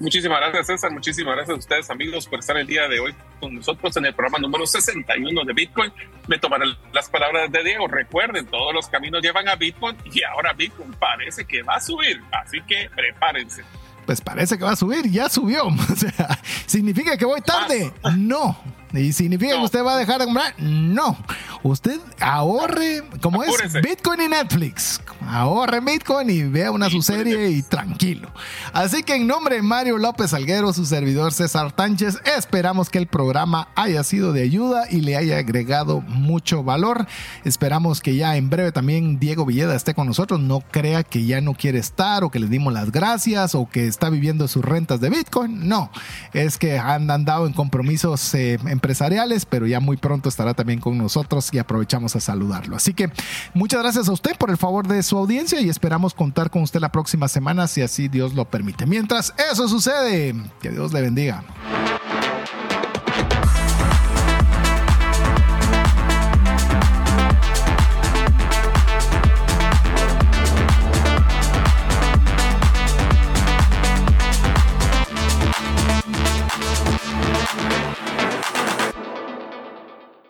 Muchísimas 0.00 0.40
gracias, 0.40 0.66
César. 0.66 0.90
Muchísimas 0.90 1.36
gracias 1.36 1.56
a 1.56 1.58
ustedes, 1.58 1.90
amigos, 1.90 2.26
por 2.26 2.40
estar 2.40 2.56
el 2.56 2.66
día 2.66 2.88
de 2.88 3.00
hoy 3.00 3.14
con 3.40 3.54
nosotros 3.54 3.96
en 3.96 4.06
el 4.06 4.14
programa 4.14 4.38
número 4.38 4.66
61 4.66 5.44
de 5.44 5.52
Bitcoin. 5.52 5.92
Me 6.26 6.38
tomaré 6.38 6.66
las 6.92 7.08
palabras 7.08 7.50
de 7.50 7.62
Diego. 7.62 7.86
Recuerden, 7.86 8.46
todos 8.46 8.74
los 8.74 8.88
caminos 8.88 9.22
llevan 9.22 9.48
a 9.48 9.56
Bitcoin 9.56 9.96
y 10.12 10.22
ahora 10.24 10.52
Bitcoin 10.52 10.92
parece 10.94 11.44
que 11.44 11.62
va 11.62 11.76
a 11.76 11.80
subir. 11.80 12.20
Así 12.32 12.60
que 12.66 12.90
prepárense. 12.94 13.62
Pues 14.06 14.20
parece 14.20 14.58
que 14.58 14.64
va 14.64 14.72
a 14.72 14.76
subir, 14.76 15.10
ya 15.10 15.28
subió. 15.28 15.64
O 15.92 15.96
sea, 15.96 16.38
¿significa 16.66 17.16
que 17.16 17.24
voy 17.24 17.40
tarde? 17.40 17.92
No. 18.16 18.58
¿Y 18.92 19.12
significa 19.12 19.54
que 19.56 19.64
usted 19.64 19.84
va 19.84 19.94
a 19.94 19.98
dejar 19.98 20.18
de 20.18 20.26
comprar? 20.26 20.54
No. 20.58 21.16
Usted 21.64 21.98
ahorre, 22.20 23.02
como 23.22 23.42
es 23.42 23.72
Bitcoin 23.82 24.20
y 24.20 24.28
Netflix. 24.28 25.00
Ahorre 25.26 25.80
Bitcoin 25.80 26.28
y 26.28 26.42
vea 26.42 26.70
una 26.70 26.90
su 26.90 27.00
serie 27.00 27.48
y 27.48 27.62
tranquilo. 27.62 28.30
Así 28.74 29.02
que 29.02 29.14
en 29.14 29.26
nombre 29.26 29.56
de 29.56 29.62
Mario 29.62 29.96
López 29.96 30.34
Alguero, 30.34 30.74
su 30.74 30.84
servidor 30.84 31.32
César 31.32 31.72
Tánchez, 31.72 32.18
esperamos 32.36 32.90
que 32.90 32.98
el 32.98 33.06
programa 33.06 33.68
haya 33.76 34.04
sido 34.04 34.34
de 34.34 34.42
ayuda 34.42 34.84
y 34.90 35.00
le 35.00 35.16
haya 35.16 35.38
agregado 35.38 36.02
mucho 36.02 36.62
valor. 36.62 37.06
Esperamos 37.44 38.02
que 38.02 38.14
ya 38.14 38.36
en 38.36 38.50
breve 38.50 38.70
también 38.70 39.18
Diego 39.18 39.46
Villeda 39.46 39.74
esté 39.74 39.94
con 39.94 40.06
nosotros. 40.06 40.40
No 40.40 40.60
crea 40.70 41.02
que 41.02 41.24
ya 41.24 41.40
no 41.40 41.54
quiere 41.54 41.78
estar 41.78 42.24
o 42.24 42.30
que 42.30 42.40
le 42.40 42.48
dimos 42.48 42.74
las 42.74 42.92
gracias 42.92 43.54
o 43.54 43.70
que 43.70 43.86
está 43.86 44.10
viviendo 44.10 44.48
sus 44.48 44.62
rentas 44.62 45.00
de 45.00 45.08
Bitcoin. 45.08 45.66
No, 45.66 45.90
es 46.34 46.58
que 46.58 46.78
han 46.78 47.10
andado 47.10 47.46
en 47.46 47.54
compromisos 47.54 48.34
eh, 48.34 48.58
empresariales, 48.66 49.46
pero 49.46 49.66
ya 49.66 49.80
muy 49.80 49.96
pronto 49.96 50.28
estará 50.28 50.52
también 50.52 50.78
con 50.78 50.98
nosotros 50.98 51.53
y 51.54 51.58
aprovechamos 51.58 52.16
a 52.16 52.20
saludarlo. 52.20 52.76
Así 52.76 52.92
que 52.92 53.10
muchas 53.54 53.80
gracias 53.80 54.08
a 54.08 54.12
usted 54.12 54.36
por 54.36 54.50
el 54.50 54.56
favor 54.56 54.86
de 54.86 55.02
su 55.02 55.16
audiencia 55.16 55.60
y 55.60 55.68
esperamos 55.68 56.12
contar 56.12 56.50
con 56.50 56.62
usted 56.62 56.80
la 56.80 56.92
próxima 56.92 57.28
semana 57.28 57.68
si 57.68 57.82
así 57.82 58.08
Dios 58.08 58.34
lo 58.34 58.44
permite. 58.44 58.86
Mientras 58.86 59.32
eso 59.50 59.68
sucede, 59.68 60.34
que 60.60 60.70
Dios 60.70 60.92
le 60.92 61.00
bendiga. 61.00 61.44